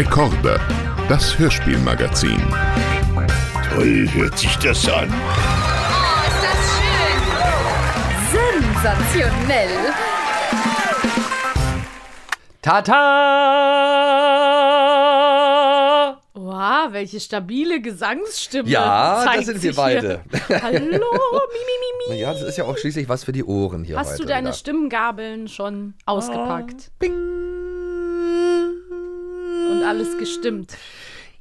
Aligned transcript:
Rekorde, 0.00 0.56
das 1.10 1.38
Hörspielmagazin. 1.38 2.40
Toll 3.68 4.08
hört 4.14 4.38
sich 4.38 4.56
das 4.56 4.88
an. 4.88 5.12
Oh, 5.12 6.22
ist 6.26 6.40
das 6.42 6.58
schön! 6.72 7.20
Sensationell! 8.72 9.92
Tata! 12.62 12.96
Wow, 16.32 16.92
welche 16.92 17.20
stabile 17.20 17.82
Gesangsstimme. 17.82 18.70
Ja, 18.70 19.20
zeigt 19.22 19.40
das 19.40 19.46
sind 19.48 19.62
wir 19.62 19.74
beide. 19.74 20.22
Hier. 20.48 20.62
Hallo, 20.62 20.78
mi, 20.80 20.96
mi, 20.96 21.76
mi, 22.08 22.14
mi. 22.14 22.20
Ja, 22.22 22.32
das 22.32 22.40
ist 22.40 22.56
ja 22.56 22.64
auch 22.64 22.78
schließlich 22.78 23.06
was 23.10 23.24
für 23.24 23.32
die 23.32 23.44
Ohren 23.44 23.84
hier 23.84 23.98
Hast 23.98 24.12
heute 24.12 24.22
du 24.22 24.28
deine 24.28 24.48
wieder. 24.48 24.54
Stimmgabeln 24.56 25.46
schon 25.48 25.92
ausgepackt 26.06 26.90
Bing. 26.98 27.29
Alles 29.90 30.16
gestimmt? 30.18 30.76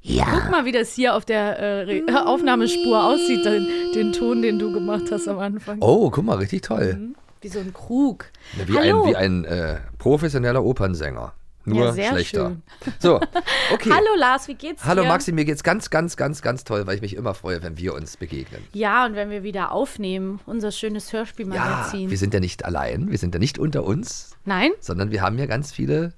Ja. 0.01 0.25
Guck 0.31 0.49
mal, 0.51 0.65
wie 0.65 0.71
das 0.71 0.93
hier 0.93 1.15
auf 1.15 1.25
der 1.25 1.59
äh, 1.59 1.81
Re- 1.83 2.25
Aufnahmespur 2.27 3.03
aussieht, 3.03 3.43
den, 3.45 3.67
den 3.93 4.13
Ton, 4.13 4.41
den 4.41 4.57
du 4.57 4.71
gemacht 4.73 5.05
hast 5.11 5.27
am 5.27 5.39
Anfang. 5.39 5.77
Oh, 5.81 6.09
guck 6.09 6.23
mal, 6.25 6.37
richtig 6.37 6.61
toll. 6.63 6.97
Wie 7.41 7.47
so 7.49 7.59
ein 7.59 7.73
Krug. 7.73 8.25
Wie 8.65 8.77
Hallo. 8.77 9.03
ein, 9.03 9.09
wie 9.09 9.15
ein 9.15 9.45
äh, 9.45 9.77
professioneller 9.97 10.63
Opernsänger. 10.63 11.33
Nur 11.65 11.85
Ja, 11.87 11.91
sehr 11.91 12.11
schlechter. 12.13 12.47
schön. 12.81 12.93
So, 12.99 13.15
okay. 13.73 13.89
Hallo 13.91 14.15
Lars, 14.17 14.47
wie 14.47 14.55
geht's 14.55 14.83
Hallo 14.85 15.03
dir? 15.03 15.09
Maxi, 15.09 15.31
mir 15.33 15.43
geht's 15.45 15.61
ganz, 15.63 15.89
ganz, 15.89 16.15
ganz, 16.17 16.41
ganz 16.41 16.63
toll, 16.63 16.87
weil 16.87 16.95
ich 16.95 17.01
mich 17.01 17.15
immer 17.15 17.33
freue, 17.33 17.61
wenn 17.61 17.77
wir 17.77 17.93
uns 17.93 18.15
begegnen. 18.17 18.61
Ja, 18.73 19.05
und 19.05 19.15
wenn 19.15 19.29
wir 19.29 19.43
wieder 19.43 19.71
aufnehmen, 19.73 20.39
unser 20.45 20.71
schönes 20.71 21.11
Ja, 21.11 21.19
Hörspielmagazin. 21.19 22.09
wir 22.09 22.17
sind 22.17 22.33
ja 22.33 22.39
nicht 22.39 22.63
allein, 22.65 23.11
wir 23.11 23.17
sind 23.17 23.35
ja 23.35 23.39
nicht 23.39 23.59
unter 23.59 23.83
uns, 23.83 24.31
Nein? 24.45 24.71
sondern 24.79 25.11
wir 25.11 25.21
haben 25.21 25.37
ja 25.37 25.45
ganz 25.45 25.71
viele 25.73 26.13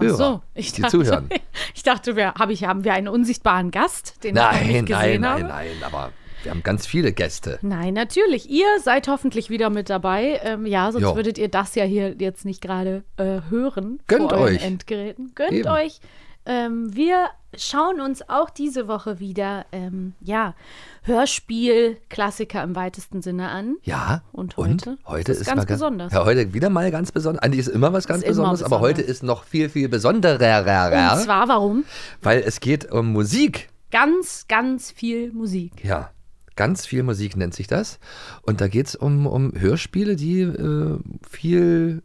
Hörer, 0.00 0.16
so, 0.16 0.42
ich 0.54 0.72
die 0.72 0.82
dachte, 0.82 0.98
zuhören. 0.98 1.28
Ich 1.74 1.82
dachte, 1.82 2.16
wir, 2.16 2.34
hab 2.34 2.50
ich, 2.50 2.64
haben 2.64 2.84
wir 2.84 2.94
einen 2.94 3.08
unsichtbaren 3.08 3.70
Gast, 3.70 4.22
den 4.24 4.30
ich 4.36 4.42
Nein, 4.42 4.66
nicht 4.66 4.74
nein, 4.74 4.84
gesehen 4.86 5.20
nein, 5.22 5.32
habe? 5.32 5.44
nein, 5.44 5.82
aber 5.82 6.12
wir 6.42 6.50
haben 6.52 6.62
ganz 6.62 6.86
viele 6.86 7.12
Gäste. 7.12 7.58
Nein, 7.62 7.94
natürlich. 7.94 8.48
Ihr 8.48 8.66
seid 8.82 9.08
hoffentlich 9.08 9.50
wieder 9.50 9.68
mit 9.70 9.90
dabei. 9.90 10.40
Ähm, 10.42 10.66
ja, 10.66 10.90
sonst 10.90 11.04
Jo. 11.04 11.16
würdet 11.16 11.38
ihr 11.38 11.48
das 11.48 11.74
ja 11.74 11.84
hier 11.84 12.14
jetzt 12.18 12.44
nicht 12.44 12.62
gerade 12.62 13.04
äh, 13.16 13.40
hören. 13.50 14.00
Gönnt 14.06 14.30
vor 14.30 14.38
euch. 14.38 14.62
Endgeräten. 14.62 15.32
Gönnt 15.34 15.52
Eben. 15.52 15.68
euch. 15.68 16.00
Ähm, 16.46 16.94
wir 16.94 17.28
schauen 17.56 18.00
uns 18.00 18.28
auch 18.28 18.50
diese 18.50 18.88
Woche 18.88 19.18
wieder, 19.20 19.66
ähm, 19.72 20.14
ja, 20.20 20.54
Hörspiel-Klassiker 21.02 22.62
im 22.62 22.76
weitesten 22.76 23.22
Sinne 23.22 23.48
an. 23.48 23.76
Ja, 23.82 24.22
Und 24.32 24.56
und 24.58 24.86
heute? 24.86 24.98
heute 25.06 25.24
Das 25.24 25.36
ist 25.36 25.40
ist, 25.42 25.46
ganz 25.48 25.58
mal 25.58 25.66
besonders. 25.66 26.12
Ja, 26.12 26.24
heute 26.24 26.52
wieder 26.54 26.70
mal 26.70 26.90
ganz 26.90 27.12
besonders. 27.12 27.42
Eigentlich 27.42 27.60
ist 27.60 27.68
immer 27.68 27.92
was 27.92 28.06
ganz 28.06 28.24
Besonderes, 28.24 28.62
aber 28.62 28.80
heute 28.80 28.96
besonders. 29.02 29.16
ist 29.16 29.22
noch 29.22 29.44
viel, 29.44 29.68
viel 29.68 29.88
besonderer, 29.88 31.16
Und 31.16 31.22
zwar 31.24 31.48
warum? 31.48 31.84
weil 32.22 32.40
es 32.40 32.60
geht 32.60 32.90
um 32.90 33.12
Musik. 33.12 33.68
Ganz, 33.90 34.46
ganz 34.48 34.90
viel 34.90 35.32
Musik. 35.32 35.84
Ja, 35.84 36.10
ganz 36.54 36.86
viel 36.86 37.02
Musik 37.02 37.36
nennt 37.36 37.54
sich 37.54 37.66
das. 37.66 37.98
Und 38.42 38.60
da 38.60 38.68
geht 38.68 38.86
es 38.88 38.94
um, 38.94 39.26
um 39.26 39.52
Hörspiele, 39.58 40.14
die 40.16 40.42
äh, 40.42 40.98
viel 41.28 42.02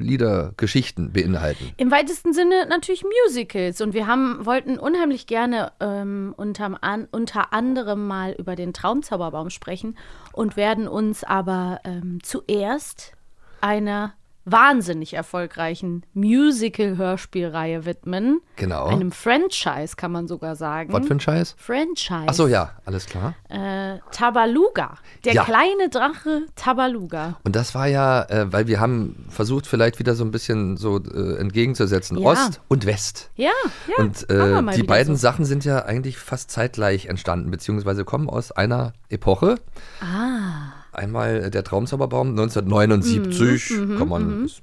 Lieder, 0.00 0.52
Geschichten 0.56 1.12
beinhalten. 1.12 1.72
Im 1.76 1.90
weitesten 1.90 2.32
Sinne 2.32 2.66
natürlich 2.68 3.04
Musicals. 3.04 3.80
Und 3.80 3.94
wir 3.94 4.06
haben, 4.06 4.44
wollten 4.44 4.78
unheimlich 4.78 5.26
gerne 5.26 5.72
ähm, 5.80 6.34
unterm 6.36 6.76
an, 6.80 7.08
unter 7.10 7.52
anderem 7.52 8.06
mal 8.06 8.32
über 8.32 8.56
den 8.56 8.72
Traumzauberbaum 8.72 9.50
sprechen 9.50 9.96
und 10.32 10.56
werden 10.56 10.88
uns 10.88 11.24
aber 11.24 11.80
ähm, 11.84 12.18
zuerst 12.22 13.12
einer 13.60 14.14
wahnsinnig 14.44 15.14
erfolgreichen 15.14 16.04
Musical-Hörspielreihe 16.14 17.84
widmen. 17.84 18.40
Genau. 18.56 18.86
Einem 18.86 19.12
Franchise, 19.12 19.96
kann 19.96 20.12
man 20.12 20.28
sogar 20.28 20.56
sagen. 20.56 20.92
Was 20.92 21.06
für 21.06 21.14
ein 21.14 21.20
Scheiß? 21.20 21.54
Franchise. 21.58 22.26
Achso, 22.28 22.46
ja, 22.46 22.72
alles 22.84 23.06
klar. 23.06 23.34
Äh, 23.48 23.98
Tabaluga. 24.12 24.94
Der 25.24 25.34
Ja. 25.34 25.44
kleine 25.44 25.88
Drache 25.90 26.42
Tabaluga. 26.56 27.38
Und 27.44 27.56
das 27.56 27.74
war 27.74 27.86
ja, 27.86 28.22
äh, 28.24 28.52
weil 28.52 28.66
wir 28.66 28.80
haben 28.80 29.26
versucht, 29.28 29.66
vielleicht 29.66 29.98
wieder 29.98 30.14
so 30.14 30.24
ein 30.24 30.30
bisschen 30.30 30.76
so 30.76 30.98
äh, 30.98 31.36
entgegenzusetzen. 31.38 32.18
Ja. 32.18 32.28
Ost 32.30 32.60
und 32.68 32.86
West. 32.86 33.30
Ja, 33.36 33.50
ja. 33.86 34.04
Und 34.04 34.28
äh, 34.30 34.62
die 34.76 34.82
beiden 34.82 35.16
so. 35.16 35.20
Sachen 35.20 35.44
sind 35.44 35.64
ja 35.64 35.84
eigentlich 35.84 36.18
fast 36.18 36.50
zeitgleich 36.50 37.06
entstanden, 37.06 37.50
beziehungsweise 37.50 38.04
kommen 38.04 38.28
aus 38.28 38.52
einer 38.52 38.92
Epoche. 39.08 39.56
Ah. 40.00 40.69
Einmal 40.92 41.44
äh, 41.44 41.50
der 41.50 41.64
Traumzauberbaum 41.64 42.30
1979, 42.30 43.70
Mhm, 43.78 43.98
kann 43.98 44.08
man, 44.08 44.42
das 44.44 44.60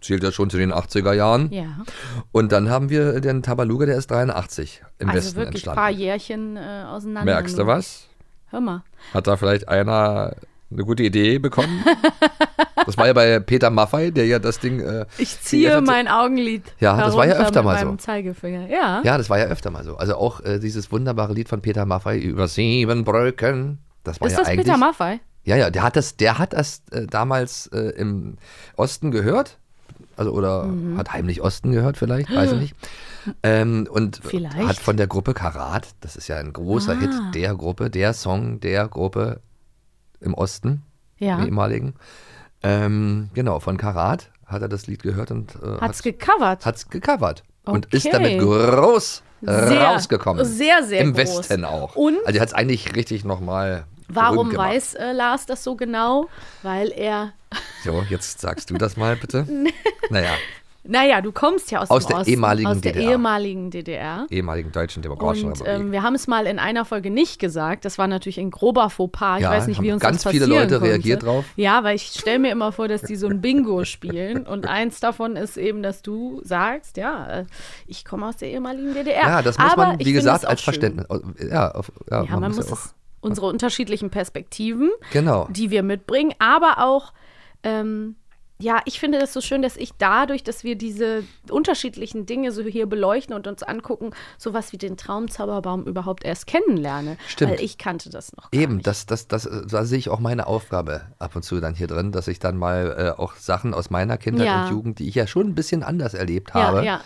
zählt 0.00 0.22
ja 0.22 0.32
schon 0.32 0.50
zu 0.50 0.56
den 0.56 0.72
80er 0.72 1.12
Jahren. 1.12 1.50
Ja. 1.52 1.66
Und 2.32 2.52
dann 2.52 2.70
haben 2.70 2.90
wir 2.90 3.20
den 3.20 3.42
Tabaluga, 3.42 3.86
der 3.86 3.96
ist 3.96 4.10
83 4.10 4.82
im 4.98 5.08
Also 5.08 5.18
Westen 5.20 5.36
wirklich 5.40 5.68
ein 5.68 5.74
paar 5.74 5.88
entstanden. 5.88 6.00
Jährchen 6.00 6.56
äh, 6.56 6.84
auseinander. 6.88 7.32
Merkst 7.32 7.58
du 7.58 7.66
was? 7.66 8.06
Hör 8.50 8.60
mal. 8.60 8.84
Hat 9.12 9.26
da 9.26 9.36
vielleicht 9.36 9.68
einer 9.68 10.34
eine 10.70 10.84
gute 10.84 11.02
Idee 11.02 11.38
bekommen? 11.38 11.84
das 12.86 12.96
war 12.96 13.06
ja 13.06 13.12
bei 13.12 13.38
Peter 13.40 13.70
Maffei, 13.70 14.10
der 14.10 14.26
ja 14.26 14.38
das 14.38 14.58
Ding. 14.60 14.80
Äh, 14.80 15.06
Ich 15.18 15.40
ziehe 15.40 15.80
mein 15.80 16.08
Augenlid. 16.08 16.62
Ja, 16.80 16.96
das 16.96 17.16
war 17.16 17.26
ja 17.26 17.34
öfter 17.36 17.62
mal 17.62 17.78
so. 17.78 17.94
Zeigefinger. 17.96 18.68
Ja. 18.68 19.00
Ja, 19.04 19.18
das 19.18 19.28
war 19.30 19.38
ja 19.38 19.46
öfter 19.46 19.70
mal 19.70 19.84
so. 19.84 19.96
Also 19.96 20.16
auch 20.16 20.40
äh, 20.40 20.58
dieses 20.58 20.90
wunderbare 20.92 21.32
Lied 21.32 21.48
von 21.48 21.60
Peter 21.60 21.84
Maffei 21.86 22.18
über 22.18 22.48
sieben 22.48 23.04
Brücken. 23.04 23.78
Das 24.04 24.20
war 24.20 24.26
Ist 24.28 24.34
ja 24.34 24.38
das 24.40 24.48
eigentlich. 24.48 24.66
Peter 24.66 24.78
Maffei? 24.78 25.20
Ja, 25.46 25.56
ja, 25.56 25.70
der 25.70 25.82
hat 25.82 25.96
das, 25.96 26.16
der 26.16 26.38
hat 26.38 26.52
das 26.52 26.82
äh, 26.90 27.06
damals 27.06 27.68
äh, 27.68 27.90
im 27.96 28.36
Osten 28.76 29.10
gehört. 29.10 29.58
Also 30.16 30.32
oder 30.32 30.64
Mhm. 30.64 30.98
hat 30.98 31.12
heimlich 31.12 31.40
Osten 31.40 31.72
gehört 31.72 31.96
vielleicht, 31.96 32.34
weiß 32.34 32.52
ich 32.52 32.58
nicht. 32.60 32.76
Ähm, 33.42 33.88
und 33.90 34.20
Vielleicht. 34.22 34.56
hat 34.68 34.76
von 34.76 34.96
der 34.96 35.06
Gruppe 35.06 35.34
Karat, 35.34 35.88
das 36.00 36.16
ist 36.16 36.28
ja 36.28 36.36
ein 36.36 36.52
großer 36.52 36.92
Ah. 36.92 36.96
Hit 36.96 37.10
der 37.34 37.54
Gruppe, 37.54 37.90
der 37.90 38.12
Song 38.12 38.60
der 38.60 38.88
Gruppe 38.88 39.40
im 40.20 40.34
Osten, 40.34 40.82
Ja. 41.18 41.38
im 41.38 41.46
ehemaligen. 41.46 41.94
Ähm, 42.62 43.30
genau, 43.34 43.60
von 43.60 43.76
Karat 43.76 44.30
hat 44.46 44.62
er 44.62 44.68
das 44.68 44.86
Lied 44.86 45.02
gehört 45.02 45.30
und 45.30 45.54
äh, 45.56 45.78
Hat's 45.80 46.02
gecovert. 46.02 46.64
hat's 46.66 46.88
gecovert. 46.88 47.42
Und 47.64 47.86
ist 47.94 48.06
Okay. 48.06 48.12
damit 48.16 48.40
groß 48.40 49.22
Sehr, 49.42 49.80
rausgekommen. 49.82 50.44
sehr, 50.44 50.82
sehr 50.84 51.00
Im 51.02 51.12
groß. 51.12 51.18
Westen 51.50 51.64
auch. 51.64 51.94
Und? 51.96 52.16
Also 52.24 52.38
er 52.38 52.42
hat 52.42 52.48
es 52.48 52.54
eigentlich 52.54 52.94
richtig 52.96 53.24
nochmal 53.24 53.84
Warum 54.08 54.54
weiß 54.56 54.94
äh, 54.94 55.12
Lars 55.12 55.46
das 55.46 55.64
so 55.64 55.74
genau? 55.76 56.28
Weil 56.62 56.90
er, 56.92 57.32
So, 57.84 58.04
jetzt 58.08 58.40
sagst 58.40 58.70
du 58.70 58.74
das 58.74 58.96
mal 58.96 59.16
bitte. 59.16 59.46
naja, 60.10 60.30
naja, 60.88 61.20
du 61.20 61.32
kommst 61.32 61.72
ja 61.72 61.80
aus, 61.80 61.90
Aus 61.90 62.06
der 62.06 62.18
Osten, 62.18 62.30
ehemaligen 62.30 62.68
aus 62.68 62.80
der 62.80 62.92
DDR. 62.92 63.10
ehemaligen 63.10 63.70
DDR. 63.72 64.24
ehemaligen 64.30 64.70
Deutschen 64.70 65.02
Demokratischen 65.02 65.46
Und 65.50 65.60
Republik. 65.60 65.80
ähm, 65.86 65.90
wir 65.90 66.04
haben 66.04 66.14
es 66.14 66.28
mal 66.28 66.46
in 66.46 66.60
einer 66.60 66.84
Folge 66.84 67.10
nicht 67.10 67.40
gesagt. 67.40 67.84
Das 67.84 67.98
war 67.98 68.06
natürlich 68.06 68.38
ein 68.38 68.52
grober 68.52 68.88
Fauxpas. 68.88 69.38
Ich 69.38 69.42
Ja, 69.42 69.50
weiß 69.50 69.66
nicht, 69.66 69.82
wie 69.82 69.90
uns 69.90 70.00
ganz 70.00 70.22
das 70.22 70.30
viele 70.30 70.46
Leute 70.46 70.74
konnte. 70.78 70.82
reagiert 70.92 71.24
drauf. 71.24 71.44
Ja, 71.56 71.82
weil 71.82 71.96
ich 71.96 72.02
stelle 72.16 72.38
mir 72.38 72.52
immer 72.52 72.70
vor, 72.70 72.86
dass 72.86 73.02
die 73.02 73.16
so 73.16 73.26
ein 73.26 73.40
Bingo 73.40 73.84
spielen. 73.84 74.46
Und 74.46 74.68
eins 74.68 75.00
davon 75.00 75.34
ist 75.34 75.56
eben, 75.56 75.82
dass 75.82 76.02
du 76.02 76.40
sagst, 76.44 76.98
ja, 76.98 77.40
äh, 77.40 77.44
ich 77.88 78.04
komme 78.04 78.28
aus 78.28 78.36
der 78.36 78.50
ehemaligen 78.50 78.94
DDR. 78.94 79.22
ja, 79.26 79.42
das 79.42 79.58
muss 79.58 79.72
Aber 79.72 79.86
man, 79.88 79.98
wie 79.98 80.12
gesagt, 80.12 80.44
als 80.46 80.60
schön. 80.62 80.72
Verständnis. 80.72 81.06
Ja, 81.50 81.72
auf, 81.72 81.90
ja, 82.08 82.22
Ja, 82.22 82.38
man, 82.38 82.52
muss 82.54 82.64
ja 82.68 82.72
es, 82.74 82.94
unsere 83.26 83.46
unterschiedlichen 83.48 84.10
Perspektiven, 84.10 84.90
Genau. 85.12 85.48
die 85.50 85.70
wir 85.70 85.82
mitbringen, 85.82 86.32
aber 86.38 86.78
auch, 86.78 87.12
ähm, 87.62 88.16
ja, 88.58 88.80
ich 88.86 88.98
finde 88.98 89.18
das 89.18 89.34
so 89.34 89.42
schön, 89.42 89.60
dass 89.60 89.76
ich 89.76 89.90
dadurch, 89.98 90.42
dass 90.42 90.64
wir 90.64 90.76
diese 90.76 91.24
unterschiedlichen 91.50 92.24
Dinge 92.24 92.52
so 92.52 92.62
hier 92.62 92.86
beleuchten 92.86 93.34
und 93.34 93.46
uns 93.46 93.62
angucken, 93.62 94.12
sowas 94.38 94.72
wie 94.72 94.78
den 94.78 94.96
Traumzauberbaum 94.96 95.84
überhaupt 95.84 96.24
erst 96.24 96.46
kennenlerne. 96.46 97.18
Stimmt. 97.28 97.52
Weil 97.52 97.60
ich 97.60 97.76
kannte 97.76 98.08
das 98.08 98.32
noch 98.34 98.50
gar 98.50 98.58
Eben, 98.58 98.76
nicht. 98.76 98.86
das, 98.86 99.04
das, 99.04 99.28
das, 99.28 99.46
da 99.68 99.84
sehe 99.84 99.98
ich 99.98 100.08
auch 100.08 100.20
meine 100.20 100.46
Aufgabe 100.46 101.02
ab 101.18 101.36
und 101.36 101.42
zu 101.42 101.60
dann 101.60 101.74
hier 101.74 101.86
drin, 101.86 102.12
dass 102.12 102.28
ich 102.28 102.38
dann 102.38 102.56
mal 102.56 103.14
äh, 103.18 103.20
auch 103.20 103.34
Sachen 103.34 103.74
aus 103.74 103.90
meiner 103.90 104.16
Kindheit 104.16 104.46
Ja. 104.46 104.64
und 104.64 104.70
Jugend, 104.70 104.98
die 105.00 105.08
ich 105.08 105.14
ja 105.16 105.26
schon 105.26 105.48
ein 105.48 105.54
bisschen 105.54 105.82
anders 105.82 106.14
erlebt 106.14 106.52
ja, 106.54 106.62
habe, 106.62 106.82
ja. 106.82 106.96
äh, 106.96 107.00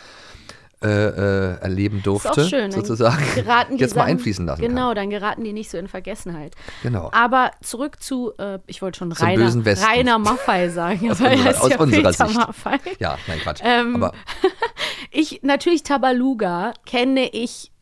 äh, 0.87 1.61
erleben 1.61 1.99
Ist 1.99 2.06
durfte, 2.06 2.44
schön. 2.49 2.71
sozusagen, 2.73 3.23
Geraten 3.35 3.77
die 3.77 3.82
jetzt 3.82 3.97
mal 3.97 4.05
einfließen 4.05 4.47
lassen 4.47 4.62
Genau, 4.62 4.88
kann. 4.88 4.97
dann 4.97 5.11
geraten 5.11 5.44
die 5.44 5.53
nicht 5.53 5.71
so 5.71 5.77
in 5.77 5.88
Vergessenheit. 5.88 6.55
Genau. 6.82 7.11
Aber 7.12 7.50
zurück 7.62 8.03
zu, 8.03 8.32
äh, 8.38 8.59
ich 8.67 8.81
wollte 8.81 8.99
schon 9.00 9.12
Rainer. 9.12 9.53
Rainer 9.87 10.19
Maffei 10.19 10.69
sagen, 10.71 11.11
Aus 11.11 11.21
er 11.21 11.32
unserer- 11.32 11.62
aus 11.62 11.69
ja 11.71 11.79
unserer 11.79 12.12
Sicht. 12.12 12.35
Maffei. 12.35 12.79
Ja, 12.99 13.19
nein, 13.27 13.38
Quatsch. 13.41 13.61
Ähm, 13.62 13.97
Aber 13.97 14.12
Ich, 15.11 15.41
natürlich 15.43 15.82
Tabaluga 15.82 16.73
kenne 16.87 17.29
ich 17.33 17.73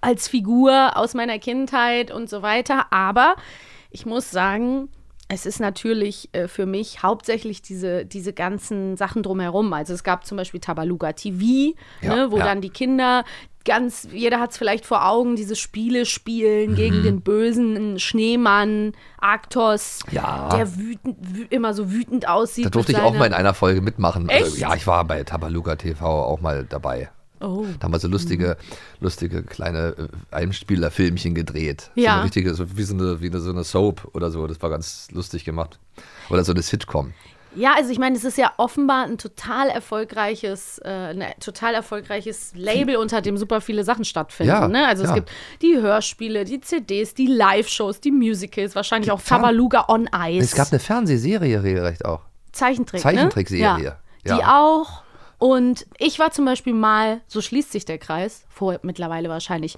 als 0.00 0.28
Figur 0.28 0.96
aus 0.96 1.14
meiner 1.14 1.38
Kindheit 1.38 2.10
und 2.10 2.30
so 2.30 2.40
weiter, 2.42 2.86
aber 2.92 3.34
ich 3.90 4.06
muss 4.06 4.30
sagen, 4.30 4.88
es 5.32 5.46
ist 5.46 5.60
natürlich 5.60 6.28
äh, 6.32 6.48
für 6.48 6.66
mich 6.66 7.04
hauptsächlich 7.04 7.62
diese, 7.62 8.04
diese 8.04 8.32
ganzen 8.32 8.96
Sachen 8.96 9.22
drumherum. 9.22 9.72
Also 9.72 9.94
es 9.94 10.02
gab 10.02 10.26
zum 10.26 10.36
Beispiel 10.36 10.58
Tabaluga 10.60 11.12
TV, 11.12 11.74
Ja, 12.02 12.14
ne, 12.16 12.30
wo 12.32 12.38
ja. 12.38 12.44
dann 12.44 12.60
die 12.60 12.70
Kinder 12.70 13.24
ganz, 13.64 14.08
jeder 14.10 14.40
hat 14.40 14.50
es 14.50 14.58
vielleicht 14.58 14.84
vor 14.86 15.06
Augen, 15.06 15.36
diese 15.36 15.54
Spiele 15.54 16.04
spielen 16.04 16.70
Mhm. 16.72 16.74
gegen 16.74 17.02
den 17.04 17.20
bösen 17.20 17.98
Schneemann, 18.00 18.92
Arktos, 19.20 20.00
Ja. 20.10 20.48
der 20.48 20.76
wütend, 20.76 21.16
wü 21.20 21.46
immer 21.50 21.74
so 21.74 21.92
wütend 21.92 22.26
aussieht. 22.26 22.64
da 22.66 22.70
durfte 22.70 22.92
ich 22.92 22.98
auch 22.98 23.14
mal 23.14 23.26
in 23.26 23.34
einer 23.34 23.54
Folge 23.54 23.82
mitmachen. 23.82 24.28
Also, 24.30 24.56
ja, 24.56 24.74
ich 24.74 24.86
war 24.86 25.04
bei 25.04 25.22
Tabaluga 25.22 25.76
TV 25.76 26.04
auch 26.24 26.40
mal 26.40 26.64
dabei. 26.64 27.10
Oh. 27.40 27.64
Da 27.78 27.84
haben 27.84 27.92
wir 27.92 27.98
so 27.98 28.08
lustige, 28.08 28.56
lustige 29.00 29.42
kleine 29.42 29.94
äh, 29.98 30.34
Einspielerfilmchen 30.34 31.34
gedreht. 31.34 31.90
So 31.94 32.02
Ja. 32.02 32.14
eine 32.16 32.24
richtige, 32.24 32.54
so 32.54 32.76
wie 32.76 32.82
so 32.82 32.94
eine, 32.94 33.20
wie 33.20 33.28
eine, 33.28 33.40
so 33.40 33.50
eine 33.50 33.64
Soap 33.64 34.08
oder 34.12 34.30
so. 34.30 34.46
Das 34.46 34.60
war 34.62 34.70
ganz 34.70 35.08
lustig 35.12 35.44
gemacht. 35.44 35.78
Oder 36.28 36.44
so 36.44 36.52
eine 36.52 36.62
Sitcom. 36.62 37.12
Ja, 37.56 37.74
also 37.74 37.90
ich 37.90 37.98
meine, 37.98 38.16
es 38.16 38.22
ist 38.24 38.38
ja 38.38 38.52
offenbar 38.58 39.06
ein 39.06 39.18
total 39.18 39.70
erfolgreiches, 39.70 40.78
äh, 40.84 40.88
ein 40.88 41.24
total 41.40 41.74
erfolgreiches 41.74 42.52
Label, 42.54 42.94
unter 42.96 43.20
dem 43.22 43.36
super 43.36 43.60
viele 43.60 43.82
Sachen 43.82 44.04
stattfinden. 44.04 44.52
Ja, 44.52 44.68
ne? 44.68 44.86
Also 44.86 45.02
es 45.02 45.08
ja. 45.08 45.16
gibt 45.16 45.30
die 45.60 45.76
Hörspiele, 45.76 46.44
die 46.44 46.60
CDs, 46.60 47.14
die 47.14 47.26
Live-Shows, 47.26 48.00
die 48.00 48.12
Musicals, 48.12 48.76
wahrscheinlich 48.76 49.10
auch 49.10 49.20
Fern- 49.20 49.40
Tabaluga 49.40 49.86
on 49.88 50.08
Ice. 50.14 50.44
Es 50.44 50.54
gab 50.54 50.70
eine 50.70 50.78
Fernsehserie 50.78 51.60
regelrecht 51.62 52.04
auch. 52.04 52.20
Zeichentrick, 52.52 53.00
Zeichentrickserie. 53.00 53.82
Ne? 53.82 53.96
Ja. 54.24 54.36
Die 54.36 54.44
auch. 54.44 55.02
Und 55.40 55.86
ich 55.98 56.18
war 56.20 56.30
zum 56.30 56.44
Beispiel 56.44 56.74
mal, 56.74 57.20
so 57.26 57.40
schließt 57.40 57.72
sich 57.72 57.84
der 57.84 57.98
Kreis, 57.98 58.44
vor 58.48 58.78
mittlerweile 58.82 59.28
wahrscheinlich 59.28 59.74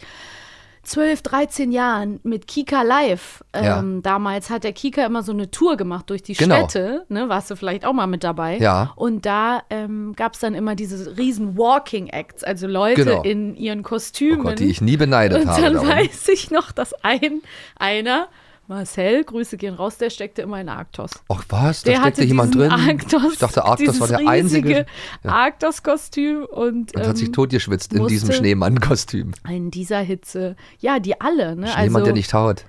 12, 0.83 1.23
13 1.23 1.71
Jahren 1.71 2.19
mit 2.25 2.49
Kika 2.49 2.83
Live. 2.83 3.45
Ja. 3.55 3.79
Ähm, 3.79 4.03
damals 4.03 4.51
hat 4.51 4.65
der 4.65 4.73
Kika 4.73 5.07
immer 5.07 5.23
so 5.23 5.31
eine 5.31 5.49
Tour 5.53 5.77
gemacht 5.77 6.11
durch 6.11 6.25
die 6.25 6.33
Genau. 6.33 6.69
Städte. 6.69 7.05
Ne? 7.09 7.29
Warst 7.29 7.49
du 7.53 7.55
vielleicht 7.57 7.85
auch 7.85 7.93
mal 7.93 8.09
mit 8.09 8.25
dabei? 8.25 8.59
Ja. 8.59 8.93
Und 8.97 9.25
da 9.25 9.63
ähm, 9.71 10.15
gab 10.17 10.35
es 10.35 10.41
dann 10.41 10.55
immer 10.55 10.75
diese 10.75 11.17
riesen 11.17 11.57
Walking 11.57 12.09
Acts, 12.09 12.43
also 12.43 12.67
Leute 12.67 13.05
Genau. 13.05 13.23
in 13.23 13.55
ihren 13.55 13.81
Oh 13.81 13.91
Kostümen. 13.91 14.43
Gott, 14.43 14.59
die 14.59 14.67
ich 14.69 14.81
nie 14.81 14.97
beneidet 14.97 15.41
Und 15.43 15.49
habe. 15.51 15.63
dann 15.63 15.75
darum. 15.75 15.89
weiß 15.91 16.27
ich 16.31 16.51
noch, 16.51 16.73
dass 16.73 16.93
ein, 17.05 17.43
einer, 17.77 18.27
Marcel, 18.73 19.25
Grüße 19.25 19.57
gehen 19.59 19.75
raus, 19.75 19.99
der 19.99 20.09
steckte 20.11 20.43
immer 20.43 20.61
in 20.61 20.69
Arktos. 20.69 21.11
Ach 21.29 21.45
was, 21.49 21.83
da 21.83 21.91
Der 21.91 22.01
steckte 22.01 22.23
hatte 22.23 22.25
jemand 22.25 22.55
drin. 22.55 22.71
Arktos, 22.71 23.35
ich 23.35 23.39
dachte, 23.39 23.65
Arktos 23.65 24.01
war 24.01 24.09
der 24.09 24.27
einzige. 24.27 24.87
Arktos-Kostüm 25.25 26.45
und, 26.45 26.95
Und 26.97 27.07
hat 27.07 27.17
sich 27.19 27.29
ähm, 27.29 27.33
totgeschwitzt 27.33 27.93
in 27.93 28.07
diesem 28.07 28.33
Schneemann-Kostüm. 28.33 29.33
in 29.49 29.71
dieser 29.71 30.01
Hitze. 30.01 30.57
Ja, 30.79 30.99
die 31.01 31.21
alle. 31.21 31.55
Ne? 31.55 31.69
Schneemann, 31.69 31.97
also, 31.97 32.05
der 32.05 32.15
nicht 32.15 32.31
taut. 32.31 32.65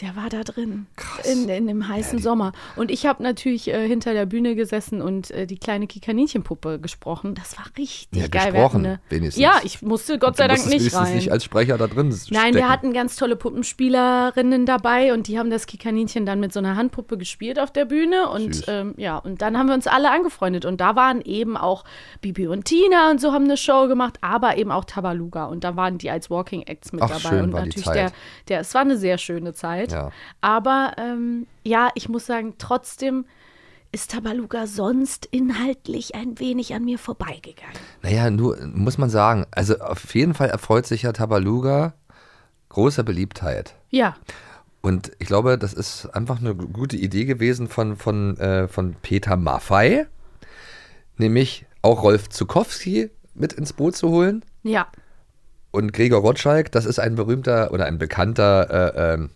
Der 0.00 0.16
war 0.16 0.28
da 0.28 0.42
drin. 0.42 0.86
In, 1.30 1.48
in 1.48 1.66
dem 1.66 1.88
heißen 1.88 2.18
Sommer. 2.18 2.52
Und 2.76 2.90
ich 2.90 3.06
habe 3.06 3.22
natürlich 3.22 3.68
äh, 3.68 3.86
hinter 3.86 4.12
der 4.12 4.26
Bühne 4.26 4.54
gesessen 4.54 5.00
und 5.00 5.30
äh, 5.30 5.46
die 5.46 5.56
kleine 5.58 5.86
Kikaninchen-Puppe 5.86 6.78
gesprochen. 6.80 7.34
Das 7.34 7.56
war 7.58 7.66
richtig 7.78 8.08
Ja, 8.22 8.28
geil. 8.28 8.52
Gesprochen, 8.52 8.84
eine- 8.86 9.00
wenigstens. 9.08 9.40
Ja, 9.42 9.60
ich 9.64 9.82
musste 9.82 10.18
Gott 10.18 10.36
sei 10.36 10.48
Dank 10.48 10.66
nicht 10.66 10.94
rein. 10.94 11.14
nicht 11.14 11.30
als 11.32 11.44
Sprecher 11.44 11.78
da 11.78 11.86
drin 11.86 12.08
Nein, 12.08 12.16
stecken. 12.18 12.54
wir 12.56 12.68
hatten 12.68 12.92
ganz 12.92 13.16
tolle 13.16 13.36
Puppenspielerinnen 13.36 14.66
dabei 14.66 15.12
und 15.12 15.28
die 15.28 15.38
haben 15.38 15.50
das 15.50 15.66
Kikaninchen 15.66 16.26
dann 16.26 16.40
mit 16.40 16.52
so 16.52 16.58
einer 16.60 16.76
Handpuppe 16.76 17.18
gespielt 17.18 17.58
auf 17.58 17.70
der 17.72 17.84
Bühne 17.84 18.28
und 18.30 18.64
ähm, 18.68 18.94
ja, 18.96 19.18
und 19.18 19.42
dann 19.42 19.58
haben 19.58 19.66
wir 19.66 19.74
uns 19.74 19.86
alle 19.86 20.10
angefreundet 20.10 20.64
und 20.64 20.80
da 20.80 20.96
waren 20.96 21.20
eben 21.22 21.56
auch 21.56 21.84
Bibi 22.20 22.46
und 22.48 22.64
Tina 22.64 23.10
und 23.10 23.20
so 23.20 23.32
haben 23.32 23.44
eine 23.44 23.56
Show 23.56 23.88
gemacht, 23.88 24.18
aber 24.20 24.56
eben 24.56 24.70
auch 24.70 24.84
Tabaluga 24.84 25.46
und 25.46 25.64
da 25.64 25.76
waren 25.76 25.98
die 25.98 26.10
als 26.10 26.30
Walking 26.30 26.62
Acts 26.62 26.92
mit 26.92 27.02
Ach, 27.02 27.20
dabei 27.22 27.42
und 27.42 27.50
natürlich 27.50 27.84
der, 27.84 28.12
der, 28.48 28.60
es 28.60 28.74
war 28.74 28.80
eine 28.82 28.96
sehr 28.96 29.18
schöne 29.18 29.52
Zeit, 29.54 29.83
Ja. 29.92 30.10
aber 30.40 30.92
ähm, 30.98 31.46
ja, 31.64 31.90
ich 31.94 32.08
muss 32.08 32.26
sagen, 32.26 32.54
trotzdem 32.58 33.24
ist 33.92 34.10
Tabaluga 34.10 34.66
sonst 34.66 35.26
inhaltlich 35.26 36.14
ein 36.16 36.38
wenig 36.40 36.74
an 36.74 36.84
mir 36.84 36.98
vorbeigegangen. 36.98 37.74
Naja, 38.02 38.28
nur 38.30 38.58
muss 38.66 38.98
man 38.98 39.08
sagen, 39.08 39.46
also 39.52 39.78
auf 39.78 40.14
jeden 40.14 40.34
Fall 40.34 40.48
erfreut 40.48 40.86
sich 40.86 41.02
ja 41.02 41.12
Tabaluga 41.12 41.94
großer 42.70 43.04
Beliebtheit. 43.04 43.76
Ja, 43.90 44.16
Und 44.82 45.12
ich 45.20 45.28
glaube, 45.28 45.56
das 45.58 45.72
ist 45.72 46.06
einfach 46.06 46.40
eine 46.40 46.54
gute 46.56 46.96
Idee 46.96 47.24
gewesen 47.24 47.68
von, 47.68 47.96
von, 47.96 48.36
äh, 48.38 48.66
von 48.66 48.96
Peter 49.00 49.36
Maffei, 49.36 50.08
nämlich 51.16 51.64
auch 51.82 52.02
Rolf 52.02 52.28
Zukowski 52.30 53.10
mit 53.34 53.52
ins 53.52 53.72
Boot 53.72 53.94
zu 53.94 54.08
holen. 54.10 54.44
ja, 54.64 54.88
Und 55.70 55.92
Gregor 55.92 56.20
Rotschalk, 56.20 56.72
das 56.72 56.84
ist 56.84 56.98
ein 56.98 57.14
berühmter 57.14 57.72
oder 57.72 57.86
ein 57.86 57.98
bekannter 57.98 58.94
äh, 58.96 59.14
ähm, 59.14 59.30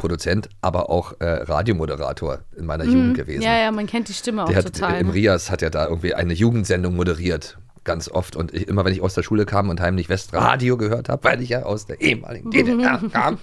Produzent, 0.00 0.48
aber 0.62 0.90
auch 0.90 1.20
äh, 1.20 1.26
Radiomoderator 1.26 2.40
in 2.56 2.64
meiner 2.64 2.84
Jugend 2.84 3.16
gewesen. 3.16 3.40
Mhm. 3.40 3.44
ja, 3.44 3.58
ja, 3.58 3.70
man 3.70 3.86
kennt 3.86 4.08
die 4.08 4.14
Stimme 4.14 4.44
auch 4.44 4.48
Der 4.48 4.56
hat 4.56 4.64
total. 4.64 4.98
im 5.00 5.08
ne? 5.08 5.14
Rias 5.14 5.50
hat 5.50 5.60
ja 5.62 5.68
da 5.68 5.86
irgendwie 5.86 6.14
eine 6.14 6.32
Jugendsendung 6.32 6.96
moderiert. 6.96 7.58
Ganz 7.84 8.08
oft. 8.08 8.34
Und 8.34 8.54
ich, 8.54 8.66
immer 8.66 8.84
wenn 8.84 8.92
ich 8.92 9.02
aus 9.02 9.14
der 9.14 9.22
Schule 9.22 9.46
kam 9.46 9.68
und 9.68 9.80
heimlich 9.80 10.08
Westradio 10.08 10.76
gehört 10.76 11.08
habe, 11.08 11.22
weil 11.24 11.42
ich 11.42 11.50
ja 11.50 11.62
aus 11.62 11.86
der 11.86 12.00
ehemaligen 12.00 12.50
DDR 12.52 13.00
kam. 13.12 13.38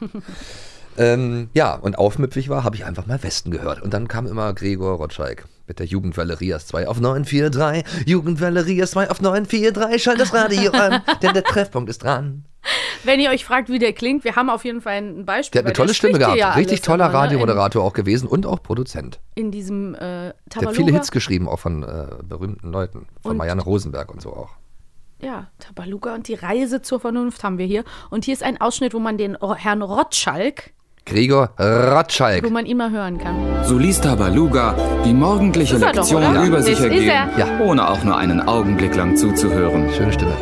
Ähm, 0.98 1.50
ja, 1.54 1.76
und 1.76 1.98
aufmüpfig 1.98 2.50
war, 2.50 2.64
habe 2.64 2.76
ich 2.76 2.86
einfach 2.86 3.06
mal 3.06 3.22
Westen 3.22 3.52
gehört. 3.52 3.82
Und 3.82 3.94
dann 3.94 4.08
kam 4.08 4.26
immer 4.26 4.54
Gregor 4.54 4.98
Rotschalk 4.98 5.46
mit 5.68 5.80
der 5.80 5.86
Jugendwelle 5.86 6.40
Rias 6.40 6.68
2 6.68 6.88
auf 6.88 7.00
943. 7.00 8.08
Jugendwelle 8.08 8.66
Rias 8.66 8.92
2 8.92 9.10
auf 9.10 9.22
943. 9.22 10.02
Schalt 10.02 10.20
das 10.20 10.34
Radio 10.34 10.72
an, 10.74 11.02
denn 11.22 11.34
der 11.34 11.44
Treffpunkt 11.44 11.90
ist 11.90 12.04
dran. 12.04 12.46
Wenn 13.04 13.20
ihr 13.20 13.30
euch 13.30 13.46
fragt, 13.46 13.70
wie 13.70 13.80
der 13.80 13.94
klingt, 13.94 14.24
wir 14.24 14.36
haben 14.36 14.50
auf 14.50 14.66
jeden 14.66 14.82
Fall 14.82 14.96
ein 14.96 15.26
Beispiel. 15.26 15.54
Der 15.54 15.60
hat 15.62 15.66
eine 15.68 15.74
tolle 15.74 15.94
Stimme 15.94 16.20
gehabt. 16.20 16.38
ja 16.38 16.52
Richtig 16.54 16.82
toller 16.82 17.06
immer, 17.06 17.14
ne? 17.14 17.20
Radiomoderator 17.20 17.84
auch 17.84 17.94
gewesen 17.94 18.28
und 18.28 18.46
auch 18.46 18.62
Produzent. 18.62 19.20
In, 19.36 19.52
diesem 19.52 19.94
äh, 19.96 20.00
Der 20.00 20.34
Tabaluga. 20.50 20.70
hat 20.70 20.76
viele 20.76 20.92
Hits 20.94 21.12
geschrieben, 21.12 21.48
auch 21.48 21.60
von 21.60 21.84
äh, 21.84 22.08
berühmten 22.24 22.72
Leuten. 22.72 23.08
Von 23.22 23.32
Und- 23.32 23.38
Marianne 23.38 23.62
Rosenberg 23.62 24.12
und 24.12 24.22
so 24.22 24.34
auch. 24.34 24.50
Ja, 25.22 25.48
Tabaluga 25.60 26.14
und 26.14 26.28
die 26.28 26.36
Reise 26.36 26.82
zur 26.84 27.00
Vernunft 27.00 27.44
haben 27.44 27.58
wir 27.58 27.66
hier. 27.66 27.84
Und 28.12 28.26
hier 28.26 28.34
ist 28.36 28.44
ein 28.44 28.62
Ausschnitt, 28.62 28.94
wo 28.94 29.00
man 29.00 29.18
den 29.18 29.36
Herrn 29.56 29.82
Rotschalk, 29.82 30.74
Gregor 31.08 31.50
Rotschalk. 31.60 32.44
wo 32.44 32.50
man 32.50 32.66
mal 32.78 32.92
hören 32.92 33.18
kann. 33.18 33.36
So 33.64 33.78
ließ 33.78 34.02
Tabaluga 34.02 34.76
die 35.06 35.14
morgendliche 35.14 35.76
Ist 35.76 35.82
er 35.82 35.88
doch, 35.94 35.96
Lektion 35.98 36.24
oder? 36.26 36.44
über 36.44 36.62
sich 36.62 36.76
Das 36.76 36.86
ist 36.86 36.92
ergehen, 36.92 37.10
er. 37.10 37.30
Ja. 37.38 37.60
ohne 37.64 37.88
auch 37.90 38.04
nur 38.04 38.18
einen 38.18 38.42
Augenblick 38.48 38.96
lang 38.96 39.16
zuzuhören. 39.16 39.90
Schöne 39.96 40.12
Stimme. 40.14 40.34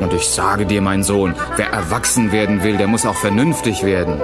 Und 0.00 0.12
ich 0.12 0.26
sage 0.28 0.66
dir, 0.66 0.82
mein 0.82 1.02
Sohn, 1.02 1.34
wer 1.56 1.70
erwachsen 1.70 2.32
werden 2.32 2.62
will, 2.62 2.76
der 2.76 2.86
muss 2.86 3.06
auch 3.06 3.14
vernünftig 3.14 3.84
werden. 3.84 4.20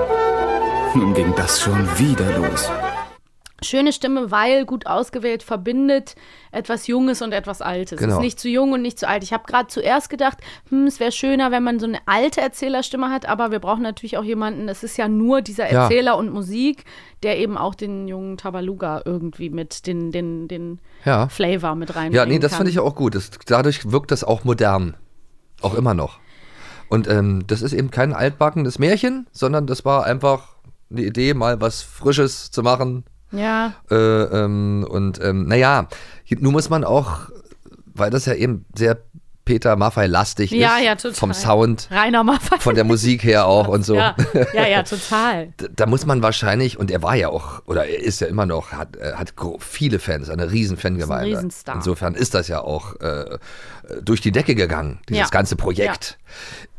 Nun 0.95 1.15
ging 1.15 1.33
das 1.37 1.61
schon 1.61 1.87
wieder 1.99 2.27
los. 2.37 2.71
Schöne 3.65 3.93
Stimme, 3.93 4.31
weil 4.31 4.65
gut 4.65 4.87
ausgewählt 4.87 5.43
verbindet 5.43 6.15
etwas 6.51 6.87
Junges 6.87 7.23
und 7.23 7.33
etwas 7.33 7.63
Altes. 7.63 7.99
Genau. 7.99 8.15
Ist 8.17 8.21
nicht 8.21 8.41
zu 8.41 8.49
jung 8.49 8.73
und 8.73 8.83
nicht 8.83 8.99
zu 8.99 9.09
alt. 9.09 9.23
Ich 9.23 9.33
habe 9.33 9.45
gerade 9.47 9.69
zuerst 9.69 10.11
gedacht, 10.11 10.39
hm, 10.69 10.87
es 10.87 11.01
wäre 11.01 11.13
schöner, 11.13 11.51
wenn 11.51 11.63
man 11.63 11.79
so 11.79 11.87
eine 11.87 11.99
alte 12.07 12.41
Erzählerstimme 12.41 13.11
hat, 13.11 13.27
aber 13.27 13.51
wir 13.51 13.59
brauchen 13.59 13.83
natürlich 13.83 14.17
auch 14.19 14.25
jemanden, 14.25 14.69
es 14.69 14.83
ist 14.83 14.97
ja 14.97 15.09
nur 15.09 15.43
dieser 15.43 15.73
Ja. 15.73 15.85
Erzähler 15.85 16.17
und 16.17 16.33
Musik, 16.33 16.85
der 17.23 17.39
eben 17.39 17.57
auch 17.57 17.75
den 17.75 18.09
jungen 18.09 18.37
Tabaluga 18.37 19.03
irgendwie 19.05 19.51
mit 19.51 19.87
den, 19.87 20.13
den, 20.13 20.49
den 20.49 20.81
Ja. 21.05 21.29
Flavor 21.29 21.75
mit 21.75 21.95
rein. 21.97 22.13
Ja, 22.13 22.27
nee, 22.27 22.39
das 22.39 22.55
finde 22.57 22.71
ich 22.71 22.79
auch 22.79 22.95
gut. 22.95 23.15
Das, 23.15 23.31
dadurch 23.47 23.91
wirkt 23.91 24.11
das 24.11 24.25
auch 24.25 24.45
modern. 24.45 24.97
Auch 25.61 25.75
immer 25.75 25.95
noch. 25.95 26.19
Und 26.89 27.09
ähm, 27.09 27.45
das 27.47 27.63
ist 27.63 27.73
eben 27.73 27.91
kein 27.91 28.13
altbackenes 28.13 28.79
Märchen, 28.79 29.27
sondern 29.33 29.67
das 29.67 29.85
war 29.85 30.05
einfach 30.05 30.57
eine 30.91 31.03
Idee, 31.03 31.33
mal 31.33 31.61
was 31.61 31.81
Frisches 31.81 32.51
zu 32.51 32.63
machen. 32.63 33.05
Ja, 33.33 33.75
Äh, 33.91 33.95
ähm, 33.97 34.87
und 34.89 35.21
ähm, 35.23 35.47
naja, 35.49 35.89
nun 36.39 36.53
muss 36.53 36.71
man 36.71 36.85
auch, 36.85 37.31
weil 37.95 38.11
das 38.11 38.27
ja 38.27 38.35
eben 38.35 38.65
sehr 38.75 38.99
Peter 39.45 39.75
Maffei-lastig 39.75 40.53
Ja, 40.53 40.77
ist, 40.77 40.85
ja, 40.85 40.95
total. 40.95 41.15
vom 41.15 41.33
Sound, 41.35 41.89
Rainer 41.91 42.23
Maffay. 42.23 42.61
von 42.61 42.77
der 42.77 42.85
Musik 42.85 43.25
her 43.25 43.47
auch 43.49 43.67
und 43.67 43.85
so. 43.85 43.97
Ja, 43.97 44.15
ja, 44.55 44.69
ja, 44.69 44.83
total. 44.85 45.53
Da- 45.57 45.67
Da 45.75 45.87
muss 45.87 46.07
man 46.07 46.23
wahrscheinlich, 46.23 46.79
und 46.79 46.93
er 46.93 47.03
war 47.03 47.17
ja 47.17 47.29
auch, 47.29 47.61
oder 47.67 47.85
er 47.87 48.01
ist 48.01 48.21
ja 48.21 48.29
immer 48.29 48.47
noch, 48.47 48.71
hat, 48.71 48.97
äh, 48.97 49.15
hat 49.15 49.35
viele 49.59 49.99
Fans, 49.99 50.31
eine 50.31 50.53
riesen 50.53 50.77
Fangemeinde. 50.77 51.27
Riesenstar. 51.37 51.75
Insofern 51.75 52.15
ist 52.15 52.35
das 52.35 52.47
ja 52.47 52.61
auch 52.61 52.95
äh, 53.01 53.39
durch 54.01 54.21
die 54.21 54.31
Decke 54.31 54.55
gegangen, 54.55 55.01
dieses 55.09 55.23
Ja. 55.23 55.29
ganze 55.31 55.57
Projekt. 55.57 56.19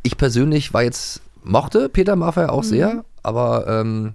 Ich 0.01 0.15
persönlich 0.17 0.74
war 0.74 0.83
jetzt, 0.83 1.22
mochte 1.43 1.89
Peter 1.89 2.15
Maffay 2.15 2.45
auch 2.45 2.63
Mhm. 2.63 2.67
sehr, 2.67 3.05
aber 3.24 3.67
ähm, 3.67 4.13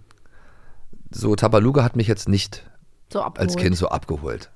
so 1.10 1.34
Tabaluga 1.36 1.82
hat 1.84 1.96
mich 1.96 2.06
jetzt 2.08 2.28
nicht 2.28 2.64
So 3.12 3.20
als 3.22 3.56
Kind 3.56 3.76
so 3.76 3.88
abgeholt. 3.88 4.50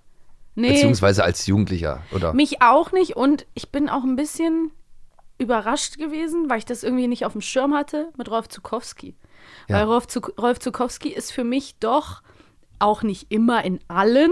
nee, 0.55 0.69
Beziehungsweise 0.73 1.25
als 1.25 1.47
Jugendlicher, 1.47 2.03
oder? 2.13 2.33
mich 2.35 2.63
auch 2.63 2.93
nicht 2.93 3.17
und 3.17 3.47
ich 3.55 3.71
bin 3.71 3.89
auch 3.89 4.05
ein 4.05 4.17
bisschen 4.17 4.71
überrascht 5.39 5.99
gewesen, 5.99 6.49
weil 6.51 6.59
ich 6.59 6.67
das 6.67 6.83
irgendwie 6.83 7.09
nicht 7.09 7.25
auf 7.27 7.33
dem 7.33 7.41
Schirm 7.41 7.75
hatte 7.75 8.11
mit 8.17 8.31
Rolf 8.31 8.49
Zukowski. 8.49 9.17
Ja. 9.69 9.77
Weil 9.79 9.85
Rolf, 9.87 10.07
Zuk 10.07 10.35
Rolf 10.41 10.59
Zukowski 10.61 11.09
ist 11.09 11.33
für 11.33 11.45
mich 11.45 11.77
doch 11.81 12.23
auch 12.79 13.03
nicht 13.03 13.27
immer 13.33 13.65
in 13.65 13.81
allen 13.89 14.31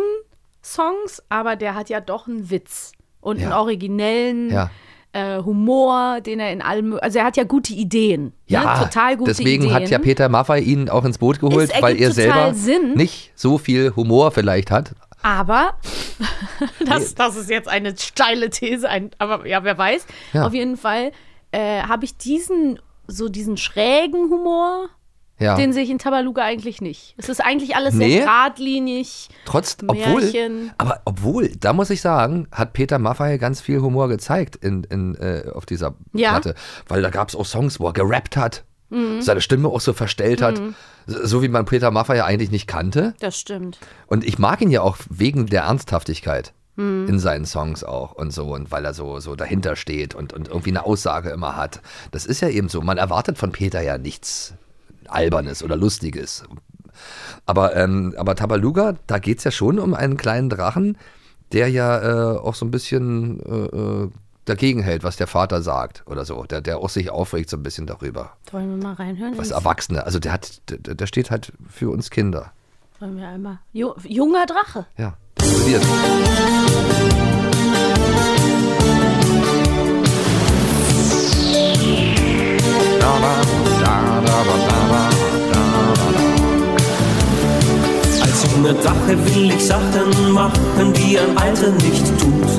Songs, 0.63 1.23
aber 1.29 1.57
der 1.57 1.75
hat 1.75 1.89
ja 1.89 2.01
doch 2.01 2.29
einen 2.29 2.51
Witz 2.51 2.93
und 3.21 3.39
einen 3.41 3.51
Ja. 3.51 3.59
originellen 3.61 4.51
Ja. 4.51 4.71
Äh, 5.13 5.43
Humor, 5.43 6.21
den 6.21 6.39
er 6.41 6.53
in 6.53 6.63
allem, 6.63 6.99
also 7.01 7.19
er 7.19 7.25
hat 7.25 7.37
ja 7.37 7.45
gute 7.45 7.73
Ideen, 7.73 8.33
Ja, 8.47 8.75
ne? 8.79 8.85
total 8.85 9.17
gute 9.17 9.31
deswegen 9.31 9.65
Ideen. 9.65 9.75
hat 9.75 9.91
ja 9.91 9.99
Peter 9.99 10.29
Maffay 10.29 10.61
ihn 10.63 10.89
auch 10.89 11.05
ins 11.05 11.19
Boot 11.19 11.41
geholt, 11.41 11.71
weil 11.81 12.01
er 12.01 12.13
selber 12.13 12.55
Sinn. 12.55 12.95
nicht 12.95 13.33
so 13.35 13.59
viel 13.59 13.93
Humor 13.97 14.31
vielleicht 14.31 14.71
hat. 14.71 14.93
Aber 15.23 15.75
das, 16.87 17.15
das 17.15 17.37
ist 17.37 17.51
jetzt 17.51 17.69
eine 17.69 17.97
steile 17.97 18.51
These, 18.51 18.89
ein, 18.89 19.11
aber 19.19 19.47
ja, 19.47 19.65
wer 19.65 19.77
weiß. 19.77 20.07
Ja. 20.33 20.47
Auf 20.47 20.55
jeden 20.55 20.77
Fall 20.77 21.13
äh, 21.53 21.83
habe 21.83 22.05
ich 22.05 22.17
diesen, 22.17 22.79
so 23.07 23.29
diesen 23.29 23.57
schrägen 23.57 24.31
Humor 24.31 24.89
Ja. 25.41 25.57
Den 25.57 25.73
sehe 25.73 25.83
ich 25.83 25.91
in 25.91 25.99
Tabaluga 25.99 26.43
eigentlich 26.45 26.81
nicht. 26.81 27.15
Es 27.17 27.29
ist 27.31 27.43
eigentlich 27.43 27.75
alles 27.75 27.95
Nee? 27.95 28.11
sehr 28.11 28.21
geradlinig. 28.25 29.29
Trotz, 29.47 29.79
obwohl, 29.87 30.21
Märchen. 30.23 30.71
aber 30.79 31.01
obwohl, 31.07 31.49
da 31.59 31.73
muss 31.73 31.89
ich 31.91 32.01
sagen, 32.03 32.47
hat 32.53 32.75
Peter 32.75 32.99
Maffay 32.99 33.39
ganz 33.39 33.61
viel 33.61 33.81
Humor 33.81 34.09
gezeigt 34.09 34.57
in, 34.57 34.85
in, 34.85 35.15
äh, 35.17 35.45
auf 35.55 35.65
dieser 35.67 35.95
Ja. 36.13 36.31
Platte. 36.33 36.55
Weil 36.89 37.01
da 37.03 37.11
gab 37.11 37.31
es 37.31 37.35
auch 37.35 37.47
Songs, 37.47 37.81
wo 37.81 37.87
er 37.87 37.93
gerappt 37.95 38.37
hat, 38.37 38.65
seine 39.21 39.41
Stimme 39.41 39.69
auch 39.69 39.81
so 39.81 39.93
verstellt 39.93 40.43
hat, 40.43 40.61
so 41.07 41.25
so 41.27 41.43
wie 41.43 41.49
man 41.49 41.65
Peter 41.65 41.91
Maffay 41.93 42.17
ja 42.17 42.25
eigentlich 42.25 42.51
nicht 42.51 42.67
kannte. 42.67 43.15
Das 43.21 43.39
stimmt. 43.39 43.79
Und 44.09 44.25
ich 44.25 44.39
mag 44.41 44.61
ihn 44.61 44.71
ja 44.73 44.83
auch 44.83 44.97
wegen 45.09 45.47
der 45.47 45.63
Ernsthaftigkeit 45.63 46.53
in 46.77 47.19
seinen 47.19 47.45
Songs 47.47 47.85
auch 47.85 48.13
und 48.13 48.33
so 48.33 48.55
und 48.55 48.71
weil 48.73 48.85
er 48.87 48.95
so, 48.95 49.21
so 49.21 49.37
dahinter 49.37 49.77
steht 49.77 50.15
und, 50.15 50.33
und 50.33 50.49
irgendwie 50.49 50.71
eine 50.71 50.87
Aussage 50.87 51.29
immer 51.31 51.55
hat. 51.57 51.83
Das 52.11 52.25
ist 52.27 52.41
ja 52.41 52.49
eben 52.49 52.69
so. 52.71 52.81
Man 52.81 52.97
erwartet 52.97 53.37
von 53.39 53.53
Peter 53.53 53.83
ja 53.83 53.99
nichts 53.99 54.55
Albernes 55.09 55.63
oder 55.63 55.77
Lustiges. 55.77 56.45
Aber, 57.47 57.77
ähm, 57.77 58.15
aber 58.17 58.35
Tabaluga, 58.37 58.97
da 59.07 59.19
geht 59.19 59.39
es 59.39 59.45
ja 59.45 59.51
schon 59.51 59.79
um 59.79 59.95
einen 59.95 60.17
kleinen 60.17 60.51
Drachen, 60.51 60.99
der 61.53 61.69
ja 61.69 62.35
äh, 62.35 62.39
auch 62.39 62.55
so 62.55 62.65
ein 62.65 62.71
bisschen 62.71 63.41
äh, 63.41 63.77
äh, 63.77 64.11
dagegen 64.45 64.83
hält, 64.83 65.05
was 65.05 65.17
der 65.17 65.27
Vater 65.27 65.63
sagt 65.63 66.05
oder 66.07 66.25
so. 66.25 66.45
Der, 66.45 66.61
der 66.61 66.79
auch 66.79 66.91
sich 66.91 67.11
aufregt 67.11 67.51
so 67.51 67.57
ein 67.57 67.63
bisschen 67.63 67.87
darüber. 67.87 68.33
Wollen 68.51 68.71
wir 68.71 68.83
mal 68.83 68.95
reinhören? 68.95 69.37
Was 69.37 69.51
Erwachsene, 69.51 70.05
also 70.05 70.19
der 70.19 70.33
hat, 70.33 70.61
der, 70.69 70.95
der 70.95 71.07
steht 71.07 71.31
halt 71.31 71.53
für 71.69 71.91
uns 71.91 72.11
Kinder. 72.11 72.53
Wollen 72.99 73.17
wir 73.17 73.29
einmal. 73.29 73.59
Ju 73.73 73.95
junger 74.05 74.47
Drache. 74.47 74.87
Ja, 74.99 75.15
der 75.39 75.81
Als 88.23 88.45
junge 88.53 88.75
Drache 88.75 89.17
will 89.27 89.51
ich 89.53 89.67
Sachen 89.67 90.33
machen, 90.33 90.93
die 90.95 91.19
ein 91.19 91.37
Alter 91.37 91.71
nicht 91.73 92.07
tut. 92.19 92.51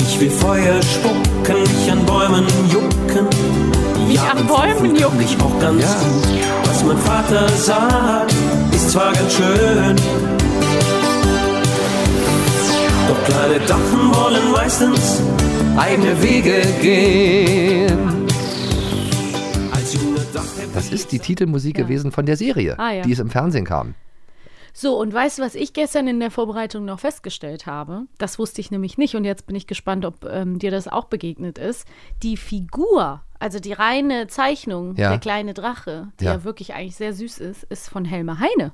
Ich 0.00 0.20
will 0.20 0.30
Feuer 0.30 0.80
spucken, 0.82 1.60
mich 1.62 1.92
an 1.92 2.04
Bäumen 2.06 2.46
jucken. 2.72 3.26
Mich 4.08 4.20
an 4.20 4.46
Bäumen 4.46 4.96
jucken. 4.96 5.20
Ich 5.20 5.36
auch 5.40 5.58
ganz 5.60 5.82
Ja. 5.82 5.88
gut. 5.88 6.38
Was 6.66 6.84
mein 6.84 6.98
Vater 6.98 7.48
sagt, 7.56 8.34
ist 8.72 8.90
zwar 8.90 9.12
ganz 9.12 9.32
schön. 9.32 9.96
Doch 13.08 13.24
kleine 13.24 13.58
Drachen 13.60 14.14
wollen 14.14 14.52
meistens 14.52 15.22
eigene 15.76 16.20
Wege 16.22 16.62
gehen. 16.80 17.98
Das 20.74 20.90
ist 20.90 21.12
die 21.12 21.18
Titelmusik 21.20 21.76
gewesen 21.76 22.10
von 22.10 22.26
der 22.26 22.36
Serie, 22.36 22.76
Ah, 22.78 22.90
ja. 22.90 23.02
die 23.02 23.12
es 23.12 23.18
im 23.20 23.30
Fernsehen 23.30 23.64
kam. 23.64 23.94
So, 24.72 24.98
und 24.98 25.14
weißt 25.14 25.38
du, 25.38 25.42
was 25.42 25.54
ich 25.54 25.72
gestern 25.72 26.08
in 26.08 26.18
der 26.18 26.32
Vorbereitung 26.32 26.84
noch 26.84 26.98
festgestellt 26.98 27.66
habe? 27.66 28.06
Das 28.18 28.40
wusste 28.40 28.60
ich 28.60 28.72
nämlich 28.72 28.98
nicht 28.98 29.14
und 29.14 29.24
jetzt 29.24 29.46
bin 29.46 29.54
ich 29.54 29.68
gespannt, 29.68 30.04
ob 30.04 30.24
ähm, 30.24 30.58
dir 30.58 30.72
das 30.72 30.88
auch 30.88 31.04
begegnet 31.04 31.58
ist. 31.58 31.86
Die 32.24 32.36
Figur, 32.36 33.20
also 33.38 33.60
die 33.60 33.72
reine 33.72 34.26
Zeichnung, 34.26 34.96
Ja. 34.96 35.10
der 35.10 35.18
kleine 35.18 35.54
Drache, 35.54 36.08
die 36.18 36.24
Ja. 36.24 36.32
ja. 36.34 36.44
wirklich 36.44 36.74
eigentlich 36.74 36.96
sehr 36.96 37.12
süß 37.12 37.38
ist, 37.38 37.62
ist 37.64 37.88
von 37.88 38.04
Helme 38.04 38.40
Heine. 38.40 38.72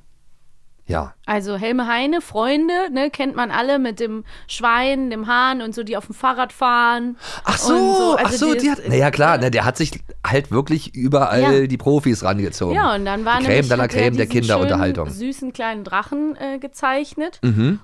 Ja, 0.91 1.15
Also 1.25 1.57
Helme 1.57 1.87
Heine, 1.87 2.21
Freunde, 2.21 2.73
ne, 2.93 3.11
kennt 3.11 3.37
man 3.37 3.51
alle 3.51 3.79
mit 3.79 4.01
dem 4.01 4.25
Schwein, 4.49 5.09
dem 5.11 5.27
Hahn 5.29 5.63
und 5.63 5.75
so, 5.75 5.83
die 5.85 5.97
auf 5.97 6.07
dem 6.07 6.15
Fahrrad 6.15 6.53
fahren. 6.53 7.17
Ach 7.45 7.57
so, 7.57 7.69
so. 7.77 8.17
ach 8.19 8.25
Also 8.25 8.49
so, 8.49 8.53
die 8.55 8.61
die 8.61 8.71
hat, 8.71 8.79
naja 8.89 9.11
klar, 9.11 9.39
ne, 9.39 9.51
der 9.51 9.65
hat 9.65 9.77
sich 9.77 10.03
halt 10.27 10.51
wirklich 10.51 10.95
überall 10.95 11.61
Ja. 11.61 11.67
die 11.67 11.77
Profis 11.79 12.25
rangezogen. 12.25 12.75
Ja, 12.75 12.95
und 12.95 13.05
dann 13.05 13.25
war 13.25 13.39
die 13.39 13.47
nämlich 13.47 13.69
Creme 13.69 13.81
er 13.81 13.89
Creme 13.89 14.17
der 14.17 14.27
Kinderunterhaltung. 14.27 15.07
Mhm. 15.09 15.13
süßen 15.13 15.53
kleinen 15.53 15.85
Drachen 15.85 16.37
äh, 16.37 16.59
gezeichnet. 16.59 17.41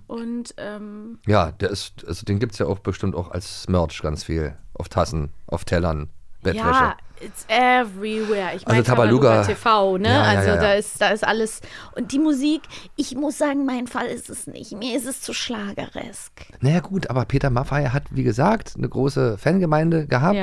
Und 0.07 0.55
ähm, 0.57 1.19
Ja, 1.27 1.53
der 1.53 1.71
ist, 1.71 2.05
also 2.07 2.25
den 2.25 2.39
gibt 2.39 2.53
es 2.53 2.59
ja 2.59 2.67
auch 2.67 2.81
bestimmt 2.81 3.15
auch 3.15 3.31
als 3.31 3.69
Merch 3.69 4.03
ganz 4.03 4.25
viel. 4.25 4.57
Auf 4.75 4.89
Tassen, 4.91 5.31
auf 5.47 5.65
Tellern, 5.65 6.09
Bettwäsche. 6.53 6.65
Ja, 6.69 6.97
it's 7.21 7.45
everywhere. 7.49 8.49
Ich 8.57 8.67
Also 8.67 8.69
meine 8.69 8.83
Tabaluga- 8.85 9.43
TV, 9.47 9.99
ne? 9.99 10.09
Ja, 10.09 10.23
also 10.23 10.49
ja, 10.49 10.55
ja. 10.57 10.61
da 10.61 10.73
ist 10.75 11.01
da 11.01 11.09
ist 11.09 11.25
alles 11.27 11.61
und 11.97 12.13
die 12.13 12.19
Musik, 12.19 12.63
ich 12.97 13.15
muss 13.15 13.39
sagen, 13.39 13.65
mein 13.65 13.87
Fall 13.87 14.07
ist 14.07 14.29
es 14.31 14.47
nicht. 14.47 14.73
Mir 14.73 14.97
ist 14.97 15.07
es 15.07 15.21
zu 15.23 15.33
schlageresk. 15.33 16.33
Naja 16.61 16.81
gut, 16.81 17.09
aber 17.11 17.25
Peter 17.25 17.51
Maffay 17.51 17.89
hat, 17.89 18.05
wie 18.11 18.23
gesagt, 18.23 18.75
eine 18.77 18.89
große 18.89 19.39
Fangemeinde 19.39 20.07
gehabt 20.07 20.37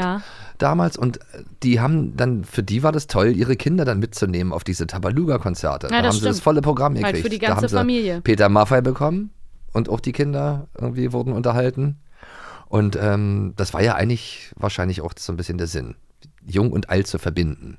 damals 0.58 0.98
und 0.98 1.18
äh, 1.18 1.44
die 1.64 1.80
haben 1.80 2.16
dann, 2.16 2.44
für 2.44 2.64
die 2.64 2.84
war 2.84 2.92
das 2.92 3.08
toll, 3.08 3.28
ihre 3.36 3.56
Kinder 3.56 3.86
dann 3.86 4.00
mitzunehmen 4.00 4.54
auf 4.54 4.64
diese 4.64 4.88
Tabaluga-Konzerte. 4.88 5.88
da 5.88 5.96
Ja, 5.96 6.02
das 6.02 6.16
haben 6.16 6.20
sie 6.20 6.26
das 6.26 6.36
stimmt. 6.38 6.44
volle 6.44 6.62
Programm 6.62 6.94
Halt 6.96 7.06
gekriegt. 7.06 7.24
für 7.24 7.30
die 7.30 7.40
da 7.40 7.48
ganze 7.48 7.62
haben 7.64 7.70
sie 7.70 7.76
Familie. 7.78 8.22
Peter 8.22 8.50
Maffay 8.50 8.82
bekommen 8.82 9.32
und 9.74 9.90
auch 9.90 10.00
die 10.00 10.12
Kinder 10.12 10.68
irgendwie 10.80 11.12
wurden 11.14 11.34
unterhalten. 11.34 12.00
Und 12.74 12.96
ähm, 13.00 13.54
das 13.56 13.72
war 13.76 13.84
ja 13.84 13.94
eigentlich 13.94 14.52
wahrscheinlich 14.56 15.02
auch 15.02 15.14
so 15.16 15.32
ein 15.32 15.38
bisschen 15.38 15.60
der 15.60 15.68
Sinn, 15.68 15.94
jung 16.44 16.72
und 16.72 16.90
alt 16.90 17.06
zu 17.06 17.20
verbinden. 17.20 17.78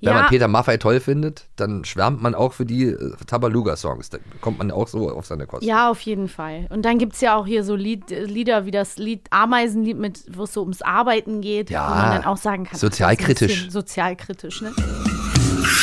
Wenn 0.00 0.08
Ja. 0.12 0.14
man 0.14 0.26
Peter 0.26 0.48
Maffay 0.48 0.78
toll 0.78 0.98
findet, 0.98 1.46
dann 1.54 1.84
schwärmt 1.84 2.20
man 2.20 2.34
auch 2.34 2.52
für 2.52 2.66
die 2.66 2.86
äh, 2.86 3.12
Tabaluga-Songs. 3.24 4.10
Da 4.10 4.18
kommt 4.40 4.58
man 4.58 4.72
auch 4.72 4.88
so 4.88 5.08
auf 5.12 5.26
seine 5.26 5.46
Kosten. 5.46 5.64
Ja, 5.66 5.88
auf 5.88 6.00
jeden 6.00 6.26
Fall. 6.26 6.66
Und 6.70 6.82
dann 6.84 6.98
gibt 6.98 7.12
es 7.14 7.20
ja 7.20 7.36
auch 7.36 7.46
hier 7.46 7.62
so 7.62 7.76
Lied, 7.76 8.10
äh, 8.10 8.24
Lieder 8.24 8.66
wie 8.66 8.72
das 8.72 8.96
Lied 8.98 9.28
Ameisenlied, 9.30 9.96
mit, 9.96 10.24
wo 10.36 10.42
es 10.42 10.52
so 10.52 10.62
ums 10.62 10.82
Arbeiten 10.82 11.40
geht, 11.40 11.70
Ja, 11.70 11.88
wo 11.88 11.94
man 11.94 12.10
dann 12.16 12.24
auch 12.24 12.36
sagen 12.36 12.64
kann. 12.64 12.76
sozialkritisch. 12.80 13.70
Sozialkritisch, 13.70 14.60
ne? 14.60 14.72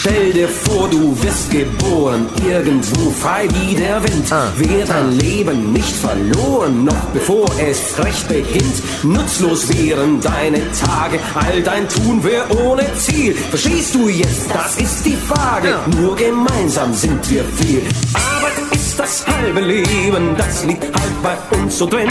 Stell 0.06 0.34
dir 0.34 0.50
vor, 0.50 0.90
du 0.90 1.16
wirst 1.24 1.50
geboren, 1.50 2.28
irgendwo 2.46 3.10
frei 3.10 3.48
wie 3.54 3.74
der 3.74 4.04
Wind. 4.04 4.30
Wird 4.58 4.90
dein 4.90 5.18
Leben 5.18 5.72
nicht 5.72 5.96
verloren, 5.96 6.84
noch 6.84 7.06
bevor 7.14 7.46
es 7.58 7.98
recht 8.04 8.28
beginnt. 8.28 8.84
Nutzlos 9.04 9.70
wären 9.70 10.20
deine 10.20 10.60
Tage, 10.74 11.20
all 11.36 11.62
dein 11.62 11.88
Tun 11.88 12.22
wär 12.22 12.44
ohne 12.66 12.84
Ziel. 12.98 13.34
Verstehst 13.34 13.96
du 13.96 14.10
jetzt, 14.10 14.54
das 14.54 14.76
ist 14.76 15.06
die 15.06 15.16
Frage. 15.16 15.80
Nur 15.96 16.18
gemeinsam 16.18 16.94
sind 16.94 17.32
wir 17.32 17.46
viel. 17.46 17.84
Arbeit 18.14 18.76
ist 18.76 19.00
das 19.00 19.26
halbe 19.26 19.62
Leben, 19.62 20.36
das 20.38 20.66
liegt 20.66 20.84
halt 20.84 21.24
bei 21.24 21.38
uns 21.58 21.78
so 21.78 21.86
drin. 21.86 22.10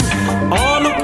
Ordnung 0.49 0.93
ist 0.97 1.02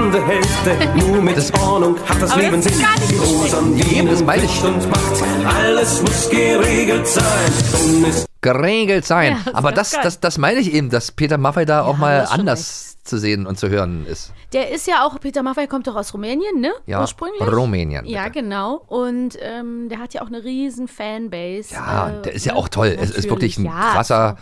andere 0.00 0.26
Hälfte, 0.26 0.76
nur 0.98 1.22
mit 1.22 1.36
Ordnung 1.60 1.96
hat 2.08 2.22
das 2.22 2.30
Aber 2.32 2.40
Leben 2.40 2.62
Sinn. 2.62 2.72
so 2.72 4.24
meine 4.24 4.42
ich. 4.44 4.50
Pflicht 4.50 4.64
und 4.64 4.88
Macht, 4.90 5.22
alles 5.54 6.00
muss 6.02 6.30
geregelt 6.30 7.06
sein. 7.06 8.14
Geregelt 8.40 9.04
sein. 9.04 9.32
Ja, 9.32 9.38
das 9.38 9.46
ist 9.46 9.54
Aber 9.54 9.72
das, 9.72 9.92
geil. 9.92 10.00
das, 10.02 10.20
das 10.20 10.38
meine 10.38 10.60
ich 10.60 10.72
eben, 10.72 10.88
dass 10.88 11.12
Peter 11.12 11.36
Maffay 11.36 11.66
da 11.66 11.82
auch 11.82 11.94
du 11.96 12.00
mal 12.00 12.26
anders 12.30 12.96
zu 13.04 13.18
sehen 13.18 13.46
und 13.46 13.58
zu 13.58 13.68
hören 13.68 14.06
ist. 14.06 14.32
Der 14.54 14.70
ist 14.70 14.86
ja 14.86 15.04
auch, 15.04 15.20
Peter 15.20 15.42
Maffay 15.42 15.66
kommt 15.66 15.86
doch 15.86 15.96
aus 15.96 16.14
Rumänien, 16.14 16.60
ne? 16.60 16.72
Ja, 16.86 17.00
Ursprünglich. 17.02 17.40
Rumänien, 17.42 18.06
Ja, 18.06 18.24
bitte. 18.24 18.40
genau. 18.40 18.82
Und 18.88 19.36
ähm, 19.40 19.88
der 19.90 19.98
hat 19.98 20.14
ja 20.14 20.22
auch 20.22 20.28
eine 20.28 20.42
riesen 20.42 20.88
Fanbase. 20.88 21.74
Ja, 21.74 22.08
äh, 22.10 22.22
der 22.22 22.32
ist 22.32 22.46
ja 22.46 22.52
ne? 22.52 22.58
auch 22.58 22.68
toll. 22.68 22.96
Es 22.98 23.10
ist 23.10 23.28
wirklich 23.28 23.58
ein 23.58 23.64
Natürlich, 23.64 24.08
ja, 24.08 24.36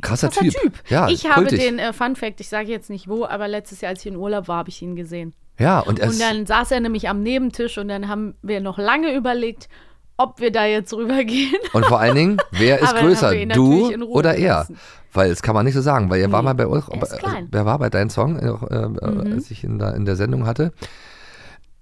krasser, 0.00 0.28
krasser, 0.28 0.42
typ. 0.42 0.54
Typ. 0.60 0.72
Ja, 0.88 1.08
ich 1.08 1.24
habe 1.28 1.42
kultig. 1.46 1.60
den, 1.60 1.78
äh, 1.78 1.92
Fun 1.92 2.16
Fact, 2.16 2.40
ich 2.40 2.48
sage 2.48 2.68
jetzt 2.68 2.90
nicht 2.90 3.08
wo, 3.08 3.24
aber 3.24 3.48
letztes 3.48 3.80
Jahr, 3.80 3.90
als 3.90 4.00
ich 4.00 4.06
in 4.06 4.16
Urlaub 4.16 4.48
war, 4.48 4.58
habe 4.58 4.68
ich 4.68 4.80
ihn 4.82 4.96
gesehen. 4.96 5.34
Ja, 5.58 5.80
und, 5.80 6.00
Und 6.00 6.20
dann 6.20 6.46
saß 6.46 6.70
er 6.70 6.80
nämlich 6.80 7.08
am 7.08 7.22
Nebentisch 7.22 7.76
und 7.76 7.88
dann 7.88 8.08
haben 8.08 8.34
wir 8.42 8.60
noch 8.60 8.78
lange 8.78 9.14
überlegt, 9.14 9.68
ob 10.16 10.40
wir 10.40 10.50
da 10.52 10.64
jetzt 10.64 10.92
rübergehen. 10.94 11.54
und 11.72 11.84
vor 11.86 12.00
allen 12.00 12.14
Dingen, 12.14 12.38
wer 12.52 12.78
ist 12.80 12.94
größer, 12.96 13.34
du 13.46 14.04
oder 14.06 14.34
er? 14.34 14.38
gelassen. 14.38 14.78
Weil 15.12 15.30
das 15.30 15.42
kann 15.42 15.54
man 15.54 15.64
nicht 15.64 15.74
so 15.74 15.80
sagen, 15.80 16.08
weil 16.08 16.20
er 16.20 16.30
war 16.30 16.40
Nee, 16.40 16.44
mal 16.46 16.54
bei 16.54 16.66
euch, 16.66 16.84
er. 16.88 16.96
Mhm. 17.40 17.48
wer 17.50 17.66
war 17.66 17.78
bei 17.78 17.90
deinem 17.90 18.10
Song, 18.10 18.38
äh, 18.38 18.46
äh, 18.48 19.32
als 19.34 19.50
ich 19.50 19.64
ihn 19.64 19.78
da 19.78 19.90
in 19.90 20.04
der 20.04 20.14
Sendung 20.16 20.46
hatte. 20.46 20.72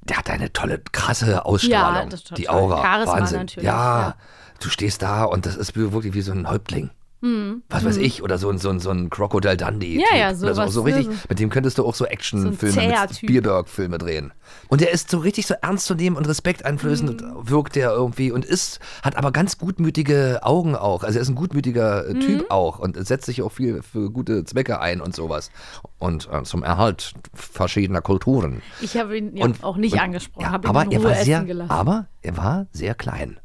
Der 0.03 0.17
hat 0.17 0.31
eine 0.31 0.51
tolle, 0.53 0.81
krasse 0.93 1.45
Ausstrahlung. 1.45 2.05
Ja, 2.05 2.07
das 2.07 2.21
ist 2.23 2.39
die. 2.39 2.49
Aura. 2.49 2.81
Charisma 2.83 3.13
Wahnsinn. 3.21 3.39
natürlich, 3.41 3.67
Ja, 3.67 4.01
ja. 4.01 4.15
du 4.63 4.71
stehst 4.71 5.03
da 5.03 5.25
und 5.25 5.45
das 5.45 5.57
ist 5.57 5.77
wirklich 5.77 6.15
wie 6.15 6.23
so 6.23 6.33
ein 6.33 6.49
Häuptling. 6.49 6.91
Was 7.21 7.85
weiß 7.85 7.97
ich, 7.97 8.23
oder 8.23 8.39
so 8.39 8.49
ein, 8.49 8.59
so 8.59 8.71
ein, 8.71 8.79
so 8.79 8.91
ein 8.91 9.11
Crocodile 9.11 9.57
Dundee. 9.57 9.99
Ja, 10.11 10.17
ja, 10.17 10.27
oder 10.29 10.37
so, 10.37 10.55
sowas, 10.55 10.73
so 10.73 10.85
ne, 10.85 10.87
richtig. 10.97 11.07
so- 11.07 11.13
Mit 11.29 11.39
dem 11.41 11.51
könntest 11.51 11.77
du 11.79 11.85
auch 11.87 11.95
so 11.95 12.05
Actionfilme 12.05 12.95
So. 13.09 13.15
Spielberg-Filme 13.15 13.99
drehen. 13.99 14.33
Und 14.69 14.83
er 14.83 14.93
ist 14.93 15.11
so 15.11 15.19
richtig 15.19 15.47
so 15.47 15.55
ernst 15.61 15.87
zu 15.87 15.95
nehmen 15.95 16.17
und 16.17 16.29
respekteinflößend 16.29 17.23
Mhm. 17.23 17.51
wirkt 17.51 17.77
er 17.77 17.91
irgendwie 17.93 18.31
und 18.31 18.45
ist, 18.45 18.79
hat 19.03 19.17
aber 19.17 19.33
ganz 19.33 19.59
gutmütige 19.59 20.41
Augen 20.43 20.77
auch. 20.77 21.03
Also 21.03 21.19
er 21.19 21.23
ist 21.23 21.29
ein 21.29 21.35
gutmütiger 21.35 22.07
äh, 22.09 22.15
Mhm. 22.15 22.21
Typ 22.21 22.51
auch 22.51 22.79
und 22.79 23.05
setzt 23.07 23.27
sich 23.27 23.43
auch 23.43 23.51
viel 23.53 23.83
für 23.83 24.11
gute 24.11 24.45
Zwecke 24.45 24.81
ein 24.81 25.01
und 25.01 25.15
sowas. 25.15 25.51
Und 25.99 26.29
äh, 26.33 26.43
zum 26.45 26.63
Erhalt 26.63 27.15
verschiedener 27.35 28.01
Kulturen. 28.01 28.63
Ich 28.81 28.97
habe 28.97 29.19
ihn 29.19 29.37
ja 29.37 29.45
Und- 29.45 29.65
auch 29.65 29.77
nicht 29.77 29.95
und- 29.95 30.01
angesprochen, 30.01 30.43
Ja, 30.45 30.53
habe 30.53 30.67
ihn 30.67 30.71
aber 30.71 30.93
er 30.93 31.03
war 31.03 31.15
sehr, 31.17 31.45
aber 31.69 32.07
er 32.23 32.37
war 32.37 32.67
sehr 32.73 32.95
klein. 32.95 33.41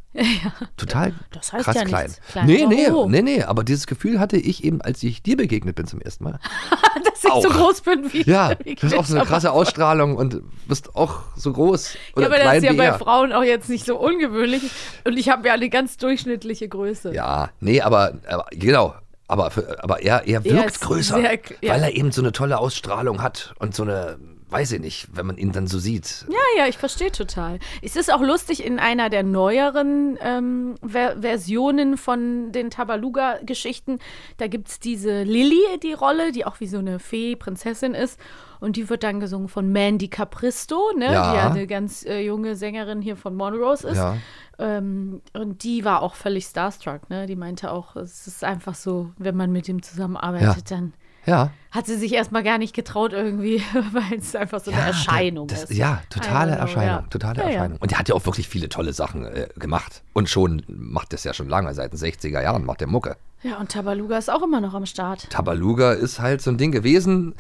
Total 0.77 1.13
Das 1.32 1.51
heißt 1.53 1.65
krass 1.65 1.75
ja 1.75 1.86
klein. 1.86 2.13
Klein, 2.32 2.46
Nee, 2.46 2.63
aber 2.65 2.74
nee, 2.75 2.89
hoch. 2.91 3.08
nee, 3.08 3.22
nee, 3.22 3.43
aber 3.43 3.63
dieses 3.63 3.88
Gefühl 3.88 4.20
hatte 4.20 4.38
ich 4.38 4.63
eben, 4.63 4.82
als 4.82 5.01
ich 5.03 5.24
dir 5.24 5.38
begegnet 5.38 5.75
bin 5.75 5.88
zum 5.88 6.01
ersten 6.01 6.24
Mal. 6.25 6.39
Dass 7.03 7.15
ich 7.15 7.22
so 7.22 7.29
Auch. 7.29 7.43
groß 7.43 7.82
bin 7.82 8.13
wie 8.13 8.22
Ja, 8.29 8.51
wie 8.63 8.75
du 8.75 8.84
hast 8.86 8.93
auch 8.96 9.05
so 9.05 9.15
eine 9.15 9.25
krasse 9.25 9.50
aber- 9.50 9.58
Ausstrahlung 9.60 10.15
und 10.15 10.41
bist 10.67 10.96
auch 10.96 11.22
so 11.36 11.51
groß 11.53 11.93
Ja, 11.93 12.00
oder 12.15 12.25
aber 12.27 12.36
das 12.36 12.43
klein 12.43 12.58
ist 12.58 12.63
ja 12.63 12.74
bei 12.74 12.86
er. 12.86 13.00
Frauen 13.00 13.34
auch 13.34 13.43
jetzt 13.43 13.70
nicht 13.70 13.86
so 13.86 13.98
ungewöhnlich. 13.98 14.62
Und 15.03 15.17
ich 15.17 15.29
habe 15.29 15.48
ja 15.48 15.53
eine 15.55 15.70
ganz 15.70 15.98
durchschnittliche 15.98 16.67
Größe. 16.70 17.13
Ja, 17.13 17.50
nee, 17.60 17.82
aber, 17.82 18.13
aber 18.27 18.46
genau. 18.51 18.93
Aber, 19.27 19.50
aber 19.79 20.01
er, 20.03 20.27
er 20.27 20.43
wirkt 20.43 20.65
ist 20.72 20.82
größer, 20.82 21.15
sehr- 21.15 21.39
ja. 21.62 21.74
weil 21.74 21.84
er 21.84 21.96
eben 21.96 22.12
so 22.12 22.22
eine 22.22 22.34
tolle 22.34 22.60
Ausstrahlung 22.60 23.24
hat 23.24 23.53
und 23.58 23.74
so 23.74 23.84
eine, 23.84 24.17
weiß 24.53 24.74
ich 24.74 24.79
nicht, 24.79 25.07
wenn 25.13 25.25
man 25.25 25.38
ihn 25.38 25.51
dann 25.51 25.67
so 25.67 25.79
sieht. 25.79 26.25
Ja, 26.29 26.62
ja, 26.62 26.67
ich 26.67 26.77
verstehe 26.77 27.12
total. 27.12 27.60
Es 27.81 27.95
ist 27.95 28.13
auch 28.13 28.22
lustig, 28.22 28.63
in 28.63 28.79
einer 28.79 29.10
der 29.10 29.24
neueren 29.24 30.17
ähm, 30.22 30.75
Ver 30.86 31.19
Versionen 31.19 31.98
von 31.98 32.51
den 32.51 32.69
Tabaluga-Geschichten, 32.69 34.00
da 34.38 34.48
gibt 34.48 34.67
es 34.69 34.79
diese 34.79 35.24
Lilly, 35.24 35.79
die 35.81 35.93
Rolle, 35.93 36.31
die 36.31 36.45
auch 36.45 36.60
wie 36.60 36.67
so 36.67 36.77
eine 36.77 37.00
Fee, 37.00 37.36
Prinzessin 37.36 37.93
ist. 37.93 38.19
Und 38.60 38.77
die 38.77 38.89
wird 38.89 39.03
dann 39.03 39.19
gesungen 39.19 39.50
von 39.50 39.72
Mandy 39.74 40.07
Capristo, 40.07 40.91
ne? 40.95 41.12
Ja. 41.12 41.31
die 41.31 41.38
ja 41.38 41.50
eine 41.50 41.67
ganz 41.67 42.05
äh, 42.05 42.22
junge 42.22 42.55
Sängerin 42.55 43.01
hier 43.01 43.17
von 43.17 43.36
Monrose 43.36 43.89
ist. 43.89 43.98
Ja. 43.98 44.17
Ähm, 44.60 45.22
und 45.33 45.63
die 45.63 45.83
war 45.83 46.01
auch 46.01 46.15
völlig 46.15 46.45
starstruck. 46.45 47.10
Ne? 47.10 47.25
Die 47.25 47.36
meinte 47.36 47.72
auch, 47.72 47.95
es 47.95 48.27
ist 48.27 48.43
einfach 48.43 48.75
so, 48.75 49.12
wenn 49.17 49.36
man 49.36 49.51
mit 49.51 49.67
ihm 49.67 49.81
zusammenarbeitet, 49.81 50.72
dann 50.72 50.93
Ja. 51.25 51.51
hat 51.72 51.86
sie 51.88 51.98
sich 51.98 52.13
erstmal 52.13 52.44
gar 52.44 52.58
nicht 52.58 52.75
getraut 52.75 53.13
irgendwie, 53.13 53.63
weil 53.92 54.20
es 54.20 54.36
einfach 54.36 54.60
so 54.60 54.72
eine 54.72 54.80
Ja, 54.82 54.88
Erscheinung 54.88 55.48
das, 55.48 55.63
ist. 55.65 55.74
Ja, 55.74 56.01
totale 56.10 56.51
know, 56.53 56.62
Erscheinung, 56.62 56.86
ja. 57.03 57.06
totale 57.10 57.42
Ja. 57.42 57.48
Erscheinung. 57.50 57.77
Und 57.80 57.92
er 57.92 58.00
hat 58.00 58.10
ja 58.10 58.15
auch 58.15 58.25
wirklich 58.25 58.48
viele 58.48 58.70
tolle 58.70 58.94
Sachen 58.94 59.25
äh, 59.25 59.48
gemacht. 59.58 60.03
Und 60.13 60.30
schon 60.30 60.63
macht 60.68 61.13
das 61.13 61.24
ja 61.24 61.34
schon 61.34 61.50
lange, 61.50 61.74
seit 61.74 61.94
den 61.94 62.00
60er 62.00 62.42
Jahren 62.42 62.65
macht 62.65 62.82
der 62.82 62.88
Mucke. 62.88 63.15
Ja, 63.42 63.58
und 63.58 63.70
Tabaluga 63.72 64.18
ist 64.18 64.30
auch 64.32 64.42
immer 64.44 64.62
noch 64.62 64.74
am 64.74 64.86
Start. 64.86 65.30
Tabaluga 65.30 65.92
ist 65.94 66.20
halt 66.22 66.42
so 66.42 66.50
ein 66.50 66.58
Ding 66.58 66.72
gewesen. 66.72 67.36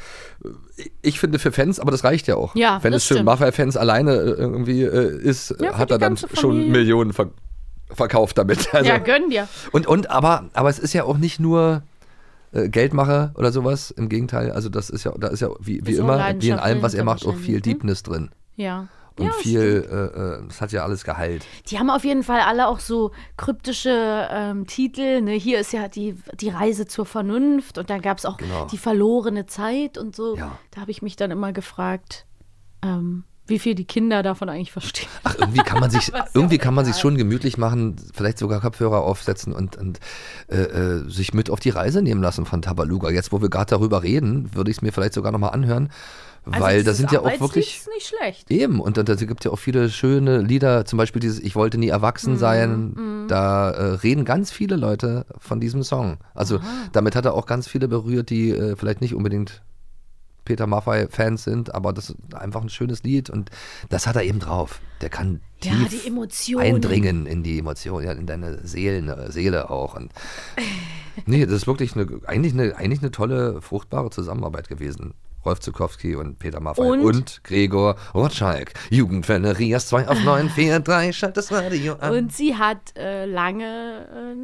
Ich 1.01 1.19
finde 1.19 1.39
für 1.39 1.51
Fans, 1.53 1.79
aber 1.79 1.91
das 1.91 2.03
reicht 2.03 2.27
ja 2.27 2.35
auch. 2.35 2.55
Ja, 2.55 2.79
Wenn 2.83 2.91
es 2.93 3.05
für. 3.05 3.23
Mafia-Fans 3.23 3.77
alleine 3.77 4.11
äh, 4.13 4.31
irgendwie 4.31 4.81
äh, 4.83 5.17
ist, 5.21 5.55
Ja, 5.61 5.77
hat 5.77 5.91
er 5.91 5.97
dann 5.99 6.15
ganze 6.15 6.27
schon 6.35 6.51
Familie. 6.51 6.71
Millionen 6.71 7.13
ver 7.13 7.29
verkauft 7.91 8.37
damit. 8.39 8.73
Also, 8.73 8.89
ja, 8.89 8.97
gönn 8.97 9.29
dir. 9.29 9.47
und, 9.71 9.85
und 9.85 10.09
aber, 10.09 10.45
aber 10.53 10.67
es 10.69 10.79
ist 10.79 10.93
ja 10.93 11.03
auch 11.03 11.17
nicht 11.17 11.39
nur 11.39 11.83
äh, 12.53 12.69
Geldmache 12.69 13.31
oder 13.35 13.51
sowas. 13.51 13.91
Im 13.91 14.09
Gegenteil, 14.09 14.51
also 14.51 14.69
das 14.69 14.89
ist 14.89 15.03
ja, 15.03 15.11
da 15.17 15.27
ist 15.27 15.41
ja 15.41 15.49
wie, 15.59 15.85
wie 15.85 15.91
Ist 15.91 15.99
immer, 15.99 16.35
wie 16.39 16.49
in 16.49 16.59
allem, 16.59 16.81
was 16.81 16.93
er 16.93 17.03
macht, 17.03 17.25
auch 17.25 17.35
viel 17.35 17.55
ne? 17.55 17.61
Deepness 17.61 18.03
drin. 18.03 18.29
Ja. 18.55 18.87
Und 19.19 19.27
ja, 19.27 19.31
viel, 19.33 19.87
äh, 19.91 20.19
äh, 20.19 20.47
das 20.47 20.59
hat 20.59 20.71
ja 20.71 20.83
alles 20.83 21.03
Gehalt. 21.03 21.45
Die 21.67 21.77
haben 21.77 21.91
auf 21.91 22.03
jeden 22.03 22.23
Fall 22.23 22.39
alle 22.39 22.67
auch 22.67 22.79
so 22.79 23.11
kryptische 23.37 24.27
ähm, 24.31 24.65
Titel. 24.65 25.21
Ne? 25.21 25.33
Hier 25.33 25.59
ist 25.59 25.71
ja 25.71 25.87
die, 25.87 26.15
die 26.39 26.49
Reise 26.49 26.87
zur 26.87 27.05
Vernunft 27.05 27.77
und 27.77 27.91
dann 27.91 28.01
gab 28.01 28.17
es 28.17 28.25
auch 28.25 28.37
Genau. 28.37 28.65
die 28.65 28.77
verlorene 28.79 29.45
Zeit 29.45 29.99
und 29.99 30.15
so. 30.15 30.35
Ja. 30.35 30.57
Da 30.71 30.81
habe 30.81 30.89
ich 30.89 31.03
mich 31.03 31.15
dann 31.15 31.29
immer 31.29 31.53
gefragt, 31.53 32.25
ähm, 32.83 33.23
wie 33.45 33.59
viel 33.59 33.75
die 33.75 33.85
Kinder 33.85 34.23
davon 34.23 34.49
eigentlich 34.49 34.71
verstehen. 34.71 35.09
Ach, 35.23 35.35
irgendwie 35.37 35.63
kann 35.63 35.79
man 35.79 35.89
sich, 35.89 36.11
irgendwie 36.33 36.57
kann 36.57 36.73
man 36.73 36.85
sich 36.85 36.95
schon 36.95 37.17
gemütlich 37.17 37.57
machen, 37.57 37.95
vielleicht 38.13 38.37
sogar 38.37 38.61
Kopfhörer 38.61 39.01
aufsetzen 39.01 39.53
und, 39.53 39.75
und 39.75 39.99
äh, 40.47 40.61
äh, 40.61 41.09
sich 41.09 41.33
mit 41.33 41.49
auf 41.49 41.59
die 41.59 41.69
Reise 41.69 42.01
nehmen 42.01 42.21
lassen 42.21 42.45
von 42.45 42.61
Tabaluga. 42.61 43.09
Jetzt, 43.09 43.31
wo 43.31 43.41
wir 43.41 43.49
gerade 43.49 43.69
darüber 43.71 44.03
reden, 44.03 44.55
würde 44.55 44.71
ich 44.71 44.77
es 44.77 44.81
mir 44.81 44.93
vielleicht 44.93 45.13
sogar 45.13 45.31
nochmal 45.31 45.51
anhören, 45.51 45.89
weil 46.45 46.77
Also 46.77 46.85
da 46.85 46.93
sind 46.93 47.11
ja 47.11 47.21
auch 47.21 47.39
wirklich 47.39 47.77
ist 47.77 47.87
nicht 47.87 48.07
schlecht. 48.07 48.51
eben 48.51 48.79
und 48.81 48.97
da, 48.97 49.03
da 49.03 49.15
gibt 49.15 49.41
es 49.41 49.45
ja 49.45 49.51
auch 49.51 49.59
viele 49.59 49.89
schöne 49.89 50.39
Lieder, 50.39 50.85
zum 50.85 50.97
Beispiel 50.97 51.21
dieses 51.21 51.39
Ich 51.39 51.55
wollte 51.55 51.77
nie 51.77 51.87
erwachsen 51.87 52.37
sein. 52.37 53.25
Da 53.29 53.69
äh, 53.71 53.83
reden 53.95 54.25
ganz 54.25 54.51
viele 54.51 54.75
Leute 54.75 55.25
von 55.37 55.59
diesem 55.61 55.83
Song. 55.83 56.17
Also 56.33 56.59
damit 56.91 57.15
hat 57.15 57.25
er 57.25 57.33
auch 57.33 57.45
ganz 57.45 57.67
viele 57.67 57.87
berührt, 57.87 58.29
die 58.29 58.51
äh, 58.51 58.75
vielleicht 58.75 58.99
nicht 58.99 59.15
unbedingt 59.15 59.61
Peter 60.45 60.67
Maffay-Fans 60.67 61.43
sind, 61.43 61.73
aber 61.73 61.93
das 61.93 62.09
ist 62.09 62.17
einfach 62.33 62.61
ein 62.61 62.69
schönes 62.69 63.03
Lied 63.03 63.29
und 63.29 63.49
das 63.89 64.07
hat 64.07 64.15
er 64.15 64.23
eben 64.23 64.39
drauf. 64.39 64.79
Der 65.01 65.09
kann 65.09 65.41
Ja, 65.63 65.73
tief 65.87 66.57
eindringen 66.57 67.25
in 67.25 67.43
die 67.43 67.59
Emotionen, 67.59 68.05
ja, 68.05 68.11
in 68.13 68.25
deine 68.25 68.65
Seelen, 68.65 69.09
äh, 69.09 69.31
Seele 69.31 69.69
auch. 69.69 69.95
Und 69.95 70.11
nee, 71.25 71.45
das 71.45 71.55
ist 71.55 71.67
wirklich 71.67 71.95
eine, 71.95 72.07
eigentlich, 72.25 72.53
eine, 72.53 72.75
eigentlich 72.75 73.01
eine 73.01 73.11
tolle, 73.11 73.61
fruchtbare 73.61 74.09
Zusammenarbeit 74.09 74.67
gewesen. 74.67 75.13
Rolf 75.45 75.59
Zukowski 75.59 76.15
und 76.15 76.39
Peter 76.39 76.59
Maffay 76.61 76.81
Und? 76.81 77.01
und, 77.01 77.43
Gregor 77.43 77.97
Rotschalk. 78.13 78.73
Jugendwelle 78.89 79.57
Rias 79.59 79.87
2 79.87 80.07
auf 80.07 80.23
9, 80.23 80.49
4, 80.49 80.79
3, 80.79 81.11
schalt 81.11 81.37
das 81.37 81.51
Radio 81.51 81.95
an. 81.95 82.13
Und 82.13 82.33
sie 82.33 82.55
hat 82.55 82.97
äh, 82.97 83.25
lange 83.25 84.07
äh, 84.33 84.35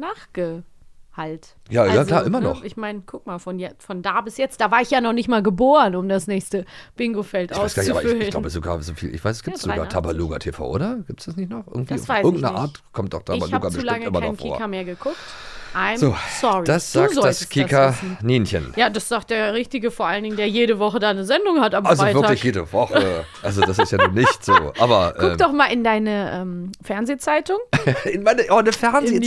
nachgehalt. 1.20 1.56
Ja, 1.70 1.86
ja, 1.86 2.04
klar, 2.04 2.24
immer 2.24 2.40
noch. 2.40 2.64
Ich 2.64 2.76
meine, 2.76 3.02
guck 3.04 3.26
mal, 3.26 3.38
von, 3.38 3.62
von 3.78 4.02
da 4.02 4.20
bis 4.20 4.36
jetzt, 4.36 4.60
da 4.60 4.70
war 4.70 4.80
ich 4.82 4.90
ja 4.90 5.00
noch 5.00 5.12
nicht 5.12 5.28
mal 5.28 5.42
geboren, 5.42 5.94
um 5.94 6.08
das 6.08 6.26
nächste 6.26 6.64
Bingo-Feld 6.96 7.52
ich 7.52 7.56
weiß 7.58 7.74
gar 7.74 7.82
nicht, 7.82 7.90
aber 7.90 7.98
auszufüllen. 7.98 8.20
ich, 8.20 8.28
ich 8.28 8.30
glaube 8.32 8.50
sogar 8.50 8.82
so 8.82 8.94
viel. 8.94 9.14
Ich 9.14 9.24
weiß, 9.24 9.36
es 9.36 9.42
gibt 9.42 9.56
Ja, 9.56 9.62
sogar 9.62 9.76
83. 9.76 9.92
Tabaluga 9.92 10.38
TV, 10.38 10.68
oder? 10.68 10.96
Gibt 11.06 11.20
es 11.20 11.26
das 11.26 11.36
nicht 11.36 11.50
noch? 11.50 11.66
Irgendwie 11.66 11.94
Das 11.94 12.08
weiß 12.08 12.20
ich 12.20 12.24
irgendeine 12.24 12.54
nicht. 12.54 12.62
Art 12.62 12.82
kommt 12.92 13.12
doch 13.12 13.20
ich 13.20 13.26
Tabaluga 13.26 13.54
habe 13.54 13.66
zu 13.70 13.72
bestimmt 13.78 13.86
lange 13.86 14.04
immer 14.06 14.20
keinen 14.20 14.32
noch 14.32 14.40
vor. 14.40 14.52
Kika 14.56 14.68
mehr 14.68 14.84
geguckt. 14.84 15.16
I'm 15.74 15.96
So, 15.98 16.16
sorry. 16.40 16.64
das 16.64 16.92
sagt 16.92 17.16
das 17.16 17.48
Kika 17.48 17.90
wissen. 17.90 18.18
Nienchen. 18.22 18.72
Ja, 18.76 18.90
das 18.90 19.08
sagt 19.08 19.30
der 19.30 19.54
Richtige, 19.54 19.90
vor 19.90 20.06
allen 20.06 20.24
Dingen, 20.24 20.36
der 20.36 20.48
jede 20.48 20.78
Woche 20.78 20.98
da 20.98 21.10
eine 21.10 21.24
Sendung 21.24 21.60
hat 21.60 21.74
am 21.74 21.86
Also 21.86 22.02
Freitag. 22.02 22.22
wirklich 22.22 22.42
jede 22.42 22.72
Woche. 22.72 23.24
Also 23.42 23.60
das 23.62 23.78
ist 23.78 23.92
ja 23.92 23.98
nun 23.98 24.14
nicht 24.14 24.44
so. 24.44 24.52
Aber 24.78 25.14
Guck 25.18 25.30
ähm, 25.32 25.38
doch 25.38 25.52
mal 25.52 25.66
in 25.66 25.84
deine 25.84 26.32
ähm, 26.34 26.72
Fernsehzeitung, 26.82 27.58
in 28.12 28.22
meine, 28.22 28.42
oh, 28.50 28.56
eine 28.56 28.60
in 28.60 28.64
die, 28.64 28.70
in 28.70 28.74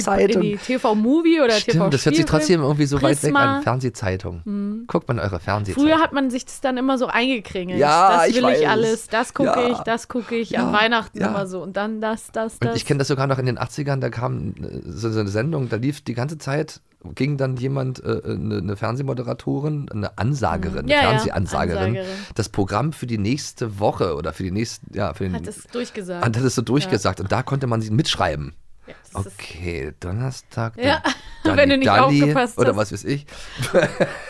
Fernsehzeitung. 0.04 0.42
die 0.42 0.58
TV-Movie 0.58 1.42
oder 1.42 1.54
TV 1.56 1.72
Stimmt, 1.72 1.94
das 1.94 2.06
hört 2.06 2.16
sich 2.16 2.26
trotzdem 2.26 2.62
irgendwie 2.62 2.86
so 2.86 3.02
weit 3.02 3.12
weg 3.24 3.32
Prisma. 3.34 3.58
an. 3.58 3.64
Fernsehzeitung. 3.64 4.86
Guckt 4.88 5.08
man 5.08 5.20
eure 5.20 5.40
Fernsehzeitung. 5.40 5.88
Früher 5.88 6.00
hat 6.02 6.14
man 6.14 6.30
sich 6.30 6.46
das 6.46 6.62
dann 6.62 6.78
immer 6.78 6.98
so 6.98 7.08
eingekringelt. 7.08 7.80
Ja, 7.80 8.18
das 8.18 8.28
ich 8.30 8.36
will 8.36 8.44
weiß. 8.44 8.60
ich 8.60 8.68
alles, 8.68 9.08
das 9.08 9.34
gucke 9.34 9.50
Ja. 9.50 9.70
ich, 9.72 9.78
das 9.80 10.08
gucke 10.08 10.36
ich. 10.36 10.50
Ja, 10.52 10.68
An 10.68 10.74
Weihnachten 10.74 11.20
ja. 11.20 11.28
immer 11.28 11.48
so. 11.48 11.62
Und 11.62 11.78
dann 11.78 12.02
das, 12.02 12.32
das, 12.32 12.54
Und 12.54 12.66
das. 12.66 12.76
ich 12.76 12.86
kenne 12.86 13.00
das 13.00 13.08
sogar 13.08 13.28
noch 13.28 13.40
in 13.40 13.46
den 13.46 13.58
80ern, 13.58 14.00
da 14.00 14.10
kam 14.10 14.50
äh, 14.62 14.82
so, 14.86 15.10
so 15.12 15.20
eine 15.20 15.30
Sendung, 15.30 15.70
da 15.70 15.78
lief 15.78 16.02
die 16.02 16.14
ganze 16.14 16.33
Zeit, 16.38 16.82
ging 17.16 17.38
dann 17.38 17.58
jemand, 17.58 18.04
äh, 18.04 18.22
eine, 18.24 18.58
eine 18.58 18.76
Fernsehmoderatorin, 18.78 19.90
eine 19.92 20.18
Ansagerin, 20.18 20.86
Mhm. 20.86 20.92
Ja, 20.92 20.98
eine 21.00 21.04
ja, 21.06 21.10
Fernsehansagerin, 21.12 21.98
Ansagerin. 21.98 22.08
das 22.36 22.50
Programm 22.50 22.94
für 22.94 23.08
die 23.08 23.18
nächste 23.18 23.80
Woche 23.80 24.16
oder 24.16 24.32
für 24.34 24.44
die 24.44 24.52
nächsten, 24.52 24.96
ja, 24.96 25.14
für 25.14 25.26
den, 25.26 25.34
hat 25.34 25.48
es 25.48 25.68
durchgesagt. 25.68 26.26
hat 26.26 26.36
das 26.36 26.56
so 26.56 26.62
durchgesagt 26.62 27.20
und 27.20 27.32
da 27.32 27.44
konnte 27.44 27.68
man 27.68 27.82
sie 27.82 27.92
mitschreiben. 27.92 28.54
Ja, 28.86 28.94
Okay, 29.14 29.94
Donnerstag. 30.00 30.74
Ja, 30.78 31.02
Dalli 31.44 31.58
wenn 31.58 31.70
du 31.70 31.78
nicht 31.78 31.88
Dalli 31.88 32.22
aufgepasst 32.22 32.58
Oder 32.58 32.76
was 32.76 32.92
weiß 32.92 33.04
ich. 33.06 33.26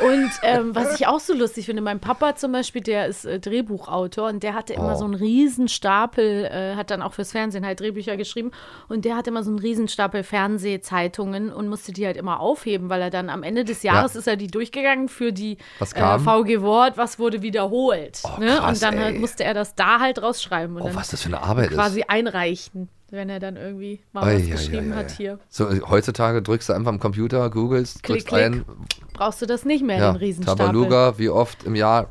Und 0.06 0.32
ähm, 0.44 0.76
was 0.76 1.00
ich 1.00 1.08
auch 1.08 1.20
so 1.20 1.34
lustig 1.34 1.66
finde, 1.66 1.82
mein 1.82 2.00
Papa 2.00 2.36
zum 2.36 2.52
Beispiel, 2.52 2.82
der 2.82 3.08
ist 3.08 3.26
äh, 3.26 3.40
Drehbuchautor 3.40 4.28
und 4.30 4.44
der 4.44 4.54
hatte 4.54 4.74
immer 4.74 4.94
Oh. 4.94 4.98
so 5.00 5.06
einen 5.06 5.14
Riesenstapel, 5.16 6.46
äh, 6.46 6.76
hat 6.76 6.92
dann 6.92 7.02
auch 7.02 7.14
fürs 7.14 7.32
Fernsehen 7.32 7.66
halt 7.66 7.80
Drehbücher 7.80 8.18
geschrieben 8.18 8.52
und 8.90 9.06
der 9.06 9.16
hat 9.16 9.28
immer 9.28 9.44
so 9.44 9.50
einen 9.50 9.60
Riesenstapel 9.60 10.24
Fernsehzeitungen 10.24 11.52
und 11.52 11.68
musste 11.70 11.92
die 11.94 12.06
halt 12.06 12.18
immer 12.18 12.40
aufheben, 12.40 12.90
weil 12.90 13.02
er 13.02 13.10
dann 13.10 13.30
am 13.30 13.44
Ende 13.44 13.64
des 13.64 13.84
Jahres 13.84 14.14
Ja. 14.14 14.20
ist 14.20 14.28
er 14.28 14.36
die 14.36 14.48
durchgegangen 14.48 15.08
für 15.10 15.32
die 15.32 15.58
Was 15.80 15.94
äh? 15.94 16.20
VG 16.20 16.62
Wort, 16.62 16.98
was 16.98 17.18
wurde 17.20 17.42
wiederholt. 17.42 18.22
Oh, 18.24 18.40
ne? 18.40 18.58
krass, 18.58 18.74
und 18.74 18.84
dann 18.84 19.00
halt 19.00 19.20
musste 19.20 19.44
er 19.44 19.54
das 19.54 19.76
da 19.76 20.00
halt 20.00 20.22
rausschreiben 20.22 20.76
und 20.76 20.82
Oh, 20.82 20.86
dann 20.88 20.96
was 20.96 21.10
das 21.10 21.22
für 21.24 21.30
eine 21.30 21.42
Arbeit 21.42 21.72
quasi 21.72 22.02
ist. 22.02 22.10
einreichen, 22.10 22.90
wenn 23.14 23.30
er 23.30 23.40
dann 23.40 23.56
irgendwie 23.58 24.02
mal 24.12 24.24
Ei, 24.24 24.36
was 24.40 24.50
geschrieben 24.50 24.92
ei, 24.92 24.96
ei. 24.96 25.00
hat 25.00 25.12
hier. 25.12 25.40
So, 25.50 25.70
heutzutage 25.90 26.42
drückst 26.42 26.70
du 26.70 26.74
einfach 26.74 26.92
am 26.92 27.00
Computer, 27.00 27.50
googelst, 27.50 28.08
drückst 28.08 28.28
klick. 28.28 28.42
ein, 28.44 28.66
Brauchst 29.14 29.42
du 29.42 29.46
das 29.46 29.66
nicht 29.66 29.84
mehr, 29.86 29.98
ja, 30.00 30.12
den 30.12 30.18
Riesenstapel. 30.18 30.66
Tabaluga, 30.66 31.14
wie 31.18 31.30
oft 31.30 31.64
im 31.64 31.76
Jahr, 31.76 32.10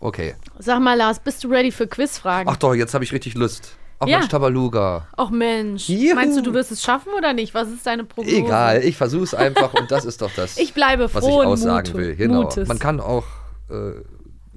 okay. 0.00 0.34
Sag 0.58 0.80
mal, 0.80 0.94
Lars, 0.96 1.18
bist 1.18 1.42
du 1.44 1.48
ready 1.48 1.72
für 1.72 1.86
Quizfragen? 1.86 2.48
Ach 2.52 2.56
doch, 2.56 2.74
jetzt 2.74 2.94
habe 2.94 3.02
ich 3.04 3.12
richtig 3.12 3.34
Lust. 3.34 3.74
Ach 4.00 4.06
Ja. 4.06 4.18
Mensch, 4.18 4.28
Tabaluga. 4.30 5.06
Ach 5.16 5.30
Mensch, 5.30 5.88
Juhu. 5.88 6.14
meinst 6.16 6.36
du, 6.36 6.42
du 6.42 6.52
wirst 6.52 6.72
es 6.72 6.82
schaffen 6.82 7.12
oder 7.16 7.32
nicht? 7.32 7.54
Was 7.54 7.68
ist 7.68 7.86
deine 7.86 8.04
Prognose? 8.04 8.36
Egal, 8.36 8.82
ich 8.84 8.96
versuche 8.96 9.22
es 9.24 9.34
einfach 9.34 9.72
und 9.72 9.90
das 9.90 10.04
ist 10.04 10.20
doch 10.20 10.30
das, 10.36 10.56
Ich 10.58 10.74
bleibe 10.74 11.08
was 11.14 11.24
ich 11.24 11.30
aussagen 11.32 11.88
Mute- 11.92 11.94
will. 11.98 12.16
Genau. 12.16 12.42
Mutes. 12.42 12.68
Man 12.68 12.78
kann 12.78 13.00
auch 13.00 13.24
äh, 13.70 13.92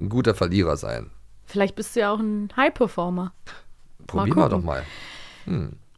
ein 0.00 0.08
guter 0.08 0.34
Verlierer 0.34 0.76
sein. 0.76 1.10
Vielleicht 1.46 1.76
bist 1.76 1.96
du 1.96 2.00
ja 2.00 2.12
auch 2.12 2.18
ein 2.18 2.50
High-Performer. 2.56 3.32
Probieren 4.06 4.36
wir 4.38 4.48
doch 4.48 4.62
mal. 4.62 4.82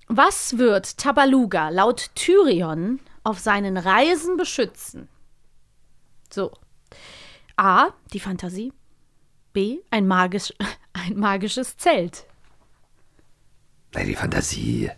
Was 0.08 0.58
wird 0.58 0.98
Tabaluga 0.98 1.68
laut 1.68 2.10
Tyrion 2.14 3.00
auf 3.22 3.38
seinen 3.38 3.76
Reisen 3.76 4.36
beschützen? 4.36 5.08
So. 6.32 6.52
A. 7.56 7.88
Die 8.12 8.20
Fantasie. 8.20 8.72
B. 9.52 9.78
Ein, 9.90 10.06
magisch, 10.06 10.52
ein 10.92 11.16
magisches 11.16 11.76
Zelt. 11.76 12.24
Nein, 13.92 14.06
die 14.06 14.14
Fantasie. 14.14 14.90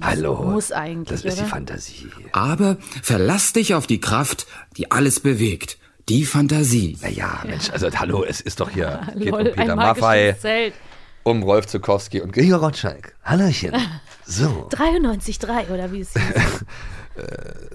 Hallo. 0.00 0.42
muss 0.42 0.72
eigentlich, 0.72 1.22
Das 1.22 1.24
ist 1.24 1.38
die 1.38 1.42
oder? 1.42 1.50
Fantasie. 1.50 2.10
Aber 2.32 2.76
verlass 3.02 3.54
dich 3.54 3.74
auf 3.74 3.86
die 3.86 4.00
Kraft, 4.00 4.46
die 4.76 4.90
alles 4.90 5.20
bewegt. 5.20 5.78
Die 6.08 6.24
Fantasie. 6.24 6.98
Naja, 7.00 7.42
Mensch, 7.46 7.70
also 7.70 7.90
hallo, 7.90 8.22
es 8.22 8.40
ist 8.40 8.60
doch 8.60 8.70
hier. 8.70 9.00
Geht 9.16 9.30
Lol, 9.30 9.40
um 9.48 9.54
Peter 9.54 9.60
ein 9.72 9.76
magisches 9.76 10.02
Maffei. 10.02 10.32
Zelt. 10.38 10.74
Um 11.26 11.42
Rolf 11.42 11.66
Zukowski 11.66 12.20
und 12.20 12.32
Gregor 12.32 12.60
Gottschalk. 12.60 13.14
Hallöchen. 13.24 13.74
So, 14.28 14.66
93,3 14.72 15.70
oder 15.70 15.92
wie 15.92 16.00
es 16.00 16.12
hieß. 16.12 16.24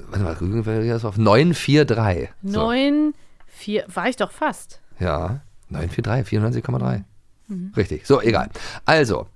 warte 0.09 0.23
mal, 0.25 0.33
Rügenfelder 0.33 0.93
ist 0.93 1.05
auf 1.05 1.15
943. 1.17 2.27
So. 2.43 2.59
9, 2.59 3.13
4, 3.47 3.85
war 3.87 4.09
ich 4.09 4.17
doch 4.17 4.31
fast. 4.31 4.81
Ja, 4.99 5.39
943, 5.69 6.65
94,3. 6.65 7.03
Mhm. 7.47 7.71
Richtig, 7.77 8.05
so, 8.05 8.21
egal. 8.21 8.49
Also, 8.83 9.27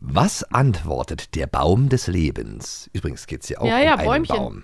was 0.00 0.42
antwortet 0.42 1.36
der 1.36 1.46
Baum 1.46 1.88
des 1.88 2.08
Lebens? 2.08 2.90
Übrigens 2.92 3.28
geht 3.28 3.42
es 3.42 3.46
hier 3.46 3.62
auch 3.62 3.66
Ja, 3.66 3.76
um 3.76 3.84
ja, 3.84 3.94
einen 3.94 4.04
Bäumchen. 4.04 4.36
Baum. 4.36 4.62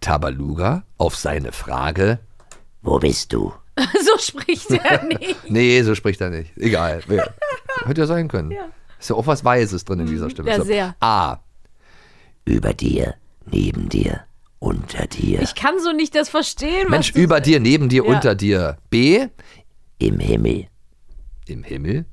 Tabaluga 0.00 0.82
auf 0.98 1.16
seine 1.16 1.52
Frage, 1.52 2.18
Wo 2.82 2.98
bist 2.98 3.32
du? 3.32 3.54
so 4.04 4.18
spricht 4.18 4.70
er 4.70 5.02
nicht. 5.18 5.50
nee, 5.50 5.82
so 5.82 5.94
spricht 5.94 6.20
er 6.20 6.30
nicht. 6.30 6.56
Egal. 6.56 7.02
Wer- 7.06 7.34
Hätte 7.86 8.02
ja 8.02 8.06
sein 8.06 8.28
können. 8.28 8.52
Ist 8.98 9.10
ja 9.10 9.16
auch 9.16 9.26
was 9.26 9.44
Weises 9.44 9.84
drin 9.84 10.00
in 10.00 10.06
dieser 10.06 10.28
Stimme. 10.30 10.50
Ja, 10.50 10.56
So. 10.58 10.64
sehr. 10.64 10.94
A. 11.00 11.38
Über 12.44 12.74
dir, 12.74 13.14
neben 13.46 13.88
dir, 13.88 14.20
unter 14.58 15.06
dir, 15.06 15.40
Ich 15.40 15.54
kann 15.54 15.78
so 15.80 15.92
nicht 15.92 16.14
das 16.14 16.28
verstehen. 16.28 16.90
Mensch, 16.90 17.12
über 17.12 17.40
dir, 17.40 17.60
neben 17.60 17.88
dir, 17.88 18.04
Ja. 18.04 18.10
unter 18.14 18.34
dir. 18.34 18.76
B. 18.90 19.28
im 19.98 20.18
Himmel, 20.18 20.66
Im 21.46 21.62
Himmel, 21.62 22.06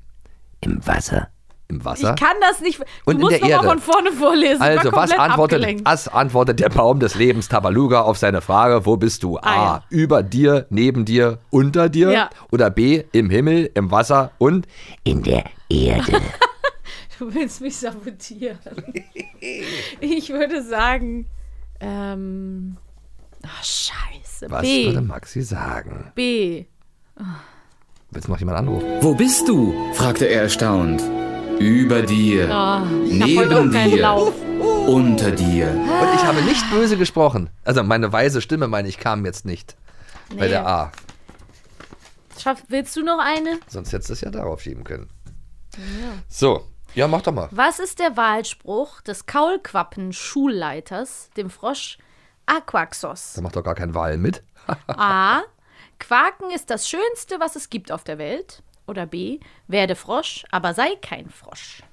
im 0.62 0.86
Wasser, 0.86 1.30
im 1.70 1.84
Wasser. 1.84 2.14
Ich 2.16 2.22
kann 2.22 2.36
das 2.42 2.62
nicht. 2.62 2.80
Du 2.80 2.86
Und 3.06 3.20
musst 3.20 3.34
der 3.34 3.40
noch 3.42 3.48
mal 3.48 3.56
Erde. 3.56 3.68
von 3.68 3.80
vorne 3.80 4.12
vorlesen. 4.12 4.62
Also, 4.62 4.92
was 4.92 5.12
antwortet, 5.12 5.60
abgelenkt. 5.60 5.86
was 5.86 6.08
antwortet 6.08 6.60
der 6.60 6.70
Baum 6.70 7.00
des 7.00 7.16
Lebens 7.16 7.50
Tabaluga 7.50 8.02
auf 8.02 8.18
seine 8.18 8.42
Frage, 8.42 8.86
wo 8.86 8.98
bist 8.98 9.24
du? 9.24 9.38
A. 9.38 9.42
Ah, 9.42 9.56
ja. 9.56 9.84
Über 9.90 10.24
dir, 10.24 10.66
neben 10.70 11.06
dir, 11.06 11.40
unter 11.50 11.90
dir? 11.90 12.12
Ja. 12.12 12.30
Oder 12.52 12.70
B. 12.70 13.04
Im 13.12 13.30
Himmel, 13.30 13.70
im 13.74 13.92
Wasser 13.92 14.32
und 14.38 14.68
in 15.04 15.24
der 15.24 15.46
Erde. 15.70 16.22
Du 17.20 17.34
willst 17.34 17.62
mich 17.62 17.76
sabotieren. 17.76 18.60
ich 20.00 20.30
würde 20.30 20.62
sagen, 20.62 21.26
ähm, 21.80 22.78
ach, 23.44 23.64
scheiße. 23.64 24.52
was 24.52 24.62
B. 24.62 24.86
würde 24.86 25.02
Maxi 25.02 25.42
sagen? 25.42 26.12
B. 26.14 26.66
Willst 28.12 28.28
du 28.28 28.32
noch 28.32 28.38
jemand 28.38 28.60
anrufen? 28.60 28.86
Wo 29.02 29.16
bist 29.16 29.48
du? 29.48 29.74
fragte 29.96 30.26
er 30.26 30.44
erstaunt. 30.44 31.02
Über 31.60 32.02
dir, 32.04 32.48
Oh, 32.52 32.80
neben 33.06 33.72
dir, 33.72 34.34
unter 34.88 35.32
dir. 35.32 35.70
Und 35.72 36.13
ich 36.15 36.24
habe 36.24 36.41
nicht 36.43 36.70
böse 36.72 36.98
gesprochen. 36.98 37.50
Also 37.63 37.84
meine 37.84 38.12
weise 38.13 38.41
Stimme, 38.41 38.67
meine 38.67 38.88
ich, 38.88 39.00
kam 39.00 39.26
jetzt 39.26 39.46
nicht. 39.46 39.76
Bei 40.30 40.36
Nee. 40.46 40.50
der 40.50 40.67
A. 40.67 40.91
Schaff, 42.39 42.63
willst 42.70 42.96
du 42.96 43.02
noch 43.04 43.17
eine? 43.20 43.60
Sonst 43.67 43.91
hättest 43.91 44.10
du 44.10 44.13
es 44.13 44.22
ja 44.22 44.30
darauf 44.30 44.62
schieben 44.62 44.84
können. 44.84 45.10
So, 46.28 46.67
ja, 46.93 47.08
mach 47.08 47.22
doch 47.24 47.34
mal. 47.34 47.50
Was 47.52 47.80
ist 47.80 47.98
der 48.00 48.15
Wahlspruch 48.17 49.02
des 49.02 49.26
Kaulquappen-Schulleiters, 49.26 51.32
dem 51.38 51.50
Frosch 51.50 51.98
Aquaxos? 52.46 53.34
Da 53.36 53.41
macht 53.41 53.56
doch 53.56 53.63
gar 53.63 53.74
kein 53.76 53.96
Wahl 53.96 54.17
mit. 54.17 54.43
A. 54.88 55.41
Quaken 56.00 56.52
ist 56.52 56.70
das 56.70 56.88
Schönste, 56.88 57.39
was 57.39 57.56
es 57.56 57.70
gibt 57.72 57.91
auf 57.91 58.04
der 58.04 58.20
Welt. 58.20 58.62
Oder 58.88 59.06
B. 59.06 59.39
Werde 59.67 59.95
Frosch, 59.95 60.45
aber 60.52 60.73
sei 60.73 60.95
kein 61.02 61.30
Frosch. 61.30 61.84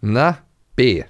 Na, 0.00 0.38
B. 0.76 1.04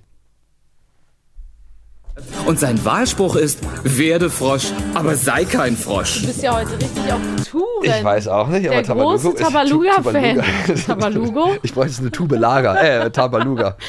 Und 2.46 2.58
sein 2.58 2.82
Wahlspruch 2.82 3.36
ist, 3.36 3.58
werde 3.84 4.30
Frosch, 4.30 4.68
aber 4.94 5.16
sei 5.16 5.44
kein 5.44 5.76
Frosch. 5.76 6.20
Du 6.22 6.26
bist 6.28 6.42
ja 6.42 6.54
heute 6.56 6.72
richtig 6.80 7.12
auf 7.12 7.20
Touren. 7.50 7.84
Ich 7.84 8.02
weiß 8.04 8.28
auch 8.28 8.48
nicht, 8.48 8.66
aber 8.70 8.80
Der 8.82 8.94
große 8.94 9.34
Tabalugo 9.34 9.84
ist- 9.84 9.98
Tabaluga-Fan. 9.98 10.36
Tabaluga. 10.86 10.86
Tabalugo? 10.86 11.56
Ich 11.62 11.74
bräuchte 11.74 12.00
eine 12.00 12.10
Tube 12.10 12.36
Lager. 12.38 12.80
Äh, 13.04 13.10
Tabaluga. 13.10 13.76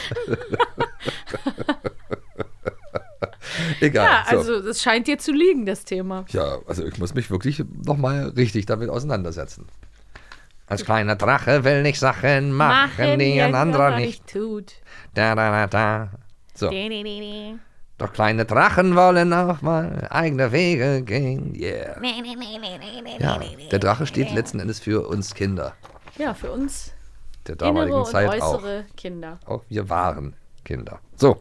Egal. 3.79 4.05
Ja, 4.05 4.25
so. 4.29 4.37
also 4.37 4.61
das 4.61 4.81
scheint 4.81 5.07
dir 5.07 5.17
zu 5.19 5.31
liegen, 5.31 5.65
das 5.65 5.85
Thema. 5.85 6.25
Ja, 6.29 6.57
also 6.67 6.83
ich 6.85 6.97
muss 6.97 7.13
mich 7.13 7.31
wirklich 7.31 7.63
nochmal 7.85 8.29
richtig 8.35 8.65
damit 8.65 8.89
auseinandersetzen. 8.89 9.67
Als 10.67 10.83
kleiner 10.83 11.15
Drache 11.15 11.63
will 11.63 11.85
ich 11.85 11.97
Sachen 11.99 12.51
machen, 12.51 13.19
die 13.19 13.41
ein 13.41 13.55
anderer 13.55 13.95
nicht. 13.95 14.27
tut. 14.27 14.73
Da, 15.13 15.33
da, 15.33 15.49
da, 15.49 15.67
da. 15.67 16.09
So, 16.53 16.69
di, 16.69 16.89
di, 16.89 17.03
di. 17.03 17.55
doch 17.97 18.11
kleine 18.11 18.43
Drachen 18.45 18.95
wollen 18.95 19.31
auch 19.31 19.61
mal 19.61 20.07
eigene 20.09 20.51
Wege 20.51 21.03
gehen. 21.03 21.55
Yeah. 21.55 21.95
Ja, 23.19 23.39
der 23.71 23.79
Drache 23.79 24.05
steht 24.05 24.33
letzten 24.33 24.59
Endes 24.59 24.79
für 24.79 25.07
uns 25.07 25.33
Kinder. 25.33 25.73
Ja, 26.17 26.33
für 26.33 26.51
uns 26.51 26.91
Der 27.47 27.53
innere 27.55 27.67
damaligen 27.67 27.97
und 27.97 28.07
Zeit 28.07 28.41
auch. 28.41 28.55
äußere 28.55 28.85
Kinder. 28.97 29.39
Auch 29.45 29.63
wir 29.69 29.87
waren 29.89 30.33
Kinder. 30.65 30.99
So, 31.15 31.37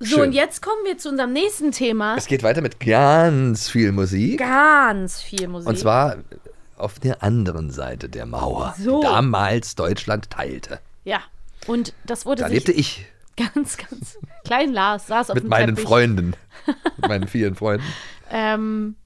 So, 0.00 0.16
Schön. 0.16 0.20
und 0.28 0.32
jetzt 0.32 0.60
kommen 0.60 0.84
wir 0.84 0.98
zu 0.98 1.08
unserem 1.08 1.32
nächsten 1.32 1.70
Thema. 1.72 2.16
es 2.18 2.26
geht 2.26 2.42
weiter 2.42 2.60
mit 2.60 2.78
ganz 2.80 3.68
viel 3.70 3.92
Musik. 3.92 4.38
Ganz 4.40 5.22
viel 5.22 5.48
Musik. 5.48 5.68
Und 5.68 5.78
zwar 5.78 6.16
auf 6.76 6.98
der 6.98 7.22
anderen 7.22 7.70
Seite 7.70 8.08
der 8.08 8.26
Mauer, 8.26 8.74
So. 8.78 9.00
die 9.00 9.06
damals 9.06 9.74
Deutschland 9.76 10.30
teilte. 10.30 10.80
Ja. 11.04 11.20
Und 11.66 11.94
das 12.06 12.26
wurde 12.26 12.42
Da 12.42 12.48
lebte 12.48 12.72
ich 12.72 13.06
ganz, 13.36 13.76
ganz 13.76 14.18
klein 14.44 14.72
Lars 14.72 15.06
saß 15.06 15.30
auf 15.30 15.34
mit 15.34 15.44
dem 15.44 15.50
meinen 15.50 15.74
Teppich. 15.76 15.84
Freunden, 15.88 16.34
mit 16.96 17.08
meinen 17.08 17.28
vielen 17.28 17.54
Freunden. 17.54 17.84
Ähm, 18.30 18.96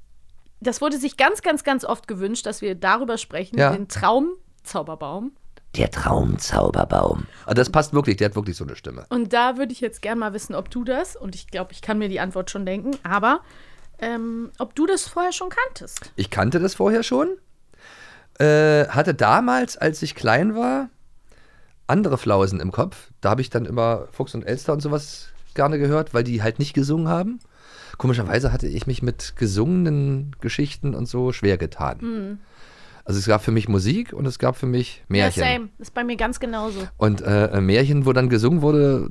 das 0.61 0.81
wurde 0.81 0.99
sich 0.99 1.17
ganz, 1.17 1.43
ganz, 1.43 1.63
ganz 1.65 1.85
oft 1.85 2.09
gewünscht, 2.09 2.45
dass 2.47 2.63
wir 2.63 2.75
darüber 2.75 3.17
sprechen, 3.19 3.57
Ja. 3.59 3.71
den 3.73 3.87
Traumzauberbaum. 3.89 5.33
Der 5.77 5.91
Traumzauberbaum. 5.91 7.27
Aber 7.45 7.55
das 7.55 7.71
passt 7.71 7.93
wirklich, 7.93 8.17
der 8.17 8.31
hat 8.31 8.37
wirklich 8.37 8.57
so 8.57 8.65
eine 8.65 8.75
Stimme. 8.75 9.07
Und 9.11 9.33
da 9.33 9.57
würde 9.59 9.73
ich 9.73 9.81
jetzt 9.81 10.03
gerne 10.03 10.19
mal 10.19 10.33
wissen, 10.33 10.55
ob 10.55 10.71
du 10.71 10.83
das, 10.83 11.15
und 11.15 11.35
ich 11.35 11.47
glaube, 11.49 11.73
ich 11.73 11.83
kann 11.83 11.99
mir 11.99 12.09
die 12.09 12.21
Antwort 12.21 12.51
schon 12.51 12.65
denken, 12.67 12.93
aber 13.03 13.41
ähm, 14.01 14.51
ob 14.59 14.75
du 14.75 14.87
das 14.87 15.07
vorher 15.09 15.33
schon 15.33 15.51
kanntest. 15.51 16.13
Ich 16.17 16.31
kannte 16.31 16.59
das 16.59 16.75
vorher 16.75 17.03
schon. 17.03 17.29
Äh, 18.39 18.87
hatte 18.89 19.15
damals, 19.15 19.77
als 19.77 20.03
ich 20.03 20.15
klein 20.15 20.55
war, 20.55 20.89
andere 21.87 22.19
Flausen 22.19 22.61
im 22.61 22.71
Kopf. 22.71 23.11
Da 23.21 23.31
habe 23.31 23.41
ich 23.41 23.51
dann 23.51 23.65
immer 23.65 24.07
Fuchs 24.13 24.35
und 24.35 24.45
Elster 24.45 24.73
und 24.73 24.81
sowas 24.81 25.29
gerne 25.55 25.79
gehört, 25.79 26.15
weil 26.15 26.25
die 26.25 26.43
halt 26.43 26.59
nicht 26.59 26.75
gesungen 26.75 27.09
haben. 27.09 27.41
Komischerweise 27.97 28.53
hatte 28.53 28.69
ich 28.69 28.87
mich 28.87 29.03
mit 29.03 29.35
gesungenen 29.37 30.37
Geschichten 30.41 30.95
und 30.95 31.07
so 31.07 31.33
schwer 31.33 31.59
getan. 31.59 32.39
Also 33.05 33.19
es 33.19 33.27
gab 33.27 33.43
für 33.43 33.51
mich 33.51 33.69
Musik 33.69 34.13
und 34.13 34.27
es 34.27 34.39
gab 34.39 34.57
für 34.57 34.67
mich 34.67 35.03
Märchen. 35.09 35.43
Ja, 35.43 35.55
same. 35.55 35.69
Ist 35.79 35.95
bei 35.95 36.05
mir 36.05 36.17
ganz 36.17 36.39
genauso. 36.39 36.87
Und 36.99 37.23
äh, 37.23 37.61
Märchen, 37.61 38.07
wo 38.07 38.13
dann 38.13 38.29
gesungen 38.29 38.63
wurde, 38.63 39.11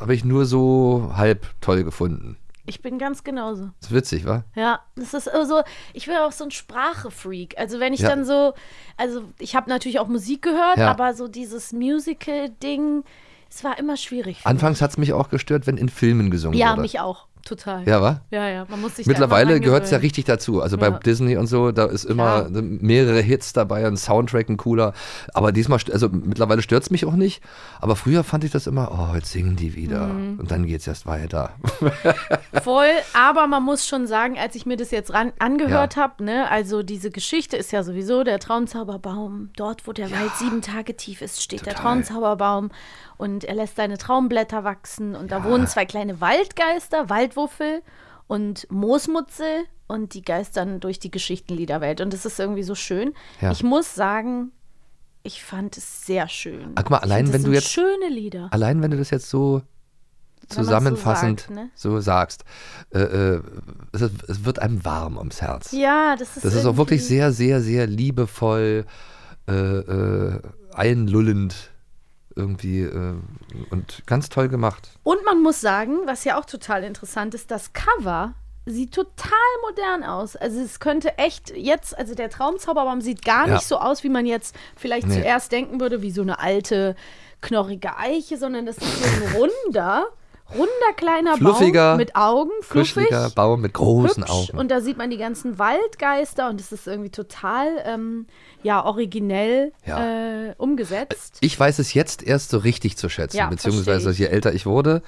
habe 0.00 0.14
ich 0.14 0.24
nur 0.24 0.46
so 0.46 1.12
halb 1.14 1.46
toll 1.60 1.84
gefunden. 1.84 2.36
Ich 2.74 2.80
bin 2.80 2.98
ganz 2.98 3.22
genauso. 3.22 3.68
ist 3.82 3.92
witzig, 3.92 4.24
wa? 4.24 4.44
Ja, 4.54 4.80
das 4.96 5.12
ist 5.12 5.24
so, 5.46 5.60
ich 5.92 6.06
bin 6.06 6.16
auch 6.16 6.32
so 6.32 6.44
ein 6.44 6.50
Sprachefreak. 6.50 7.58
Also 7.58 7.80
wenn 7.80 7.92
ich 7.92 8.00
Ja. 8.00 8.08
dann 8.08 8.24
so, 8.24 8.54
also 8.96 9.24
ich 9.38 9.54
habe 9.54 9.68
natürlich 9.68 9.98
auch 9.98 10.08
Musik 10.08 10.40
gehört, 10.40 10.78
Ja. 10.78 10.90
aber 10.90 11.12
so 11.12 11.28
dieses 11.28 11.74
Musical-Ding, 11.74 13.04
es 13.50 13.62
war 13.62 13.78
immer 13.78 13.98
schwierig. 13.98 14.40
Anfangs 14.44 14.80
hat 14.80 14.90
es 14.92 14.96
mich 14.96 15.12
auch 15.12 15.28
gestört, 15.28 15.66
wenn 15.66 15.76
in 15.76 15.90
Filmen 15.90 16.30
gesungen 16.30 16.58
Ja, 16.58 16.70
wurde. 16.70 16.80
mich 16.80 16.98
auch. 16.98 17.26
Total. 17.44 17.86
Ja, 17.88 18.00
wa? 18.00 18.20
ja, 18.30 18.48
ja. 18.48 18.66
Man 18.68 18.80
muss 18.80 18.96
sich 18.96 19.06
Mittlerweile 19.06 19.58
gehört 19.60 19.84
es 19.84 19.90
ja 19.90 19.98
richtig 19.98 20.24
dazu. 20.26 20.62
Also 20.62 20.78
bei 20.78 20.88
Ja. 20.88 20.98
Disney 20.98 21.36
und 21.36 21.46
so, 21.46 21.72
da 21.72 21.84
ist 21.86 22.04
immer 22.04 22.44
Klar. 22.46 22.62
mehrere 22.62 23.20
Hits 23.20 23.52
dabei, 23.52 23.86
ein 23.86 23.96
Soundtrack, 23.96 24.48
ein 24.48 24.56
cooler. 24.56 24.92
Aber 25.34 25.52
diesmal, 25.52 25.78
also 25.92 26.08
mittlerweile 26.08 26.62
stört 26.62 26.84
es 26.84 26.90
mich 26.90 27.04
auch 27.04 27.14
nicht. 27.14 27.42
Aber 27.80 27.96
früher 27.96 28.22
fand 28.24 28.44
ich 28.44 28.50
das 28.52 28.66
immer, 28.66 28.90
oh, 28.92 29.14
jetzt 29.16 29.32
singen 29.32 29.56
die 29.56 29.74
wieder. 29.74 30.06
Mhm. 30.06 30.38
Und 30.40 30.50
dann 30.50 30.66
geht 30.66 30.80
es 30.80 30.86
erst 30.86 31.06
weiter. 31.06 31.50
Voll, 32.62 32.86
aber 33.14 33.46
man 33.46 33.62
muss 33.62 33.86
schon 33.86 34.06
sagen, 34.06 34.38
als 34.38 34.54
ich 34.54 34.66
mir 34.66 34.76
das 34.76 34.90
jetzt 34.90 35.12
ran, 35.12 35.32
angehört 35.38 35.96
Ja. 35.96 36.02
habe, 36.02 36.24
ne, 36.24 36.50
also 36.50 36.82
diese 36.82 37.10
Geschichte 37.10 37.56
ist 37.56 37.72
ja 37.72 37.82
sowieso 37.82 38.24
der 38.24 38.38
Traumzauberbaum. 38.38 39.50
Dort, 39.56 39.86
wo 39.86 39.92
der 39.92 40.10
Wald 40.10 40.32
sieben 40.38 40.62
Tage 40.62 40.96
tief 40.96 41.22
ist, 41.22 41.42
steht 41.42 41.66
der 41.66 41.74
Total. 41.74 41.82
Traumzauberbaum 42.02 42.70
und 43.16 43.44
er 43.44 43.54
lässt 43.54 43.76
seine 43.76 43.98
Traumblätter 43.98 44.64
wachsen 44.64 45.14
und 45.14 45.30
da 45.32 45.44
wohnen 45.44 45.66
zwei 45.66 45.84
kleine 45.84 46.20
Waldgeister, 46.20 47.08
Waldwuffel 47.36 47.82
und 48.26 48.66
Moosmutzel 48.70 49.64
und 49.86 50.14
die 50.14 50.22
geistern 50.22 50.80
durch 50.80 50.98
die 50.98 51.10
Geschichtenliederwelt 51.10 52.00
und 52.00 52.12
das 52.12 52.24
ist 52.24 52.38
irgendwie 52.40 52.62
so 52.62 52.74
schön. 52.74 53.14
Ja. 53.40 53.52
Ich 53.52 53.62
muss 53.62 53.94
sagen, 53.94 54.52
ich 55.22 55.42
fand 55.44 55.76
es 55.76 56.06
sehr 56.06 56.28
schön. 56.28 56.72
Ah, 56.74 56.82
guck 56.82 56.90
mal, 56.90 56.98
allein 56.98 57.32
wenn 57.32 57.44
du 57.44 57.52
jetzt- 57.52 57.68
schöne 57.70 58.08
Lieder. 58.08 58.48
Allein 58.50 58.82
wenn 58.82 58.90
du 58.90 58.96
das 58.96 59.10
jetzt 59.10 59.28
so 59.28 59.62
man's 60.42 60.54
so 60.56 60.62
zusammenfassend 60.62 61.40
sagt, 61.40 61.50
ne? 61.50 61.70
so 61.74 62.00
sagst, 62.00 62.44
äh, 62.92 62.98
äh, 63.00 63.42
es, 63.92 64.02
es 64.02 64.44
wird 64.44 64.58
einem 64.58 64.84
warm 64.84 65.16
ums 65.16 65.40
Herz. 65.40 65.72
Ja, 65.72 66.16
das 66.16 66.36
ist 66.36 66.44
Das 66.44 66.54
ist 66.54 66.66
auch 66.66 66.76
wirklich 66.76 67.04
sehr, 67.04 67.32
sehr, 67.32 67.60
sehr 67.60 67.86
liebevoll, 67.86 68.84
äh, 69.48 69.52
äh, 69.52 70.40
einlullend 70.74 71.70
irgendwie 72.36 72.80
äh, 72.82 73.14
und 73.70 74.02
ganz 74.06 74.28
toll 74.28 74.48
gemacht. 74.48 74.90
Und 75.02 75.24
man 75.24 75.42
muss 75.42 75.60
sagen, 75.60 75.98
was 76.06 76.24
ja 76.24 76.38
auch 76.38 76.44
total 76.44 76.84
interessant 76.84 77.34
ist, 77.34 77.50
das 77.50 77.72
Cover 77.72 78.34
sieht 78.64 78.94
total 78.94 79.32
modern 79.68 80.04
aus. 80.04 80.36
Also 80.36 80.60
es 80.60 80.78
könnte 80.78 81.18
echt 81.18 81.50
jetzt, 81.56 81.98
also 81.98 82.14
der 82.14 82.30
Traumzauberbaum 82.30 83.00
sieht 83.00 83.24
gar 83.24 83.48
Ja. 83.48 83.54
nicht 83.54 83.66
so 83.66 83.78
aus, 83.78 84.04
wie 84.04 84.08
man 84.08 84.24
jetzt 84.24 84.54
vielleicht 84.76 85.08
Nee. 85.08 85.20
zuerst 85.20 85.50
denken 85.50 85.80
würde, 85.80 86.00
wie 86.02 86.12
so 86.12 86.22
eine 86.22 86.38
alte, 86.38 86.94
knorrige 87.40 87.96
Eiche, 87.98 88.36
sondern 88.38 88.64
das 88.66 88.78
ist 88.78 89.02
so 89.02 89.24
ein 89.24 89.32
runder, 89.66 90.06
runder 90.54 90.92
kleiner 90.96 91.36
Baum 91.36 91.96
mit 91.96 92.16
Augen, 92.16 92.50
fluffig. 92.62 93.08
Baum 93.34 93.60
mit 93.60 93.74
großen 93.74 94.22
hübsch. 94.22 94.30
Augen. 94.30 94.58
Und 94.58 94.70
da 94.70 94.80
sieht 94.80 94.96
man 94.98 95.10
die 95.10 95.16
ganzen 95.18 95.58
Waldgeister 95.58 96.48
und 96.50 96.60
es 96.60 96.72
ist 96.72 96.86
irgendwie 96.86 97.10
total, 97.10 97.68
ähm, 97.84 98.26
ja, 98.62 98.84
originell 98.84 99.72
Ja. 99.86 100.48
Äh, 100.50 100.54
umgesetzt. 100.58 101.38
Ich 101.40 101.58
weiß 101.58 101.78
es 101.78 101.94
jetzt 101.94 102.22
erst 102.22 102.50
so 102.50 102.58
richtig 102.58 102.96
zu 102.96 103.08
schätzen, 103.08 103.36
Ja, 103.38 103.48
beziehungsweise 103.48 104.10
je 104.12 104.26
älter 104.26 104.52
ich 104.52 104.66
wurde, 104.66 105.02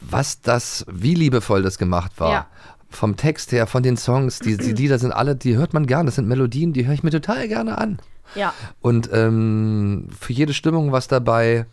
was 0.00 0.40
das, 0.40 0.84
wie 0.90 1.14
liebevoll 1.14 1.62
das 1.62 1.78
gemacht 1.78 2.12
war. 2.18 2.32
Ja. 2.32 2.46
Vom 2.90 3.16
Text 3.16 3.52
her, 3.52 3.66
von 3.66 3.82
den 3.82 3.96
Songs, 3.96 4.38
die, 4.40 4.56
die 4.58 4.72
Lieder 4.72 4.98
sind 4.98 5.12
alle, 5.12 5.34
die 5.36 5.56
hört 5.56 5.72
man 5.72 5.86
gern. 5.86 6.04
Das 6.06 6.16
sind 6.16 6.28
Melodien, 6.28 6.72
die 6.72 6.86
höre 6.86 6.94
ich 6.94 7.02
mir 7.02 7.10
total 7.10 7.48
gerne 7.48 7.78
an. 7.78 7.98
Ja, 8.34 8.52
Und 8.80 9.10
ähm, 9.12 10.08
für 10.18 10.32
jede 10.32 10.52
Stimmung 10.54 10.92
was 10.92 11.08
dabei. 11.08 11.66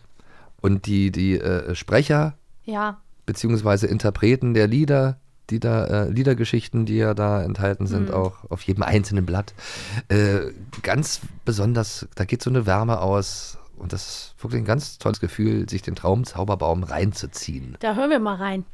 Und 0.62 0.84
die, 0.86 1.10
die 1.10 1.38
äh, 1.38 1.74
Sprecher, 1.74 2.34
ja. 2.70 2.98
beziehungsweise 3.26 3.86
Interpreten 3.86 4.54
der 4.54 4.66
Lieder, 4.66 5.18
die 5.50 5.60
da, 5.60 5.84
äh, 5.84 6.08
Liedergeschichten, 6.10 6.86
die 6.86 6.96
ja 6.96 7.12
da 7.14 7.42
enthalten 7.42 7.86
sind, 7.86 8.08
Mhm. 8.08 8.14
auch 8.14 8.50
auf 8.50 8.62
jedem 8.62 8.82
einzelnen 8.84 9.26
Blatt. 9.26 9.52
Äh, 10.08 10.52
ganz 10.82 11.20
besonders, 11.44 12.08
da 12.14 12.24
geht 12.24 12.42
so 12.42 12.48
eine 12.50 12.64
Wärme 12.66 13.00
aus. 13.00 13.58
Und 13.76 13.92
das 13.92 14.06
ist 14.06 14.34
wirklich 14.42 14.62
ein 14.62 14.66
ganz 14.66 14.98
tolles 14.98 15.20
Gefühl, 15.20 15.68
sich 15.68 15.82
den 15.82 15.94
Traumzauberbaum 15.94 16.82
reinzuziehen. 16.84 17.76
Da 17.80 17.94
hören 17.94 18.10
wir 18.10 18.18
mal 18.20 18.36
rein. 18.36 18.64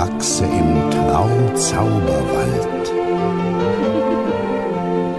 Wachse 0.00 0.44
im 0.44 0.90
Traumzauberwald. 0.90 2.86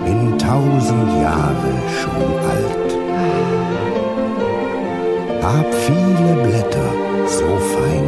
Bin 0.03 0.39
tausend 0.39 1.09
Jahre 1.21 1.73
schon 1.99 2.25
alt. 2.53 2.89
Hab 5.43 5.69
viele 5.85 6.33
Blätter 6.43 6.89
so 7.27 7.49
fein. 7.73 8.07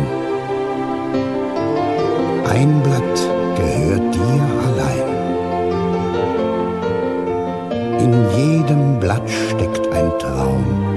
Ein 2.55 2.81
Blatt 2.81 3.17
gehört 3.55 4.15
dir 4.15 4.41
allein. 4.65 5.09
In 7.99 8.13
jedem 8.35 8.99
Blatt 8.99 9.29
steckt 9.29 9.85
ein 9.93 10.09
Traum. 10.17 10.92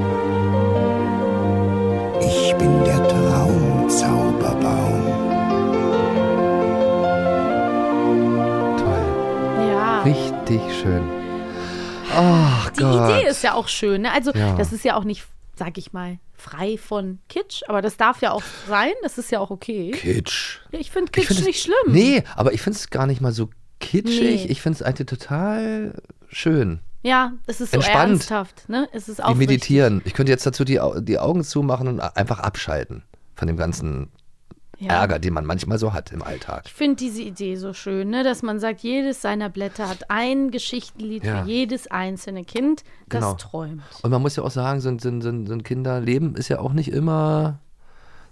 Richtig 10.56 10.80
schön. 10.80 11.02
Ach 12.14 12.70
Die 12.70 12.80
Gott. 12.80 13.10
Idee 13.10 13.28
ist 13.28 13.42
ja 13.42 13.52
auch 13.54 13.68
schön. 13.68 14.02
Ne? 14.02 14.12
Also, 14.12 14.32
Ja. 14.32 14.56
das 14.56 14.72
ist 14.72 14.84
ja 14.84 14.96
auch 14.96 15.04
nicht, 15.04 15.26
sag 15.54 15.76
ich 15.76 15.92
mal, 15.92 16.18
frei 16.34 16.78
von 16.78 17.18
Kitsch, 17.28 17.62
aber 17.68 17.82
das 17.82 17.98
darf 17.98 18.22
ja 18.22 18.30
auch 18.32 18.42
sein. 18.66 18.92
Das 19.02 19.18
ist 19.18 19.30
ja 19.30 19.38
auch 19.40 19.50
okay. 19.50 19.90
Kitsch. 19.90 20.60
Ich 20.70 20.90
finde 20.90 21.12
Kitsch 21.12 21.26
find 21.26 21.40
es- 21.40 21.46
nicht 21.46 21.60
schlimm. 21.62 21.74
Nee, 21.92 22.22
aber 22.36 22.54
ich 22.54 22.62
finde 22.62 22.78
es 22.78 22.88
gar 22.88 23.06
nicht 23.06 23.20
mal 23.20 23.32
so 23.32 23.50
kitschig. 23.80 24.44
Nee. 24.44 24.50
Ich 24.50 24.62
finde 24.62 24.76
es 24.76 24.82
eigentlich 24.82 25.08
total 25.08 26.00
schön. 26.28 26.80
Ja, 27.02 27.32
es 27.46 27.60
ist 27.60 27.72
so 27.72 27.76
Entspannt. 27.76 28.10
ernsthaft. 28.12 28.66
Ne? 28.70 28.88
Es 28.92 29.08
ist 29.10 29.18
Wie 29.18 29.22
aufrichtig. 29.22 29.48
meditieren. 29.48 30.00
Ich 30.06 30.14
könnte 30.14 30.32
jetzt 30.32 30.46
dazu 30.46 30.64
die, 30.64 30.80
Au- 30.80 31.00
die 31.00 31.18
Augen 31.18 31.44
zumachen 31.44 31.86
und 31.86 32.00
einfach 32.00 32.38
abschalten 32.40 33.02
von 33.34 33.46
dem 33.46 33.56
ganzen 33.58 34.10
Ja. 34.78 34.92
Ärger, 34.92 35.18
den 35.18 35.32
man 35.32 35.46
manchmal 35.46 35.78
so 35.78 35.94
hat 35.94 36.12
im 36.12 36.22
Alltag. 36.22 36.64
Ich 36.66 36.72
finde 36.74 36.96
diese 36.96 37.22
Idee 37.22 37.56
so 37.56 37.72
schön, 37.72 38.10
ne? 38.10 38.22
dass 38.24 38.42
man 38.42 38.60
sagt, 38.60 38.80
jedes 38.80 39.22
seiner 39.22 39.48
Blätter 39.48 39.88
hat 39.88 40.10
ein 40.10 40.50
Geschichtenlied 40.50 41.24
Ja. 41.24 41.42
für 41.44 41.48
jedes 41.48 41.86
einzelne 41.90 42.44
Kind, 42.44 42.84
das 43.08 43.20
Genau. 43.20 43.34
träumt. 43.34 43.82
Und 44.02 44.10
man 44.10 44.20
muss 44.20 44.36
ja 44.36 44.42
auch 44.42 44.50
sagen, 44.50 44.80
so 44.80 44.90
ein, 44.90 44.98
so 44.98 45.08
ein, 45.08 45.22
so 45.22 45.30
ein 45.54 45.62
Kinderleben 45.62 46.34
ist 46.36 46.48
ja 46.48 46.58
auch 46.58 46.74
nicht 46.74 46.88
immer, 46.92 47.58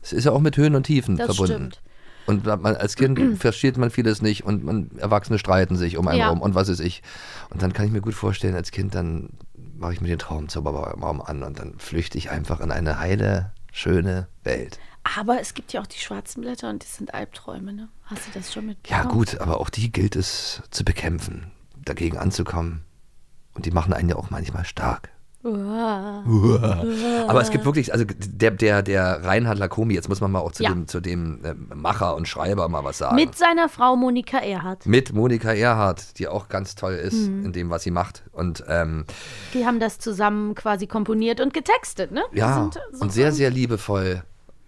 es 0.03 0.13
ist 0.13 0.25
ja 0.25 0.33
auch 0.33 0.41
mit 0.41 0.57
Höhen 0.59 0.75
und 0.75 0.83
Tiefen 0.83 1.17
Das 1.17 1.27
verbunden. 1.35 1.71
stimmt. 1.73 1.81
Und 2.27 2.45
man, 2.47 2.77
als 2.77 2.97
Kind 2.97 3.19
versteht 3.39 3.79
man 3.79 3.91
vieles 3.91 4.21
nicht 4.21 4.45
und 4.45 4.65
man, 4.65 4.91
Erwachsene 4.99 5.39
streiten 5.39 5.77
sich 5.77 5.97
um 5.97 6.07
einen 6.09 6.19
Ja. 6.21 6.29
rum 6.29 6.43
und 6.43 6.55
was 6.55 6.69
ist 6.69 6.81
ich. 6.81 7.03
Und 7.51 7.63
dann 7.63 7.73
kann 7.73 7.87
ich 7.87 7.93
mir 7.93 8.01
gut 8.03 8.15
vorstellen, 8.15 8.55
als 8.55 8.71
Kind, 8.71 8.95
dann 8.95 9.31
mache 9.79 9.95
ich 9.95 10.01
mir 10.03 10.09
den 10.09 10.19
Traumzauberbaum 10.19 11.23
an 11.23 11.43
und 11.43 11.59
dann 11.59 11.79
flüchte 11.79 12.19
ich 12.19 12.31
einfach 12.31 12.61
in 12.61 12.71
eine 12.71 12.99
heile, 12.99 13.53
schöne 13.73 14.29
Welt. 14.43 14.79
Aber 15.17 15.41
es 15.41 15.55
gibt 15.55 15.73
ja 15.73 15.81
auch 15.83 15.87
die 15.87 15.99
schwarzen 15.99 16.41
Blätter 16.41 16.71
und 16.71 16.83
das 16.83 16.97
sind 16.97 17.13
Albträume. 17.15 17.73
Ne? 17.73 17.89
Hast 18.07 18.27
du 18.27 18.31
das 18.39 18.53
schon 18.53 18.67
mitbekommen? 18.67 19.05
Ja 19.07 19.11
gut, 19.11 19.39
aber 19.41 19.61
auch 19.61 19.69
die 19.71 19.93
gilt 19.93 20.17
es 20.17 20.63
zu 20.71 20.85
bekämpfen, 20.85 21.51
dagegen 21.85 22.17
anzukommen. 22.17 22.83
Und 23.55 23.67
die 23.67 23.71
machen 23.71 23.93
einen 23.93 24.09
ja 24.09 24.17
auch 24.17 24.31
manchmal 24.31 24.65
stark. 24.65 25.11
Uah. 25.45 26.25
Aber 27.29 27.43
es 27.43 27.51
gibt 27.51 27.67
wirklich, 27.67 27.93
also 27.93 28.07
der, 28.07 28.51
der, 28.51 28.83
der 28.83 29.23
Reinhard 29.25 29.59
Lacomi, 29.59 29.93
jetzt 29.95 30.09
muss 30.09 30.23
man 30.23 30.33
mal 30.33 30.41
auch 30.41 30.53
zu 30.53 30.63
Ja. 30.63 30.71
dem, 30.71 30.89
zu 30.89 31.01
dem 31.01 31.41
ähm, 31.45 31.71
Macher 31.75 32.17
und 32.17 32.27
Schreiber 32.27 32.67
mal 32.71 32.83
was 32.83 32.99
sagen. 32.99 33.15
Mit 33.15 33.37
seiner 33.37 33.69
Frau 33.69 33.95
Monika 33.95 34.39
Erhardt. 34.39 34.87
Mit 34.87 35.13
Monika 35.13 35.53
Erhardt, 35.53 36.19
die 36.19 36.29
auch 36.29 36.49
ganz 36.49 36.75
toll 36.77 36.95
ist 36.95 37.29
Mhm. 37.29 37.45
in 37.45 37.53
dem, 37.53 37.69
was 37.71 37.83
sie 37.83 37.91
macht. 37.91 38.23
Und 38.33 38.65
ähm, 38.69 39.05
Die 39.53 39.67
haben 39.67 39.81
das 39.81 39.99
zusammen 39.99 40.55
quasi 40.55 40.87
komponiert 40.87 41.41
und 41.41 41.53
getextet, 41.53 42.11
ne? 42.11 42.23
Die 42.33 42.39
ja, 42.39 42.71
und 43.01 43.13
sehr, 43.13 43.31
sehr 43.33 43.51
liebevoll. 43.51 44.23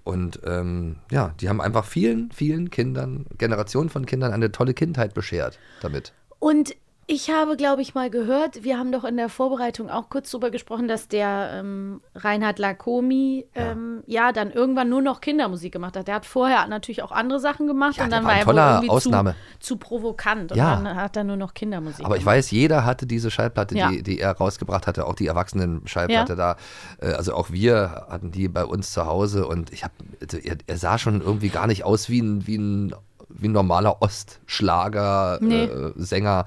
Und 0.07 0.39
ähm, 0.45 0.99
ja, 1.11 1.35
die 1.41 1.49
haben 1.49 1.61
einfach 1.61 1.85
vielen, 1.85 2.31
vielen 2.31 2.71
Kindern, 2.71 3.27
Generationen 3.39 3.91
von 3.91 4.07
Kindern 4.07 4.33
eine 4.33 4.53
tolle 4.53 4.73
Kindheit 4.73 5.15
beschert 5.15 5.59
damit. 5.81 6.13
Und 6.39 6.77
ich 7.09 7.31
habe, 7.31 7.57
glaube 7.57 7.83
ich, 7.83 7.95
mal 7.95 8.11
gehört, 8.11 8.65
wir 8.65 8.79
haben 8.79 8.91
doch 8.91 9.05
in 9.05 9.17
der 9.17 9.29
Vorbereitung 9.29 9.89
auch 9.89 10.09
kurz 10.09 10.29
drüber 10.33 10.51
gesprochen, 10.51 10.89
dass 10.89 11.07
der 11.07 11.51
ähm, 11.55 12.01
Reinhard 12.17 12.59
Lacomi 12.59 13.47
ähm, 13.55 14.03
ja. 14.07 14.33
dann 14.33 14.51
irgendwann 14.51 14.89
nur 14.89 15.03
noch 15.03 15.21
Kindermusik 15.21 15.73
gemacht 15.73 15.97
hat. 15.97 16.09
Der 16.09 16.17
hat 16.17 16.27
vorher 16.27 16.67
natürlich 16.67 17.05
auch 17.05 17.13
andere 17.13 17.39
Sachen 17.39 17.69
gemacht 17.69 17.99
Ja, 17.99 18.05
und 18.05 18.11
dann 18.11 18.25
war 18.25 18.33
war 18.33 18.39
er 18.39 18.47
wohl 18.47 18.57
irgendwie 18.57 18.91
Ausnahme. 18.91 19.37
Zu, 19.61 19.75
zu 19.75 19.77
provokant 19.77 20.51
und 20.51 20.59
Ja. 20.59 20.75
dann 20.75 20.97
hat 20.97 21.17
er 21.17 21.23
nur 21.23 21.37
noch 21.37 21.55
Kindermusik 21.55 22.05
Aber 22.05 22.17
ich 22.17 22.23
gemacht. 22.23 22.39
weiß, 22.39 22.51
jeder 22.51 22.85
hatte 22.85 23.07
diese 23.07 23.31
Schallplatte, 23.31 23.77
Ja. 23.77 23.89
die, 23.91 24.03
die 24.03 24.19
er 24.19 24.33
rausgebracht 24.33 24.89
hatte, 24.89 25.07
auch 25.07 25.15
die 25.15 25.29
Erwachsenen-Schallplatte 25.29 26.35
da. 26.35 26.57
Äh, 27.01 27.13
Also 27.13 27.35
auch 27.35 27.51
wir 27.53 28.07
hatten 28.09 28.33
die 28.33 28.49
bei 28.49 28.65
uns 28.65 28.91
zu 28.93 29.07
Hause 29.07 29.47
und 29.47 29.73
ich 29.73 29.85
habe, 29.85 29.95
also 30.21 30.39
er, 30.39 30.57
er 30.67 30.77
sah 30.77 30.99
schon 30.99 31.21
irgendwie 31.21 31.51
gar 31.51 31.69
nicht 31.69 31.85
aus 31.85 32.09
wie 32.09 32.21
ein, 32.21 32.49
wie 32.49 32.57
ein, 32.59 32.95
wie 33.29 33.47
ein 33.47 33.53
normaler 33.53 34.03
Ostschlager-Sänger. 34.03 35.39
Nee. 35.41 35.65
Äh, 35.65 35.93
Sänger, 35.97 36.47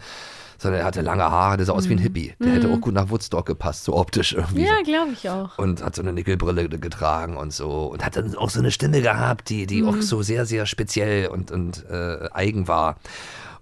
sondern 0.62 0.82
er 0.82 0.86
hatte 0.86 1.02
lange 1.02 1.24
Haare, 1.24 1.58
der 1.58 1.66
sah 1.66 1.74
aus 1.74 1.90
wie 1.90 1.94
ein 1.94 1.98
Hippie. 2.00 2.34
Der 2.40 2.52
hätte 2.54 2.70
auch 2.70 2.80
gut 2.82 2.94
nach 2.94 3.10
Woodstock 3.10 3.46
gepasst, 3.46 3.86
so 3.86 3.96
optisch 3.96 4.34
irgendwie. 4.34 4.62
Mhm. 4.62 4.68
Ja, 4.68 4.82
glaube 4.84 5.12
ich 5.14 5.30
auch. 5.30 5.58
und 5.58 5.84
hat 5.84 5.96
so 5.96 6.02
eine 6.02 6.14
Nickelbrille 6.14 6.70
ge- 6.70 6.80
getragen 6.80 7.38
und 7.38 7.52
so 7.54 7.86
und 7.88 8.06
hat 8.06 8.16
dann 8.16 8.36
auch 8.36 8.50
so 8.50 8.60
eine 8.60 8.72
Stimme 8.72 9.02
gehabt, 9.02 9.50
die, 9.50 9.66
die 9.66 9.82
Mhm. 9.82 9.90
auch 9.90 10.02
so 10.02 10.22
sehr, 10.22 10.46
sehr 10.46 10.66
speziell 10.66 11.28
und, 11.28 11.52
und 11.52 11.86
äh, 11.90 12.30
eigen 12.34 12.68
war. 12.68 12.98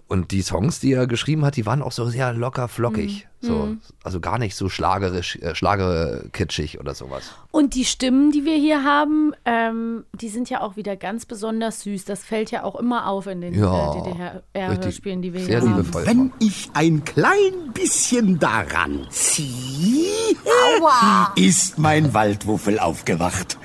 Und 0.10 0.32
die 0.32 0.42
Songs, 0.42 0.80
die 0.80 0.94
er 0.94 1.06
geschrieben 1.06 1.44
hat, 1.44 1.58
die 1.58 1.66
waren 1.66 1.82
auch 1.82 1.92
so 1.92 2.06
sehr 2.08 2.32
locker 2.32 2.70
flockig. 2.70 3.28
Mhm. 3.42 3.48
So, 3.48 3.76
also 4.04 4.20
gar 4.22 4.40
nicht 4.40 4.56
so 4.56 4.70
schlagerisch, 4.70 5.36
äh, 5.38 5.54
schlagerkitschig 5.54 6.80
oder 6.80 6.96
sowas. 6.96 7.32
Und 7.52 7.76
die 7.76 7.84
Stimmen, 7.84 8.32
die 8.32 8.46
wir 8.46 8.56
hier 8.56 8.86
haben, 8.86 9.34
ähm, 9.44 10.06
die 10.14 10.30
sind 10.30 10.50
ja 10.50 10.62
auch 10.62 10.78
wieder 10.78 10.96
ganz 10.96 11.26
besonders 11.26 11.82
süß. 11.82 12.06
Das 12.06 12.24
fällt 12.24 12.52
ja 12.52 12.64
auch 12.64 12.76
immer 12.78 13.08
auf 13.08 13.28
in 13.28 13.42
den 13.42 13.54
Ja, 13.54 13.92
äh, 13.92 14.02
DDR-Hörspielen, 14.54 15.22
die 15.22 15.34
wir 15.34 15.42
hier 15.42 15.60
haben. 15.60 15.76
liebevoll. 15.76 16.06
Wenn 16.06 16.32
ich 16.40 16.70
ein 16.74 17.04
klein 17.04 17.74
bisschen 17.74 18.40
daran 18.40 19.08
ziehe, 19.10 20.08
ist 21.36 21.78
mein 21.78 22.14
Waldwuffel 22.14 22.80
aufgewacht. 22.80 23.58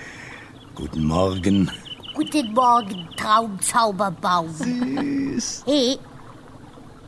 Guten 0.74 1.04
Morgen. 1.04 1.70
Guten 2.14 2.52
Morgen, 2.52 3.08
Traumzauberbaum. 3.16 4.50
Süß. 4.52 5.62
Hey, 5.66 5.98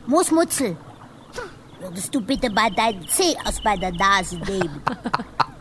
Moosmutzel, 0.07 0.75
würdest 1.79 2.13
du 2.13 2.21
bitte 2.21 2.49
mal 2.51 2.71
deinen 2.71 3.07
Zeh 3.07 3.35
aus 3.45 3.63
meiner 3.63 3.91
Nase 3.91 4.37
nehmen? 4.37 4.81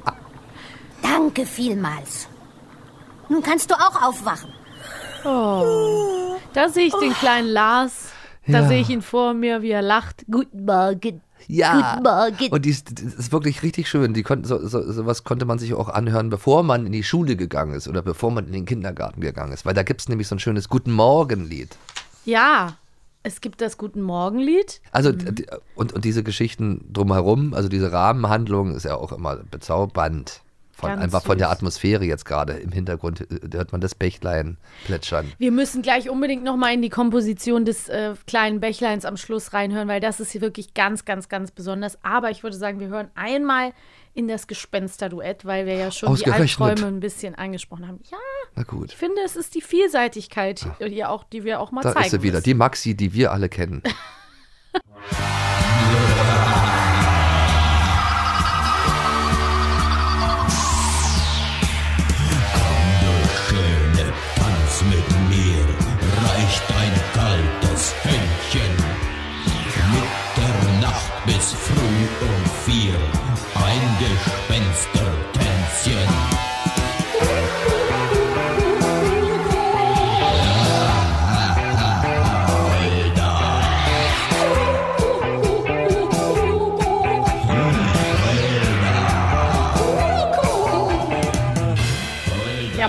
Danke 1.02 1.46
vielmals. 1.46 2.28
Nun 3.28 3.42
kannst 3.42 3.70
du 3.70 3.74
auch 3.74 4.02
aufwachen. 4.02 4.52
Da 5.24 6.68
sehe 6.68 6.86
ich 6.86 6.94
den 6.94 7.14
kleinen 7.14 7.48
Lars. 7.48 8.10
Da 8.46 8.60
Ja. 8.60 8.68
sehe 8.68 8.80
ich 8.82 8.90
ihn 8.90 9.00
vor 9.00 9.32
mir, 9.32 9.62
wie 9.62 9.70
er 9.70 9.80
lacht. 9.80 10.24
Guten 10.30 10.66
Morgen. 10.66 11.22
Ja. 11.46 11.92
Guten 11.94 12.02
Morgen. 12.02 12.52
Und 12.52 12.64
die 12.66 12.70
ist, 12.70 12.90
das 13.02 13.14
ist 13.14 13.32
wirklich 13.32 13.62
richtig 13.62 13.88
schön. 13.88 14.12
Die 14.12 14.22
konnten, 14.22 14.44
so, 14.44 14.66
so, 14.66 14.82
sowas 14.92 15.24
konnte 15.24 15.46
man 15.46 15.58
sich 15.58 15.72
auch 15.72 15.88
anhören, 15.88 16.28
bevor 16.28 16.62
man 16.62 16.84
in 16.84 16.92
die 16.92 17.02
Schule 17.04 17.36
gegangen 17.36 17.72
ist 17.74 17.88
oder 17.88 18.02
bevor 18.02 18.30
man 18.30 18.46
in 18.46 18.52
den 18.52 18.66
Kindergarten 18.66 19.22
gegangen 19.22 19.52
ist. 19.52 19.64
Weil 19.64 19.72
da 19.74 19.82
gibt 19.82 20.02
es 20.02 20.08
nämlich 20.10 20.28
so 20.28 20.34
ein 20.34 20.40
schönes 20.40 20.68
Guten 20.68 20.92
Morgen-Lied. 20.92 21.74
Ja, 22.26 22.74
Es 23.24 23.40
gibt 23.40 23.60
das 23.60 23.78
Guten 23.78 24.02
Morgenlied. 24.02 24.80
Also 24.92 25.10
d- 25.10 25.46
und, 25.74 25.92
und 25.92 26.04
diese 26.04 26.22
Geschichten 26.22 26.86
drumherum, 26.92 27.54
also 27.54 27.68
diese 27.68 27.90
Rahmenhandlung 27.90 28.74
ist 28.76 28.84
ja 28.84 28.94
auch 28.96 29.12
immer 29.12 29.36
bezaubernd. 29.50 30.42
Von, 30.76 30.90
Ganz 30.90 31.02
einfach 31.04 31.22
von 31.22 31.38
der 31.38 31.46
süß. 31.48 31.56
Atmosphäre 31.56 32.04
jetzt 32.04 32.24
gerade 32.24 32.54
im 32.54 32.72
Hintergrund 32.72 33.20
äh, 33.20 33.56
hört 33.56 33.70
man 33.70 33.80
das 33.80 33.94
Bächlein 33.94 34.56
plätschern. 34.86 35.32
Wir 35.38 35.52
müssen 35.52 35.82
gleich 35.82 36.10
unbedingt 36.10 36.42
nochmal 36.42 36.74
in 36.74 36.82
die 36.82 36.90
Komposition 36.90 37.64
des 37.64 37.88
äh, 37.88 38.14
kleinen 38.26 38.58
Bächleins 38.60 39.04
am 39.04 39.16
Schluss 39.16 39.52
reinhören, 39.52 39.86
weil 39.86 40.00
das 40.00 40.18
ist 40.18 40.32
hier 40.32 40.40
wirklich 40.40 40.74
ganz, 40.74 41.04
ganz, 41.04 41.28
ganz 41.28 41.52
besonders. 41.52 41.96
Aber 42.02 42.30
ich 42.30 42.42
würde 42.42 42.56
sagen, 42.56 42.80
wir 42.80 42.88
hören 42.88 43.08
einmal 43.14 43.72
in 44.14 44.28
das 44.28 44.46
Gespensterduett, 44.46 45.44
weil 45.44 45.66
wir 45.66 45.74
ja 45.74 45.90
schon 45.90 46.14
die. 46.14 46.30
Albträume 46.30 46.86
ein 46.86 47.00
bisschen 47.00 47.34
angesprochen 47.34 47.86
haben. 47.88 48.00
Ja, 48.10 48.18
Na 48.54 48.62
gut, 48.62 48.90
ich 48.90 48.96
finde, 48.96 49.20
es 49.24 49.36
ist 49.36 49.54
die 49.54 49.60
Vielseitigkeit, 49.60 50.66
die, 50.80 51.04
auch, 51.04 51.24
die 51.24 51.44
wir 51.44 51.60
auch 51.60 51.72
mal 51.72 51.82
da 51.82 51.92
zeigen 51.92 52.06
ist 52.06 52.10
sie 52.12 52.22
wieder, 52.22 52.34
müssen. 52.34 52.44
die 52.44 52.54
Maxi, 52.54 52.94
die 52.96 53.12
wir 53.12 53.32
alle 53.32 53.48
kennen. 53.48 53.82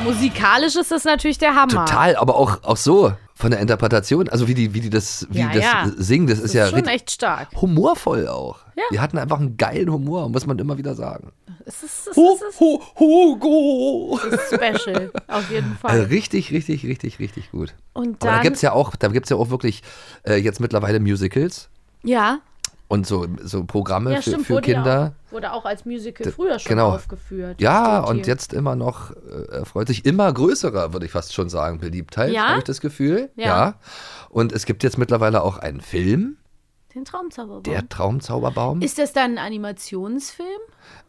musikalisch 0.05 0.75
ist 0.75 0.91
das 0.91 1.03
natürlich 1.03 1.37
der 1.37 1.55
Hammer. 1.55 1.85
Total, 1.85 2.15
aber 2.15 2.35
auch, 2.35 2.63
auch 2.63 2.77
so 2.77 3.13
von 3.33 3.51
der 3.51 3.59
Interpretation, 3.59 4.29
also 4.29 4.47
wie 4.47 4.53
die, 4.53 4.73
wie 4.73 4.79
die 4.79 4.89
das, 4.89 5.27
wie 5.29 5.39
Ja, 5.39 5.49
das 5.53 5.63
ja. 5.63 5.91
singen, 5.97 6.27
das, 6.27 6.37
Das 6.37 6.45
ist 6.45 6.53
ja 6.53 6.67
schon 6.67 6.85
echt 6.85 7.11
stark. 7.11 7.49
humorvoll 7.61 8.27
auch. 8.29 8.59
Ja. 8.77 8.83
Die 8.91 8.99
hatten 8.99 9.17
einfach 9.17 9.39
einen 9.39 9.57
geilen 9.57 9.91
Humor, 9.91 10.29
muss 10.29 10.45
man 10.45 10.57
immer 10.59 10.77
wieder 10.77 10.95
sagen. 10.95 11.31
Es 11.65 11.83
ist, 11.83 12.07
es 12.09 12.15
Hu, 12.15 12.35
ist, 12.49 12.59
hu, 12.59 12.81
Hugo! 12.99 14.19
ist 14.31 14.53
special, 14.53 15.11
auf 15.27 15.49
jeden 15.51 15.75
Fall. 15.81 15.91
Also 15.91 16.07
richtig, 16.07 16.51
richtig, 16.51 16.85
richtig, 16.85 17.19
richtig 17.19 17.51
gut. 17.51 17.73
Und 17.93 18.21
Aber 18.21 18.29
da 18.29 18.31
dann, 18.35 18.43
gibt 18.43 18.55
es 18.57 18.61
ja 18.61 18.71
auch, 18.71 18.95
da 18.95 19.07
gibt's 19.09 19.29
ja 19.29 19.37
auch 19.37 19.49
wirklich 19.49 19.81
äh, 20.27 20.35
jetzt 20.35 20.59
mittlerweile 20.59 20.99
Musicals 20.99 21.69
ja, 22.03 22.37
und 22.87 23.07
so, 23.07 23.25
so 23.41 23.63
Programme 23.65 24.11
ja, 24.11 24.17
für, 24.17 24.29
stimmt, 24.31 24.45
für 24.47 24.53
wurde 24.55 24.71
ja 24.71 24.75
Kinder. 24.75 25.13
auch, 25.27 25.31
wurde 25.33 25.53
auch 25.53 25.65
als 25.65 25.85
Musical 25.85 26.31
früher 26.31 26.59
schon 26.59 26.69
genau. 26.69 26.89
aufgeführt. 26.93 27.59
Ja, 27.59 27.99
und 28.01 28.17
hier. 28.17 28.25
jetzt 28.27 28.53
immer 28.53 28.75
noch 28.75 29.11
äh, 29.11 29.51
erfreut 29.51 29.87
sich 29.87 30.05
immer 30.05 30.31
größerer, 30.31 30.93
würde 30.93 31.05
ich 31.05 31.11
fast 31.11 31.33
schon 31.33 31.49
sagen, 31.49 31.79
Beliebtheit, 31.79 32.31
Ja? 32.31 32.49
habe 32.49 32.59
ich 32.59 32.63
das 32.63 32.81
Gefühl. 32.81 33.31
Ja. 33.35 33.75
Und 34.29 34.51
es 34.53 34.65
gibt 34.65 34.83
jetzt 34.83 34.97
mittlerweile 34.97 35.41
auch 35.43 35.57
einen 35.57 35.81
Film, 35.81 36.37
Den 36.93 37.05
Traumzauberbaum. 37.05 37.63
der 37.63 37.89
Traumzauberbaum. 37.89 38.81
Ist 38.81 38.97
das 38.99 39.13
dann 39.13 39.37
ein 39.37 39.37
Animationsfilm? 39.39 40.47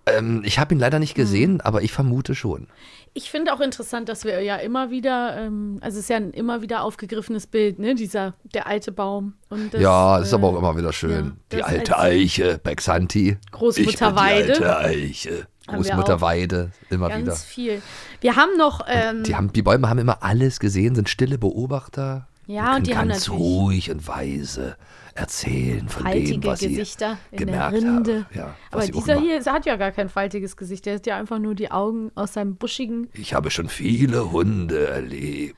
ähm, 0.07 0.43
ich 0.45 0.59
habe 0.59 0.75
ihn 0.75 0.81
leider 0.81 0.99
nicht 0.99 1.15
gesehen, 1.15 1.55
Hm. 1.55 1.61
aber 1.63 1.83
ich 1.83 1.93
vermute 1.93 2.35
schon. 2.35 2.69
Ich 3.17 3.31
finde 3.31 3.55
auch 3.55 3.61
interessant, 3.61 4.11
dass 4.11 4.25
wir 4.25 4.43
ja 4.43 4.57
immer 4.57 4.91
wieder, 4.91 5.39
ähm, 5.39 5.79
also 5.81 5.97
es 5.97 6.05
ist 6.05 6.11
ja 6.11 6.17
ein 6.17 6.33
immer 6.33 6.61
wieder 6.61 6.83
aufgegriffenes 6.83 7.47
Bild, 7.47 7.79
ne, 7.79 7.95
dieser, 7.95 8.35
der 8.53 8.67
alte 8.67 8.93
Baum. 8.93 9.33
Und 9.49 9.73
das, 9.73 9.81
ja, 9.81 10.19
ist 10.19 10.35
aber 10.35 10.49
äh, 10.49 10.51
auch 10.51 10.59
immer 10.59 10.77
wieder 10.77 10.93
schön. 10.93 11.39
ja, 11.51 11.57
die 11.57 11.63
alte 11.63 11.99
Eiche, 11.99 12.61
Bexanti. 12.63 13.39
Großmutter 13.53 14.15
Weide. 14.17 14.53
Die 14.53 14.65
alte 14.65 14.79
Eiche. 14.79 15.47
Großmutter. 15.67 16.21
Weide, 16.21 16.73
immer 16.91 17.09
Ganz 17.09 17.23
wieder. 17.23 17.37
viel. 17.37 17.83
Wir 18.21 18.37
haben 18.37 18.55
noch, 18.59 18.83
ähm, 18.87 19.23
Die, 19.23 19.35
haben, 19.35 19.51
die 19.51 19.63
Bäume 19.63 19.89
haben 19.89 19.99
immer 19.99 20.23
alles 20.23 20.61
gesehen, 20.61 20.95
sind 20.95 21.09
stille 21.09 21.39
Beobachter. 21.39 22.29
Ja, 22.47 22.77
und 22.77 22.87
die 22.87 22.97
haben 22.97 23.09
ganz 23.09 23.27
natürlich 23.27 23.41
ruhig 23.43 23.91
und 23.91 24.07
weise 24.07 24.77
erzählen 25.15 25.89
von 25.89 26.05
dem, 26.05 26.13
faltige 26.13 26.47
was 26.47 26.61
sie 26.61 26.69
Gesichter 26.69 27.19
in 27.31 27.39
der 27.39 27.47
gemerkt 27.47 27.75
Rinde. 27.75 28.15
haben. 28.15 28.27
Ja, 28.35 28.57
was 28.71 28.73
Aber 28.73 28.83
sie 28.83 28.93
dieser 28.93 29.21
hier 29.21 29.45
hat 29.45 29.67
ja 29.67 29.77
gar 29.77 29.91
kein 29.91 30.09
faltiges 30.09 30.57
Gesicht. 30.57 30.87
Der 30.87 30.97
hat 30.97 31.07
ja 31.07 31.17
einfach 31.19 31.39
nur 31.39 31.55
die 31.55 31.71
Augen 31.71 32.13
aus 32.15 32.35
seinem 32.35 32.57
buschigen. 32.57 33.09
Ich 33.15 33.35
habe 33.35 33.51
schon 33.51 33.69
viele 33.69 34.31
Hunde 34.33 34.87
erlebt. 34.87 35.57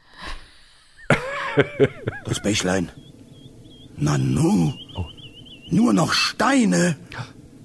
Das 2.25 2.41
Bächlein. 2.41 2.93
Nanu. 3.97 4.73
Nur 5.71 5.93
noch 5.93 6.13
Steine. 6.13 6.97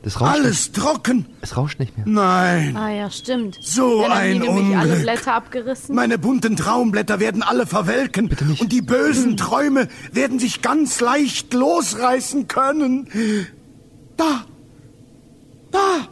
Das 0.03 0.19
rauscht, 0.19 0.33
Alles 0.35 0.71
trocken. 0.73 1.17
nicht, 1.19 1.29
es 1.41 1.55
rauscht 1.55 1.79
nicht 1.79 1.95
mehr. 1.97 2.05
Nein. 2.05 2.75
Ah 2.75 2.89
ja, 2.89 3.09
stimmt. 3.09 3.57
So 3.61 4.01
Dann 4.01 4.11
haben 4.11 4.19
die 4.21 4.27
ein 4.27 4.39
nämlich 4.55 4.77
alle 4.77 4.89
Unglück. 4.89 5.01
Blätter 5.03 5.33
abgerissen. 5.33 5.95
Meine 5.95 6.17
bunten 6.17 6.57
Traumblätter 6.57 7.21
werden 7.21 7.41
alle 7.41 7.65
verwelken. 7.65 8.27
Bitte 8.27 8.43
nicht. 8.45 8.61
Und 8.61 8.71
die 8.73 8.81
bösen 8.81 9.37
Träume 9.37 9.87
werden 10.11 10.39
sich 10.39 10.61
ganz 10.61 10.99
leicht 10.99 11.53
losreißen 11.53 12.49
können. 12.49 13.07
Da. 14.17 14.43
Da. 15.71 16.07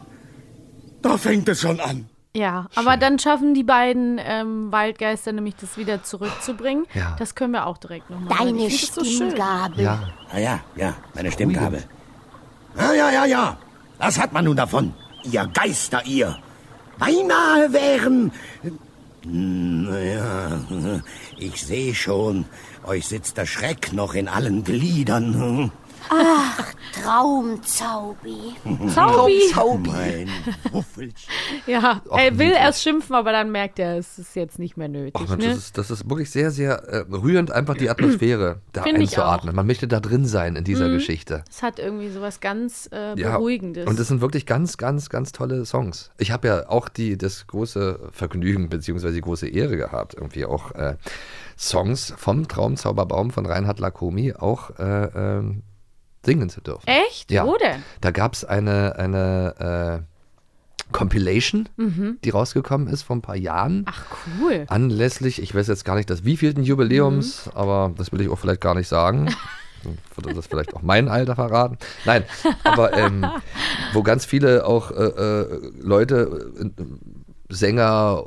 Da 1.02 1.18
fängt 1.18 1.48
es 1.50 1.60
schon 1.60 1.78
an. 1.78 2.06
Ja, 2.34 2.68
aber 2.74 2.96
dann 2.96 3.18
schaffen 3.18 3.52
die 3.52 3.62
beiden 3.62 4.18
ähm, 4.24 4.72
Waldgeister 4.72 5.32
nämlich 5.32 5.56
das 5.56 5.76
wieder 5.76 6.02
zurückzubringen. 6.02 6.86
Ja. 6.94 7.14
Das 7.18 7.34
können 7.34 7.52
wir 7.52 7.66
auch 7.66 7.76
direkt 7.76 8.08
nochmal. 8.08 8.38
Deine 8.38 8.64
das 8.70 8.86
so. 8.86 9.04
Stimmgabel. 9.04 9.84
Ja, 9.84 10.02
Ah 10.32 10.38
ja, 10.38 10.60
ja, 10.76 10.94
meine 11.14 11.30
Stimmgabel. 11.30 11.82
Ja, 12.78 12.94
ja, 12.94 13.10
ja, 13.10 13.24
ja. 13.26 13.58
Was 14.02 14.18
hat 14.18 14.32
man 14.32 14.44
nun 14.46 14.56
davon? 14.56 14.94
Ihr 15.22 15.46
Geister, 15.54 16.04
ihr. 16.04 16.36
Beinahe 16.98 17.72
wären... 17.72 18.32
Naja, 19.24 20.58
ich 21.38 21.62
sehe 21.62 21.94
schon, 21.94 22.46
euch 22.82 23.06
sitzt 23.06 23.36
der 23.36 23.46
Schreck 23.46 23.92
noch 23.92 24.14
in 24.14 24.26
allen 24.26 24.64
Gliedern. 24.64 25.70
Traumzaubi. 27.02 28.54
Zaubi. 28.94 29.88
Mein 29.88 30.28
Wuffelchen. 30.72 31.14
Ja, 31.66 32.02
Ach, 32.10 32.18
er 32.18 32.38
will 32.38 32.46
niedlich. 32.48 32.62
erst 32.62 32.82
schimpfen, 32.82 33.14
aber 33.14 33.32
dann 33.32 33.50
merkt 33.50 33.78
er, 33.78 33.96
es 33.96 34.18
ist 34.18 34.36
jetzt 34.36 34.58
nicht 34.58 34.76
mehr 34.76 34.88
nötig. 34.88 35.14
Ach 35.16 35.28
Mensch, 35.30 35.44
ne? 35.44 35.48
das, 35.50 35.58
ist, 35.58 35.78
das 35.78 35.90
ist 35.90 36.08
wirklich 36.08 36.30
sehr, 36.30 36.50
sehr 36.50 36.82
äh, 36.84 37.04
rührend, 37.10 37.50
einfach 37.50 37.76
die 37.76 37.90
Atmosphäre 37.90 38.60
da 38.72 38.82
Find 38.82 38.98
einzuatmen. 38.98 39.54
Man 39.54 39.66
möchte 39.66 39.88
da 39.88 40.00
drin 40.00 40.26
sein 40.26 40.56
in 40.56 40.64
dieser 40.64 40.88
Geschichte. 40.90 41.44
Es 41.50 41.62
hat 41.62 41.78
irgendwie 41.78 42.10
sowas 42.10 42.40
ganz 42.40 42.88
äh, 42.92 43.18
Ja, 43.18 43.36
Beruhigendes. 43.36 43.86
Und 43.86 43.98
es 43.98 44.08
sind 44.08 44.20
wirklich 44.20 44.46
ganz, 44.46 44.76
ganz, 44.76 45.08
ganz 45.08 45.32
tolle 45.32 45.64
Songs. 45.64 46.10
Ich 46.18 46.30
habe 46.30 46.48
ja 46.48 46.68
auch 46.68 46.88
die, 46.88 47.16
das 47.16 47.46
große 47.46 48.10
Vergnügen 48.12 48.68
beziehungsweise 48.68 49.14
die 49.14 49.20
große 49.20 49.48
Ehre 49.48 49.76
gehabt, 49.76 50.14
irgendwie 50.14 50.44
auch 50.44 50.72
äh, 50.72 50.96
Songs 51.58 52.14
vom 52.16 52.48
Traumzauberbaum 52.48 53.30
von 53.30 53.46
Reinhard 53.46 53.78
Lacomi 53.78 54.34
auch 54.34 54.78
äh, 54.78 55.04
ähm, 55.14 55.62
singen 56.24 56.48
zu 56.48 56.60
dürfen. 56.60 56.86
Echt? 56.86 57.30
Ja. 57.30 57.46
Wo 57.46 57.56
denn? 57.56 57.82
Da 58.00 58.10
gab 58.10 58.34
es 58.34 58.44
eine, 58.44 58.96
eine 58.96 60.02
äh, 60.02 60.92
Compilation, 60.92 61.68
die 62.22 62.30
rausgekommen 62.30 62.86
ist 62.86 63.02
vor 63.02 63.16
ein 63.16 63.22
paar 63.22 63.36
Jahren. 63.36 63.78
Mhm. 63.78 63.84
Ach, 63.88 64.04
cool. 64.40 64.64
Anlässlich, 64.68 65.40
ich 65.40 65.54
weiß 65.54 65.66
jetzt 65.68 65.84
gar 65.84 65.96
nicht 65.96 66.10
das 66.10 66.24
wievielten 66.24 66.62
Jubiläums, 66.62 67.46
Mhm. 67.46 67.52
aber 67.54 67.92
das 67.96 68.12
will 68.12 68.20
ich 68.20 68.28
auch 68.28 68.38
vielleicht 68.38 68.60
gar 68.60 68.74
nicht 68.74 68.88
sagen. 68.88 69.34
Würde 70.14 70.32
das 70.34 70.46
vielleicht 70.46 70.74
auch 70.74 70.82
mein 70.82 71.08
Alter 71.08 71.34
verraten? 71.34 71.76
Nein, 72.04 72.24
aber 72.62 72.96
ähm, 72.96 73.26
wo 73.92 74.04
ganz 74.04 74.24
viele 74.24 74.64
auch 74.64 74.92
äh, 74.92 74.94
äh, 74.94 75.72
Leute, 75.80 76.52
äh, 76.60 76.84
Sänger 77.48 78.26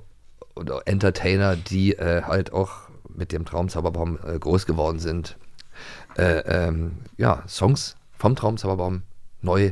oder 0.55 0.81
Entertainer, 0.85 1.55
die 1.55 1.93
äh, 1.97 2.23
halt 2.23 2.51
auch 2.51 2.89
mit 3.07 3.31
dem 3.31 3.45
Traumzauberbaum 3.45 4.19
äh, 4.27 4.37
groß 4.37 4.65
geworden 4.65 4.99
sind, 4.99 5.37
äh, 6.17 6.67
ähm, 6.67 6.93
ja, 7.17 7.43
Songs 7.47 7.95
vom 8.17 8.35
Traumzauberbaum 8.35 9.03
neu 9.41 9.71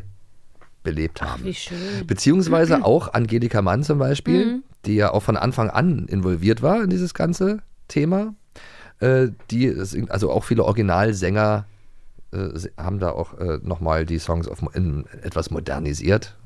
belebt 0.84 1.22
haben. 1.22 1.44
Wie 1.46 1.54
schön. 1.54 2.06
Beziehungsweise 2.06 2.84
auch 2.86 3.14
Angelika 3.14 3.62
Mann 3.62 3.84
zum 3.84 4.00
Beispiel, 4.00 4.62
die 4.86 4.96
ja 4.96 5.12
auch 5.12 5.24
von 5.24 5.38
Anfang 5.38 5.70
an 5.70 6.08
involviert 6.08 6.62
war 6.62 6.84
in 6.84 6.90
dieses 6.90 7.14
ganze 7.14 7.60
Thema. 7.88 8.36
Äh, 9.00 9.30
die, 9.50 9.74
also 10.10 10.32
auch 10.32 10.44
viele 10.44 10.64
Originalsänger 10.66 11.66
äh, 12.32 12.60
haben 12.78 13.00
da 13.00 13.12
auch 13.12 13.38
äh, 13.40 13.60
nochmal 13.62 14.06
die 14.06 14.20
Songs 14.20 14.48
auf, 14.48 14.60
in, 14.74 15.06
etwas 15.22 15.52
modernisiert 15.52 16.38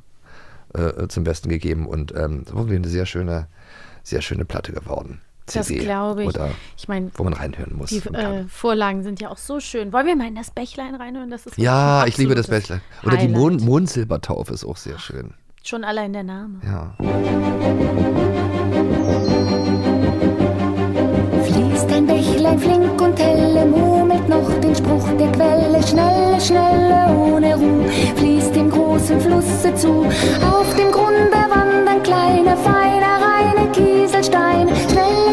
äh, 0.73 1.07
zum 1.07 1.23
Besten 1.23 1.49
gegeben 1.49 1.87
und 1.87 2.13
ähm, 2.15 2.43
das 2.43 2.53
ist 2.53 2.59
wirklich 2.59 2.77
eine 2.77 2.87
sehr 2.87 3.05
schöne, 3.05 3.47
sehr 4.03 4.21
schöne 4.21 4.45
Platte 4.45 4.73
geworden. 4.73 5.21
Das 5.53 5.67
glaube 5.67 6.23
ich. 6.23 6.29
Oder 6.29 6.49
Ich 6.75 6.87
meine, 6.87 7.09
wo 7.15 7.23
man 7.23 7.33
reinhören 7.33 7.75
muss. 7.75 7.89
die 7.89 7.97
äh. 7.97 8.43
Vorlagen 8.49 9.03
sind 9.03 9.21
ja 9.21 9.29
auch 9.29 9.37
so 9.37 9.59
schön. 9.59 9.93
Wollen 9.93 10.07
wir 10.07 10.15
mal 10.15 10.27
in 10.27 10.35
das 10.35 10.51
Bächlein 10.51 10.95
reinhören? 10.95 11.29
Das 11.29 11.45
ist 11.45 11.57
ja, 11.57 12.05
ich 12.05 12.17
liebe 12.17 12.35
das 12.35 12.47
Bächlein. 12.47 12.81
Oder 13.03 13.17
die 13.17 13.23
Highlight. 13.23 13.37
Mond 13.37 13.61
Mondsilbertaufe 13.61 14.53
ist 14.53 14.65
auch 14.65 14.77
sehr 14.77 14.99
schön. 14.99 15.33
Schon 15.63 15.83
allein 15.83 16.13
der 16.13 16.23
Name. 16.23 16.59
Ja. 16.65 16.95
Fließt 21.43 21.91
ein 21.91 22.05
Bächlein 22.07 22.27
ein 22.47 22.59
flink 22.59 23.01
und 23.01 23.19
helle 23.19 23.65
murmelt 23.65 24.27
noch 24.29 24.49
den 24.61 24.75
Spruch 24.75 25.07
der 25.19 25.31
Quelle. 25.31 25.83
Schnelle, 25.85 26.39
schnelle, 26.39 27.13
ohne 27.13 27.55
Ruhe, 27.55 27.89
fließt 28.15 28.55
dem 28.55 28.69
großen 28.69 29.19
Flusse 29.19 29.75
zu. 29.75 30.05
Auf 30.41 30.73
dem 30.75 30.91
Grunde 30.91 31.31
wandern 31.31 32.01
kleine, 32.03 32.55
feine. 32.57 33.16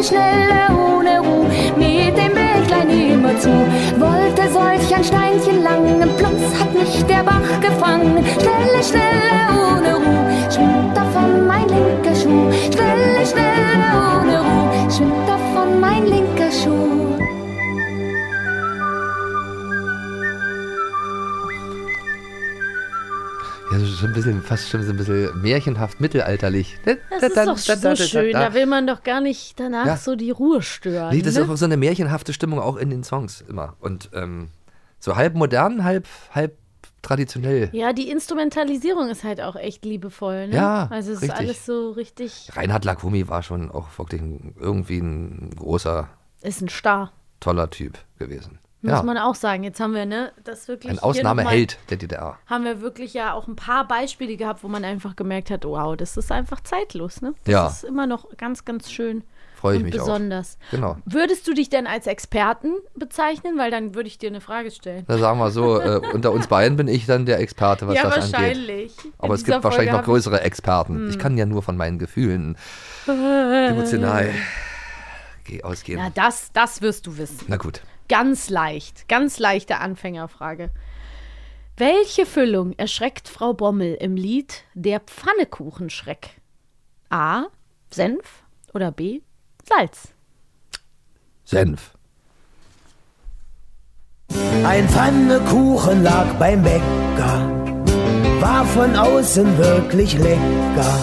Schnelle, 0.05 0.21
schnelle, 0.25 0.77
ohne 0.77 1.19
Ruhe, 1.19 1.47
mit 1.77 2.15
dem 2.17 2.33
Bächlein 2.33 2.89
immer 2.89 3.39
zu. 3.39 3.49
Wollte 3.97 4.51
solch 4.51 4.95
ein 4.95 5.03
Steinchen 5.03 5.63
langen, 5.63 6.09
plumps 6.17 6.59
hat 6.59 6.73
mich 6.73 7.03
der 7.05 7.23
Bach 7.23 7.59
gefangen. 7.59 8.23
Schnelle, 8.39 8.83
schnelle, 8.83 9.45
ohne 9.57 9.95
Ruhe, 9.95 10.51
schwimmt 10.51 10.95
davon 10.95 11.47
mein 11.47 11.67
linker 11.69 12.15
Schuh. 12.15 12.51
Schnelle, 12.71 13.25
schnelle, 13.25 13.89
ohne 14.19 14.37
Ruhe, 14.41 14.91
schwimmt 14.91 15.27
davon 15.27 15.79
mein 15.79 16.05
linker 16.05 16.34
so 24.05 24.11
ein 24.11 24.13
bisschen, 24.13 24.41
fast 24.43 24.69
schon 24.69 24.83
so 24.83 24.91
ein 24.91 24.97
bisschen 24.97 25.41
märchenhaft 25.41 25.99
mittelalterlich. 25.99 26.77
Das 27.09 27.23
ist 27.23 27.37
doch 27.37 27.57
so 27.57 27.95
schön. 27.95 28.33
Da 28.33 28.53
will 28.53 28.67
man 28.67 28.85
doch 28.85 29.03
gar 29.03 29.19
nicht 29.19 29.59
danach 29.59 29.85
Ja. 29.85 29.97
so 29.97 30.15
die 30.15 30.29
Ruhe 30.31 30.61
stören. 30.61 31.15
Nee, 31.15 31.21
das 31.23 31.33
ne? 31.35 31.41
ist 31.41 31.49
auch 31.49 31.55
so 31.57 31.65
eine 31.65 31.77
märchenhafte 31.77 32.31
Stimmung 32.33 32.59
auch 32.59 32.75
in 32.77 32.89
den 32.91 33.03
Songs 33.03 33.41
immer. 33.41 33.75
Und 33.79 34.11
ähm, 34.13 34.49
so 34.99 35.15
halb 35.15 35.33
modern, 35.33 35.83
halb, 35.83 36.07
halb 36.31 36.55
traditionell. 37.01 37.69
Ja, 37.71 37.93
die 37.93 38.09
Instrumentalisierung 38.09 39.09
ist 39.09 39.23
halt 39.23 39.41
auch 39.41 39.55
echt 39.55 39.85
liebevoll. 39.85 40.47
Ne? 40.49 40.55
Ja, 40.55 40.87
Also 40.91 41.11
es 41.11 41.21
richtig. 41.21 41.33
ist 41.39 41.39
alles 41.39 41.65
so 41.65 41.91
richtig, 41.91 42.49
Reinhard 42.53 42.85
Lakumi 42.85 43.27
war 43.27 43.41
schon 43.43 43.71
auch 43.71 43.87
wirklich 43.97 44.21
ein, 44.21 44.55
irgendwie 44.59 44.99
ein 44.99 45.51
großer, 45.55 46.07
ist 46.41 46.61
ein 46.61 46.69
Star. 46.69 47.11
toller 47.39 47.69
Typ 47.71 47.97
gewesen. 48.19 48.59
Muss 48.85 48.93
Ja, 48.99 49.03
man 49.03 49.17
auch 49.17 49.35
sagen. 49.35 49.63
Jetzt 49.63 49.79
haben 49.79 49.93
wir, 49.93 50.05
ne, 50.05 50.31
das 50.43 50.67
wirklich. 50.67 50.91
ein 50.91 50.95
noch 50.97 51.03
Ausnahmeheld 51.03 51.77
der 51.89 51.97
DDR. 51.97 52.37
Haben 52.47 52.65
wir 52.65 52.81
wirklich 52.81 53.13
ja 53.13 53.33
auch 53.33 53.47
ein 53.47 53.55
paar 53.55 53.87
Beispiele 53.87 54.37
gehabt, 54.37 54.63
wo 54.63 54.67
man 54.67 54.83
einfach 54.85 55.15
gemerkt 55.15 55.49
hat, 55.51 55.65
wow, 55.65 55.95
das 55.97 56.17
ist 56.17 56.31
einfach 56.31 56.61
zeitlos, 56.61 57.21
ne? 57.21 57.33
Das 57.45 57.51
Ja. 57.51 57.67
ist 57.67 57.83
immer 57.83 58.05
noch 58.07 58.37
ganz, 58.37 58.63
ganz 58.65 58.91
schön. 58.91 59.23
Freue 59.55 59.77
ich 59.77 59.83
mich 59.83 59.95
auch. 59.99 60.05
besonders. 60.05 60.57
Genau. 60.69 60.97
Würdest 61.05 61.47
du 61.47 61.53
dich 61.53 61.69
denn 61.69 61.87
als 61.87 62.05
Experten 62.07 62.73
bezeichnen? 62.93 63.57
Weil 63.57 63.71
dann 63.71 63.95
würde 63.95 64.07
ich 64.07 64.17
dir 64.19 64.27
eine 64.29 64.41
Frage 64.41 64.69
stellen. 64.69 65.05
Da 65.07 65.17
sagen 65.17 65.39
wir 65.39 65.49
so, 65.49 65.79
äh, 65.79 66.01
unter 66.13 66.33
uns 66.33 66.47
beiden 66.47 66.77
bin 66.77 66.87
ich 66.87 67.05
dann 67.07 67.25
der 67.25 67.39
Experte, 67.39 67.87
was 67.87 67.95
ja, 67.95 68.03
das 68.03 68.15
angeht. 68.15 68.33
wahrscheinlich. 68.33 68.93
Aber 69.17 69.29
In 69.29 69.33
es 69.35 69.43
gibt 69.45 69.63
wahrscheinlich 69.63 69.75
Folge 69.75 69.91
noch 69.91 69.97
hab 69.99 70.01
ich- 70.03 70.05
größere 70.05 70.41
Experten. 70.41 71.09
Ich 71.09 71.17
kann 71.17 71.37
ja 71.37 71.45
nur 71.47 71.63
von 71.63 71.77
meinen 71.77 71.97
Gefühlen 71.97 72.57
emotional 73.07 74.29
geh- 75.45 75.63
ausgehen. 75.63 75.99
Na, 76.03 76.09
das, 76.13 76.51
das 76.53 76.81
wirst 76.81 77.07
du 77.07 77.17
wissen. 77.17 77.39
Na 77.47 77.57
gut. 77.57 77.81
Ganz 78.07 78.49
leicht, 78.49 79.07
ganz 79.07 79.39
leichte 79.39 79.77
Anfängerfrage. 79.79 80.71
Welche 81.77 82.25
Füllung 82.25 82.73
erschreckt 82.73 83.27
Frau 83.27 83.53
Bommel 83.53 83.95
im 83.95 84.15
Lied 84.15 84.63
Der 84.75 84.99
Pfannekuchenschreck? 84.99 86.29
A. 87.09 87.45
Senf 87.89 88.43
oder 88.73 88.91
B. 88.91 89.21
Salz? 89.67 90.13
Senf. 91.43 91.95
Ein 94.63 94.87
Pfannekuchen 94.89 96.03
lag 96.03 96.33
beim 96.39 96.63
Bäcker, 96.63 97.49
war 98.39 98.65
von 98.65 98.95
außen 98.95 99.57
wirklich 99.57 100.17
lecker. 100.17 100.99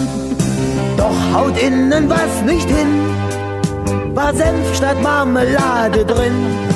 Doch 0.97 1.33
haut 1.33 1.57
innen 1.61 2.09
was 2.09 2.41
nicht 2.43 2.69
hin, 2.69 4.15
war 4.15 4.33
Senf 4.33 4.75
statt 4.75 5.01
Marmelade 5.01 6.05
drin. 6.05 6.72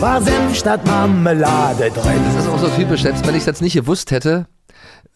War 0.00 0.20
Senf 0.20 0.54
statt 0.54 0.84
Marmelade 0.86 1.90
drin. 1.90 2.20
Das 2.26 2.44
ist 2.44 2.50
auch 2.50 2.58
so 2.58 2.68
typisch, 2.68 3.02
selbst 3.02 3.26
wenn 3.26 3.34
ich 3.34 3.40
es 3.40 3.46
jetzt 3.46 3.62
nicht 3.62 3.74
gewusst 3.74 4.10
hätte, 4.10 4.46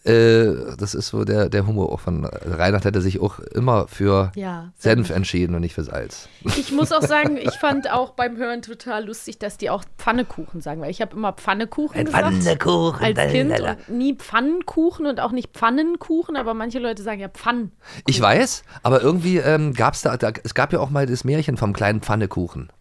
äh, 0.03 0.75
das 0.79 0.95
ist 0.95 1.09
so 1.09 1.23
der, 1.23 1.49
der 1.49 1.67
Humor 1.67 1.91
auch 1.91 1.99
von 1.99 2.25
Reinhard, 2.25 2.85
hätte 2.85 3.01
sich 3.01 3.21
auch 3.21 3.37
immer 3.39 3.87
für 3.87 4.31
Ja, 4.35 4.71
Senf 4.79 5.11
entschieden 5.11 5.53
und 5.53 5.61
nicht 5.61 5.75
für 5.75 5.83
Salz. 5.83 6.27
Ich 6.57 6.71
muss 6.71 6.91
auch 6.91 7.03
sagen, 7.03 7.37
ich 7.41 7.51
fand 7.51 7.91
auch 7.91 8.11
beim 8.11 8.37
Hören 8.37 8.63
total 8.63 9.05
lustig, 9.05 9.37
dass 9.37 9.57
die 9.57 9.69
auch 9.69 9.83
Pfannekuchen 9.99 10.61
sagen, 10.61 10.81
weil 10.81 10.89
ich 10.89 11.01
habe 11.01 11.15
immer 11.15 11.33
Pfannekuchen 11.33 11.99
Ein 11.99 12.05
gesagt 12.05 12.33
Pfannekuchen, 12.33 13.05
als 13.05 13.31
Kind 13.31 13.51
lalala. 13.51 13.77
und 13.87 13.97
nie 13.97 14.15
Pfannenkuchen 14.15 15.05
und 15.05 15.19
auch 15.19 15.31
nicht 15.31 15.51
Pfannenkuchen, 15.53 16.35
aber 16.35 16.55
manche 16.55 16.79
Leute 16.79 17.03
sagen 17.03 17.19
ja 17.19 17.29
Pfannen. 17.29 17.71
Ich 18.07 18.19
weiß, 18.19 18.63
aber 18.81 19.01
irgendwie 19.01 19.37
ähm, 19.37 19.73
gab 19.73 19.93
es 19.93 20.01
da, 20.01 20.17
da, 20.17 20.31
es 20.43 20.55
gab 20.55 20.73
ja 20.73 20.79
auch 20.79 20.89
mal 20.89 21.05
das 21.05 21.23
Märchen 21.23 21.57
vom 21.57 21.73
kleinen 21.73 22.01
Pfannekuchen. 22.01 22.71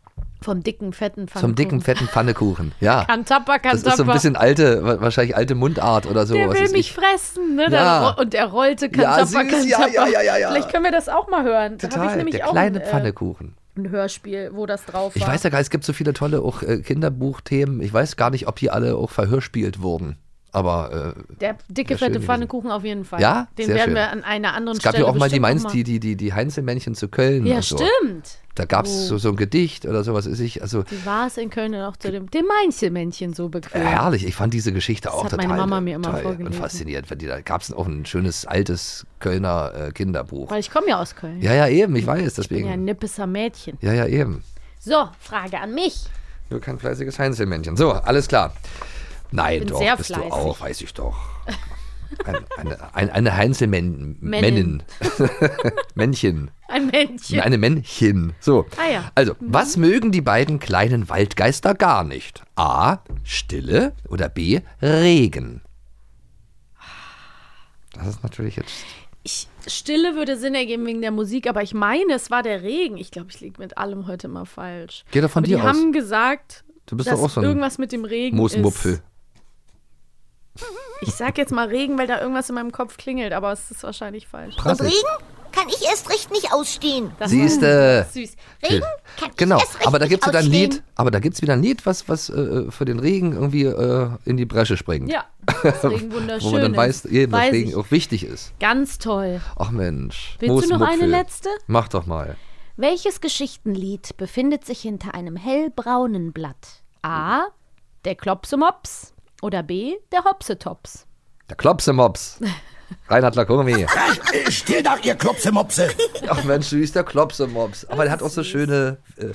Vom 0.42 0.62
dicken, 0.62 0.92
fetten 0.92 1.28
Pfannekuchen. 1.28 1.40
Vom 1.40 1.54
dicken, 1.54 1.80
fetten 1.82 2.06
Pfannekuchen. 2.08 2.72
Ja. 2.80 3.04
Kantappa, 3.04 3.58
Das 3.58 3.82
ist 3.82 3.96
so 3.96 4.04
ein 4.04 4.08
bisschen 4.10 4.36
alte, 4.36 4.82
wa- 4.82 5.00
wahrscheinlich 5.00 5.36
alte 5.36 5.54
Mundart 5.54 6.06
oder 6.06 6.26
so. 6.26 6.34
Der 6.34 6.50
will 6.52 6.62
mich 6.70 6.74
ich. 6.88 6.92
fressen, 6.94 7.56
ne? 7.56 7.66
Ja. 7.70 8.10
Und 8.18 8.34
er 8.34 8.46
rollte 8.46 8.86
Ja, 8.86 8.90
Kantappa, 9.18 9.26
süß, 9.26 9.66
ja, 9.68 9.78
Kantappa. 9.78 10.06
ja, 10.06 10.08
ja, 10.08 10.22
ja, 10.22 10.36
ja. 10.38 10.50
Vielleicht 10.50 10.70
können 10.70 10.84
wir 10.84 10.92
das 10.92 11.08
auch 11.08 11.28
mal 11.28 11.42
hören. 11.44 11.74
Ich 11.74 11.88
Total, 11.88 12.16
nämlich 12.16 12.36
der 12.36 12.48
auch 12.48 12.52
kleine 12.52 12.78
ein, 12.78 12.82
äh, 12.84 12.86
Pfannekuchen. 12.86 13.54
ein 13.76 13.90
Hörspiel, 13.90 14.50
wo 14.54 14.64
das 14.66 14.84
drauf 14.86 15.14
Ich 15.14 15.22
war. 15.22 15.28
weiß 15.28 15.42
ja 15.42 15.50
gar 15.50 15.58
nicht, 15.58 15.66
es 15.66 15.70
gibt 15.70 15.84
so 15.84 15.92
viele 15.92 16.12
tolle 16.14 16.40
auch 16.40 16.62
äh, 16.62 16.78
Kinderbuchthemen. 16.80 17.80
Ich 17.82 17.92
weiß 17.92 18.16
gar 18.16 18.30
nicht, 18.30 18.48
ob 18.48 18.56
die 18.56 18.70
alle 18.70 18.96
auch 18.96 19.10
verhörspielt 19.10 19.82
wurden. 19.82 20.16
Aber 20.52 21.14
äh, 21.16 21.34
Der 21.40 21.56
dicke, 21.68 21.96
fette. 21.96 22.20
Pfannekuchen 22.20 22.70
auf 22.72 22.82
jeden 22.84 23.04
Fall. 23.04 23.20
Ja? 23.20 23.46
Den 23.56 23.68
werden 23.68 23.80
schön. 23.84 23.94
wir 23.94 24.10
an 24.10 24.24
einer 24.24 24.54
anderen 24.54 24.78
es 24.78 24.82
gab 24.82 24.94
Stelle 24.94 25.04
ja 25.06 25.10
auch 25.10 25.14
mal 25.16 25.28
die 25.28 25.38
Mainz, 25.38 25.64
die, 25.66 25.84
die, 25.84 26.00
die, 26.00 26.16
die 26.16 26.32
Heinzelmännchen 26.34 26.94
zu 26.96 27.08
Köln. 27.08 27.46
Ja, 27.46 27.62
so. 27.62 27.76
stimmt. 27.76 28.38
Da 28.56 28.64
gab 28.64 28.84
es 28.86 28.90
Oh. 28.90 29.06
so, 29.10 29.18
so 29.18 29.28
ein 29.28 29.36
Gedicht 29.36 29.86
oder 29.86 30.02
sowas 30.02 30.26
ist 30.26 30.40
ich. 30.40 30.60
Also 30.60 30.82
Die 30.82 31.06
war 31.06 31.28
es 31.28 31.36
in 31.36 31.50
Köln 31.50 31.72
auch 31.76 31.96
zu 31.96 32.10
dem, 32.10 32.28
dem 32.30 32.46
Mainzelmännchen 32.46 33.32
so 33.32 33.48
bequem. 33.48 33.80
herrlich. 33.80 34.26
Ich 34.26 34.34
fand 34.34 34.52
diese 34.52 34.72
Geschichte 34.72 35.12
auch 35.14 35.22
hat 35.24 35.30
total 35.30 35.46
meine 35.46 35.60
Mama 35.60 35.80
mir 35.80 35.94
immer 35.94 36.20
toll 36.20 36.36
und 36.40 36.54
faszinierend. 36.54 37.08
Weil 37.10 37.18
die- 37.18 37.26
Da 37.26 37.40
gab 37.40 37.62
es 37.62 37.72
auch 37.72 37.86
ein 37.86 38.04
schönes 38.04 38.44
altes 38.44 39.06
Kölner 39.20 39.72
äh, 39.74 39.92
Kinderbuch. 39.92 40.50
Weil 40.50 40.60
ich 40.60 40.70
komme 40.70 40.88
ja 40.88 41.00
aus 41.00 41.14
Köln. 41.14 41.40
Ja, 41.40 41.54
ja, 41.54 41.68
eben, 41.68 41.94
ich 41.94 42.06
weiß, 42.06 42.38
Ich 42.38 42.48
bin 42.48 42.58
ja 42.58 42.64
ein 42.64 42.68
deswegen. 42.70 42.84
nippeser 42.86 43.26
Mädchen. 43.28 43.78
Ja, 43.80 43.92
ja, 43.92 44.06
eben. 44.06 44.42
So, 44.80 45.08
Frage 45.20 45.60
an 45.60 45.74
mich. 45.74 46.06
Nur 46.50 46.60
kein 46.60 46.78
fleißiges 46.80 47.18
Heinzelmännchen. 47.20 47.76
So, 47.76 47.92
alles 47.92 48.26
klar. 48.26 48.52
Nein, 49.32 49.66
doch, 49.66 49.78
sehr 49.78 49.96
bist 49.96 50.08
fleißig. 50.08 50.28
du 50.28 50.34
auch, 50.34 50.60
weiß 50.60 50.80
ich 50.82 50.94
doch. 50.94 51.16
Ein, 52.24 52.36
eine, 52.56 52.94
ein, 52.94 53.10
eine 53.10 53.36
Heinzelmännin. 53.36 54.16
Männin. 54.20 54.82
Männchen. 55.94 56.50
Ein 56.68 56.88
Männchen. 56.88 57.40
Eine 57.40 57.56
Männchen. 57.56 58.32
So. 58.40 58.66
Ah 58.76 58.90
ja. 58.92 59.12
Also, 59.14 59.36
was 59.40 59.76
mögen 59.76 60.10
die 60.12 60.20
beiden 60.20 60.58
kleinen 60.58 61.08
Waldgeister 61.08 61.74
gar 61.74 62.02
nicht? 62.04 62.42
A. 62.56 62.98
Stille 63.22 63.92
oder 64.08 64.28
B. 64.28 64.60
Regen. 64.82 65.62
Das 67.94 68.06
ist 68.08 68.22
natürlich 68.22 68.56
jetzt. 68.56 68.72
Ich, 69.22 69.48
Stille 69.66 70.14
würde 70.14 70.36
Sinn 70.38 70.54
ergeben 70.54 70.86
wegen 70.86 71.02
der 71.02 71.10
Musik, 71.10 71.46
aber 71.48 71.62
ich 71.62 71.74
meine, 71.74 72.14
es 72.14 72.30
war 72.30 72.42
der 72.42 72.62
Regen. 72.62 72.96
Ich 72.96 73.10
glaube, 73.10 73.28
ich 73.30 73.40
liege 73.40 73.60
mit 73.60 73.76
allem 73.78 74.06
heute 74.06 74.28
mal 74.28 74.46
falsch. 74.46 75.04
Geh 75.10 75.20
doch 75.20 75.30
von 75.30 75.44
aber 75.44 75.48
dir 75.48 75.56
die 75.58 75.62
aus. 75.62 75.68
haben 75.68 75.92
gesagt, 75.92 76.64
Du 76.86 76.96
bist 76.96 77.08
dass 77.08 77.18
doch 77.18 77.26
auch 77.26 77.30
so 77.30 77.40
ein 77.40 77.46
irgendwas 77.46 77.78
mit 77.78 77.92
dem 77.92 78.04
Regen 78.04 78.36
Moosmupfel. 78.36 78.94
ist. 78.94 79.02
Ich 81.02 81.14
sag 81.14 81.38
jetzt 81.38 81.52
mal 81.52 81.68
Regen, 81.68 81.98
weil 81.98 82.06
da 82.06 82.20
irgendwas 82.20 82.48
in 82.48 82.54
meinem 82.54 82.72
Kopf 82.72 82.96
klingelt, 82.96 83.32
aber 83.32 83.52
es 83.52 83.70
ist 83.70 83.82
wahrscheinlich 83.82 84.26
falsch. 84.26 84.56
Und 84.58 84.80
Regen 84.82 84.94
kann 85.52 85.68
ich 85.68 85.82
erst 85.84 86.10
recht 86.10 86.30
nicht 86.30 86.52
ausstehen. 86.52 87.12
Das 87.18 87.30
Siehste. 87.30 88.04
war 88.06 88.12
süß. 88.12 88.36
Regen 88.62 88.84
kann 89.18 89.30
Genau, 89.36 89.56
ich 89.56 89.62
erst 89.62 89.74
recht 89.78 89.86
aber 89.86 89.98
da 89.98 90.04
nicht 90.04 90.10
gibt 90.10 90.22
es 90.24 90.28
wieder 90.28 90.38
ein 90.38 90.44
ausstehen. 90.46 90.70
Lied, 90.72 90.82
aber 90.94 91.10
da 91.10 91.18
gibt 91.18 91.34
es 91.36 91.42
wieder 91.42 91.52
ein 91.54 91.62
Lied, 91.62 91.86
was, 91.86 92.08
was 92.08 92.28
äh, 92.30 92.70
für 92.70 92.84
den 92.84 92.98
Regen 93.00 93.32
irgendwie 93.32 93.64
äh, 93.64 94.10
in 94.24 94.36
die 94.36 94.44
Bresche 94.46 94.76
springt. 94.76 95.10
Ja, 95.10 95.24
das 95.62 95.84
Regen 95.84 96.12
wunderschön 96.12 96.42
Wo 96.48 96.52
man 96.52 96.62
dann 96.62 96.76
weiß, 96.76 97.06
eben, 97.06 97.32
dass 97.32 97.40
Weiß 97.40 97.52
Regen 97.52 97.70
ich. 97.70 97.76
auch 97.76 97.90
wichtig 97.90 98.24
ist. 98.24 98.52
Ganz 98.60 98.98
toll. 98.98 99.40
Ach 99.56 99.70
Mensch. 99.70 100.36
Willst 100.40 100.66
du 100.70 100.74
noch 100.74 100.80
eine 100.82 100.96
Moosmupfel. 100.98 101.08
letzte? 101.08 101.48
Mach 101.66 101.88
doch 101.88 102.06
mal. 102.06 102.36
Welches 102.76 103.20
Geschichtenlied 103.20 104.16
befindet 104.16 104.64
sich 104.64 104.80
hinter 104.80 105.14
einem 105.14 105.36
hellbraunen 105.36 106.32
Blatt? 106.32 106.82
A. 107.02 107.46
Der 108.04 108.14
Klopsemops 108.14 109.14
oder 109.42 109.62
B. 109.62 109.94
Der 110.12 110.24
Hopsetops? 110.24 111.06
Der 111.48 111.56
Klopsemops. 111.56 112.40
Reinhard 113.08 113.36
Lakumi. 113.36 113.86
Still 114.48 114.82
da, 114.82 114.96
ihr 115.02 115.14
Klopsemopse! 115.14 115.90
Ach 116.28 116.42
Mensch, 116.44 116.66
süß, 116.68 116.92
der 116.92 117.04
Klopsemops. 117.04 117.84
Aber 117.86 118.02
der 118.02 118.12
hat 118.12 118.22
auch 118.22 118.30
so 118.30 118.42
schöne 118.42 118.98
äh, 119.16 119.26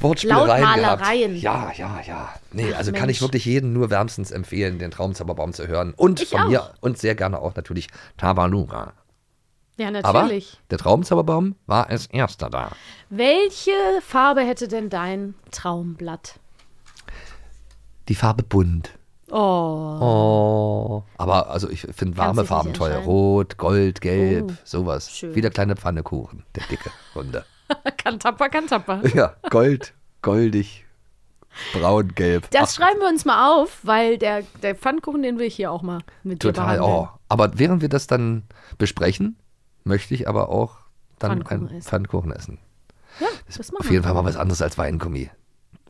Wortspielereien 0.00 0.80
Lautmalereien. 0.80 1.40
gehabt. 1.40 1.76
Ja, 1.78 1.98
ja, 1.98 2.00
ja. 2.06 2.34
Nee, 2.52 2.70
Ach, 2.72 2.78
also 2.78 2.92
kann 2.92 3.02
Mensch. 3.02 3.18
ich 3.18 3.22
wirklich 3.22 3.44
jedem 3.44 3.72
nur 3.74 3.90
wärmstens 3.90 4.30
empfehlen, 4.30 4.78
den 4.78 4.90
Traumzauberbaum 4.90 5.52
zu 5.52 5.66
hören. 5.68 5.92
Und 5.94 6.20
Ich 6.22 6.30
von 6.30 6.40
auch. 6.42 6.48
mir 6.48 6.70
und 6.80 6.96
sehr 6.98 7.14
gerne 7.14 7.38
auch 7.38 7.54
natürlich 7.54 7.88
Tabaluga. 8.16 8.94
Ja, 9.76 9.88
Aber 10.02 10.22
natürlich. 10.22 10.58
der 10.70 10.78
Traumzauberbaum 10.78 11.56
war 11.66 11.88
als 11.88 12.06
erster 12.06 12.48
da. 12.48 12.70
Welche 13.10 13.72
Farbe 14.06 14.40
hätte 14.42 14.68
denn 14.68 14.88
dein 14.88 15.34
Traumblatt? 15.50 16.36
Die 18.08 18.14
Farbe 18.14 18.42
bunt. 18.42 18.90
Oh. 19.36 19.98
Oh. 20.00 21.02
Aber 21.18 21.50
also 21.50 21.68
ich 21.68 21.80
finde 21.92 22.16
warme 22.16 22.44
Farben 22.44 22.68
entscheiden. 22.68 23.04
Rot, 23.04 23.56
Gold, 23.58 24.00
Gelb, 24.00 24.52
Oh, 24.52 24.54
sowas. 24.62 25.10
schön. 25.10 25.34
Wie 25.34 25.40
der 25.40 25.50
kleine 25.50 25.74
Pfannekuchen, 25.74 26.44
der 26.54 26.62
dicke, 26.70 26.90
runde. 27.16 27.44
Kantapper, 27.96 28.48
Kantapper. 28.48 29.04
ja, 29.14 29.34
Gold, 29.50 29.92
goldig, 30.22 30.84
braun, 31.72 32.14
gelb. 32.14 32.48
Das 32.52 32.76
schreiben 32.76 33.00
wir 33.00 33.08
uns 33.08 33.24
mal 33.24 33.52
auf, 33.52 33.80
weil 33.82 34.18
der, 34.18 34.42
der 34.62 34.76
Pfannkuchen, 34.76 35.22
den 35.22 35.38
will 35.40 35.46
ich 35.46 35.56
hier 35.56 35.72
auch 35.72 35.82
mal 35.82 35.98
mit 36.22 36.44
dir 36.44 36.52
Total, 36.52 36.80
oh. 36.80 37.08
Aber 37.28 37.58
während 37.58 37.82
wir 37.82 37.88
das 37.88 38.06
dann 38.06 38.44
besprechen, 38.78 39.36
möchte 39.82 40.14
ich 40.14 40.28
aber 40.28 40.48
auch 40.48 40.76
dann 41.18 41.42
Pfannkuchen 41.42 41.56
einen 41.68 41.78
essen. 41.78 41.88
Pfannkuchen 41.88 42.30
essen. 42.30 42.58
Ja, 43.18 43.26
das 43.48 43.72
machen 43.72 43.80
Auf 43.80 43.90
jeden. 43.90 44.04
Fall 44.04 44.14
mal 44.14 44.24
was 44.24 44.36
anderes 44.36 44.62
als 44.62 44.78
Weingummi. 44.78 45.28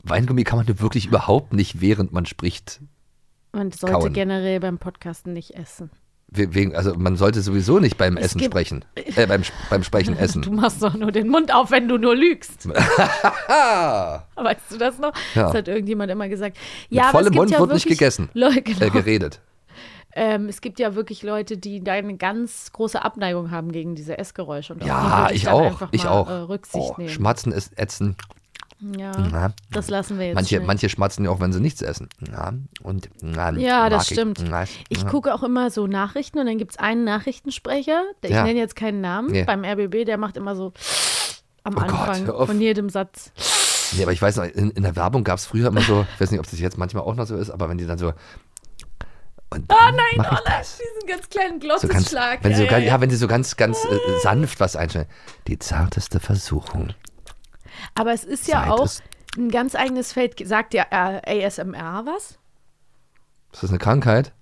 Weingummi 0.02 0.44
kann 0.44 0.58
man 0.58 0.80
wirklich 0.80 1.06
überhaupt 1.06 1.52
nicht, 1.52 1.82
während 1.82 2.12
man 2.12 2.24
spricht. 2.24 2.80
Man 3.54 3.70
sollte 3.72 3.96
kauen. 3.98 4.12
generell 4.12 4.60
beim 4.60 4.78
Podcasten 4.78 5.32
nicht 5.32 5.54
essen. 5.54 5.90
We- 6.28 6.52
Wegen, 6.54 6.74
also 6.74 6.94
man 6.96 7.16
sollte 7.16 7.42
sowieso 7.42 7.78
nicht 7.78 7.96
beim 7.96 8.16
Es 8.16 8.26
Essen 8.26 8.40
sprechen. 8.42 8.84
Äh, 8.96 9.26
beim, 9.26 9.42
beim 9.70 9.84
Sprechen 9.84 10.16
essen. 10.18 10.42
Du 10.42 10.50
machst 10.52 10.82
doch 10.82 10.94
nur 10.94 11.12
den 11.12 11.28
Mund 11.28 11.54
auf, 11.54 11.70
wenn 11.70 11.86
du 11.86 11.96
nur 11.98 12.16
lügst. 12.16 12.68
Weißt 14.34 14.72
du 14.72 14.78
das 14.78 14.98
noch? 14.98 15.12
Ja. 15.34 15.44
Das 15.44 15.54
hat 15.54 15.68
irgendjemand 15.68 16.10
immer 16.10 16.28
gesagt. 16.28 16.56
Mit 16.90 16.98
Ja, 16.98 17.06
es 17.06 17.10
vollem 17.12 17.34
Mund 17.34 17.50
ja 17.50 17.60
wird 17.60 17.72
nicht 17.72 17.86
gegessen. 17.86 18.28
Leute, 18.34 18.62
genau. 18.62 18.86
äh, 18.86 18.90
geredet. 18.90 19.40
ähm, 20.14 20.48
es 20.48 20.60
gibt 20.60 20.78
ja 20.80 20.94
wirklich 20.94 21.22
Leute, 21.22 21.56
die 21.56 21.82
da 21.82 21.92
eine 21.92 22.16
ganz 22.16 22.72
große 22.72 23.02
Abneigung 23.04 23.50
haben 23.50 23.72
gegen 23.72 23.94
diese 23.94 24.18
Essgeräusche. 24.18 24.74
Und 24.74 24.84
Ja, 24.84 25.28
ich 25.32 25.48
auch. 25.48 25.62
einfach 25.66 25.88
Ich 25.92 26.04
mal, 26.04 26.10
auch. 26.10 26.28
Äh, 26.28 26.32
Rücksicht 26.32 26.90
Oh, 26.90 26.94
nehmen. 26.98 27.10
Schmatzen 27.10 27.52
ist 27.52 27.78
ätzen. 27.78 28.16
Ja, 28.80 29.12
Na, 29.30 29.52
das 29.70 29.88
lassen 29.88 30.18
wir 30.18 30.26
jetzt. 30.26 30.34
manche, 30.34 30.60
manche 30.60 30.88
schmatzen 30.88 31.24
ja 31.24 31.30
auch, 31.30 31.40
wenn 31.40 31.52
sie 31.52 31.60
nichts 31.60 31.80
essen. 31.80 32.08
Na, 32.20 32.52
und, 32.82 33.08
na, 33.22 33.52
Ja, 33.52 33.88
das 33.88 34.10
ich. 34.10 34.14
stimmt. 34.16 34.42
Na, 34.48 34.64
Ich 34.88 35.04
na. 35.04 35.10
gucke 35.10 35.32
auch 35.34 35.42
immer 35.42 35.70
so 35.70 35.86
Nachrichten 35.86 36.38
und 36.38 36.46
dann 36.46 36.58
gibt 36.58 36.72
es 36.72 36.78
einen 36.78 37.04
Nachrichtensprecher, 37.04 38.02
der, 38.22 38.30
ich 38.30 38.36
Ja. 38.36 38.44
nenne 38.44 38.58
jetzt 38.58 38.76
keinen 38.76 39.00
Namen, 39.00 39.30
Nee. 39.30 39.44
beim 39.44 39.64
RBB, 39.64 40.04
der 40.04 40.18
macht 40.18 40.36
immer 40.36 40.54
so 40.56 40.72
am 41.62 41.76
Oh 41.76 41.80
Gott, 41.80 41.90
Anfang 42.08 42.28
auf. 42.30 42.46
von 42.48 42.60
jedem 42.60 42.90
Satz. 42.90 43.32
Nee, 43.96 44.02
aber 44.02 44.12
ich 44.12 44.20
weiß 44.20 44.36
noch, 44.36 44.44
in, 44.44 44.70
in 44.72 44.82
der 44.82 44.96
Werbung 44.96 45.24
gab 45.24 45.38
es 45.38 45.46
früher 45.46 45.68
immer 45.68 45.80
so, 45.80 46.04
ich 46.14 46.20
weiß 46.20 46.30
nicht, 46.32 46.40
ob 46.40 46.50
das 46.50 46.58
jetzt 46.60 46.76
manchmal 46.76 47.04
auch 47.04 47.14
noch 47.14 47.26
so 47.26 47.36
ist, 47.36 47.50
aber 47.50 47.68
wenn 47.68 47.78
die 47.78 47.86
dann 47.86 47.96
so. 47.98 48.12
Und 49.50 49.66
Oh 49.72 49.74
nein, 49.84 49.96
ich 50.12 50.18
oh, 50.20 50.36
das. 50.44 50.78
diesen 50.78 51.08
ganz 51.08 51.28
kleinen 51.28 51.60
So 51.60 51.86
ganz, 51.86 52.12
wenn 52.42 52.54
so 52.54 52.64
ja, 52.64 52.70
ganz, 52.70 52.84
ja, 52.84 52.90
ja, 52.92 53.00
wenn 53.00 53.08
sie 53.10 53.16
so 53.16 53.28
ganz, 53.28 53.56
ganz 53.56 53.84
äh, 53.84 54.20
sanft 54.20 54.58
was 54.58 54.74
einstellen. 54.74 55.06
Die 55.46 55.58
zarteste 55.60 56.18
Versuchung. 56.18 56.88
Aber 57.94 58.12
es 58.12 58.24
ist 58.24 58.48
ja 58.48 58.62
Zeit 58.62 58.70
auch 58.70 58.84
ist- 58.84 59.02
ein 59.36 59.50
ganz 59.50 59.74
eigenes 59.74 60.12
Feld. 60.12 60.46
Sagt 60.46 60.74
ja 60.74 60.84
äh, 60.90 61.44
ASMR 61.44 62.02
was? 62.06 62.38
Ist 63.52 63.62
das 63.62 63.70
eine 63.70 63.78
Krankheit? 63.78 64.32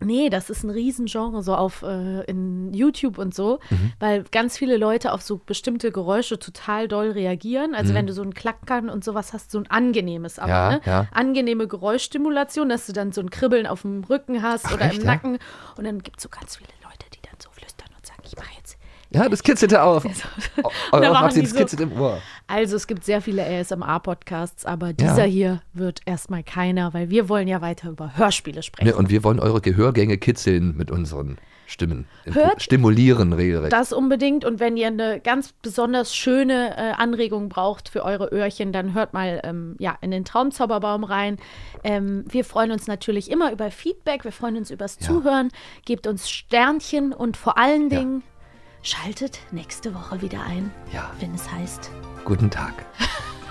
Nee, 0.00 0.30
das 0.30 0.48
ist 0.48 0.62
ein 0.62 0.70
Riesengenre, 0.70 1.42
so 1.42 1.56
auf 1.56 1.82
äh, 1.82 2.22
in 2.26 2.72
YouTube 2.72 3.18
und 3.18 3.34
so, 3.34 3.58
Mhm. 3.68 3.92
weil 3.98 4.22
ganz 4.30 4.56
viele 4.56 4.76
Leute 4.76 5.12
auf 5.12 5.22
so 5.22 5.38
bestimmte 5.38 5.90
Geräusche 5.90 6.38
total 6.38 6.86
doll 6.86 7.10
reagieren. 7.10 7.74
Also 7.74 7.90
Mhm. 7.92 7.96
wenn 7.96 8.06
du 8.06 8.12
so 8.12 8.22
ein 8.22 8.32
Klackern 8.32 8.90
und 8.90 9.02
sowas 9.02 9.32
hast, 9.32 9.50
so 9.50 9.58
ein 9.58 9.66
angenehmes, 9.68 10.38
aber 10.38 10.48
Ja, 10.52 10.70
ne? 10.70 10.80
ja. 10.86 11.06
angenehme 11.12 11.66
Geräuschstimulation, 11.66 12.68
dass 12.68 12.86
du 12.86 12.92
dann 12.92 13.10
so 13.10 13.20
ein 13.20 13.30
Kribbeln 13.30 13.66
auf 13.66 13.82
dem 13.82 14.04
Rücken 14.04 14.40
hast 14.40 14.66
Ach, 14.66 14.74
oder 14.74 14.84
echt, 14.84 14.98
im 14.98 15.04
ja? 15.04 15.14
Nacken. 15.14 15.38
Und 15.76 15.84
dann 15.84 16.00
gibt 16.00 16.18
es 16.18 16.22
so 16.22 16.28
ganz 16.28 16.56
viele 16.56 16.70
Leute, 16.84 17.06
die 17.12 17.20
dann 17.22 17.34
so 17.42 17.50
flüstern 17.50 17.88
und 17.96 18.06
sagen, 18.06 18.22
ich 18.24 18.36
mache 18.36 18.54
jetzt. 18.56 18.78
Ja, 19.10 19.28
das 19.28 19.42
kitzelte 19.42 19.82
auf. 19.82 20.04
Und 20.04 20.14
dann 20.92 21.12
machen 21.12 21.34
die 21.34 21.40
das 21.42 21.50
so- 21.50 21.56
kitzelt 21.56 21.80
im 21.80 22.00
Ohr. 22.00 22.20
Also 22.48 22.76
es 22.76 22.86
gibt 22.86 23.04
sehr 23.04 23.20
viele 23.20 23.44
ASMR-Podcasts, 23.46 24.64
aber 24.64 24.92
dieser 24.92 25.24
hier 25.24 25.60
wird 25.74 26.00
erstmal 26.06 26.42
keiner, 26.42 26.92
weil 26.94 27.10
wir 27.10 27.28
wollen 27.28 27.46
ja 27.46 27.60
weiter 27.60 27.90
über 27.90 28.16
Hörspiele 28.16 28.62
sprechen. 28.62 28.88
Ne, 28.88 28.96
und 28.96 29.10
wir 29.10 29.22
wollen 29.22 29.38
eure 29.38 29.60
Gehörgänge 29.60 30.16
kitzeln 30.18 30.76
mit 30.76 30.90
unseren 30.90 31.38
Stimmen. 31.66 32.06
Hört- 32.24 32.62
Stimulieren 32.62 33.34
regelrecht. 33.34 33.74
Das 33.74 33.92
unbedingt. 33.92 34.46
Und 34.46 34.58
wenn 34.60 34.78
ihr 34.78 34.86
eine 34.86 35.20
ganz 35.20 35.52
besonders 35.60 36.14
schöne 36.16 36.74
äh, 36.78 36.92
Anregung 36.96 37.50
braucht 37.50 37.90
für 37.90 38.02
eure 38.02 38.28
Öhrchen, 38.32 38.72
dann 38.72 38.94
hört 38.94 39.12
mal 39.12 39.42
ähm, 39.44 39.76
ja, 39.78 39.98
in 40.00 40.10
den 40.10 40.24
Traumzauberbaum 40.24 41.04
rein. 41.04 41.36
Ähm, 41.84 42.24
wir 42.30 42.46
freuen 42.46 42.70
uns 42.70 42.86
natürlich 42.86 43.30
immer 43.30 43.52
über 43.52 43.70
Feedback. 43.70 44.24
Wir 44.24 44.32
freuen 44.32 44.56
uns 44.56 44.70
übers 44.70 44.98
Zuhören. 44.98 45.50
Gebt 45.84 46.06
uns 46.06 46.30
Sternchen 46.30 47.12
und 47.12 47.36
vor 47.36 47.58
allen 47.58 47.90
Dingen 47.90 48.22
schaltet 48.82 49.38
nächste 49.50 49.94
Woche 49.94 50.20
wieder 50.22 50.40
ein, 50.42 50.70
Ja. 50.92 51.10
wenn 51.20 51.34
es 51.34 51.50
heißt 51.50 51.90
Guten 52.24 52.50
Tag. 52.50 52.72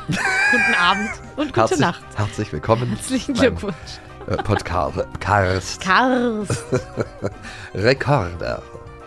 Guten 0.07 0.75
Abend 0.79 1.09
und 1.35 1.47
gute 1.47 1.61
herzlich, 1.61 1.79
Nacht. 1.79 2.03
Herzlich 2.15 2.53
willkommen. 2.53 2.89
Herzlichen 2.89 3.33
Glückwunsch. 3.33 3.73
Äh, 4.27 4.37
Podcast. 4.37 4.99
Karst. 5.19 5.81
Kars. 5.81 6.63
Rekorder. 7.73 8.61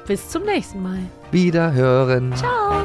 Bis 0.06 0.28
zum 0.28 0.42
nächsten 0.44 0.82
Mal. 0.82 0.98
Wiederhören. 1.30 2.34
Ciao. 2.34 2.84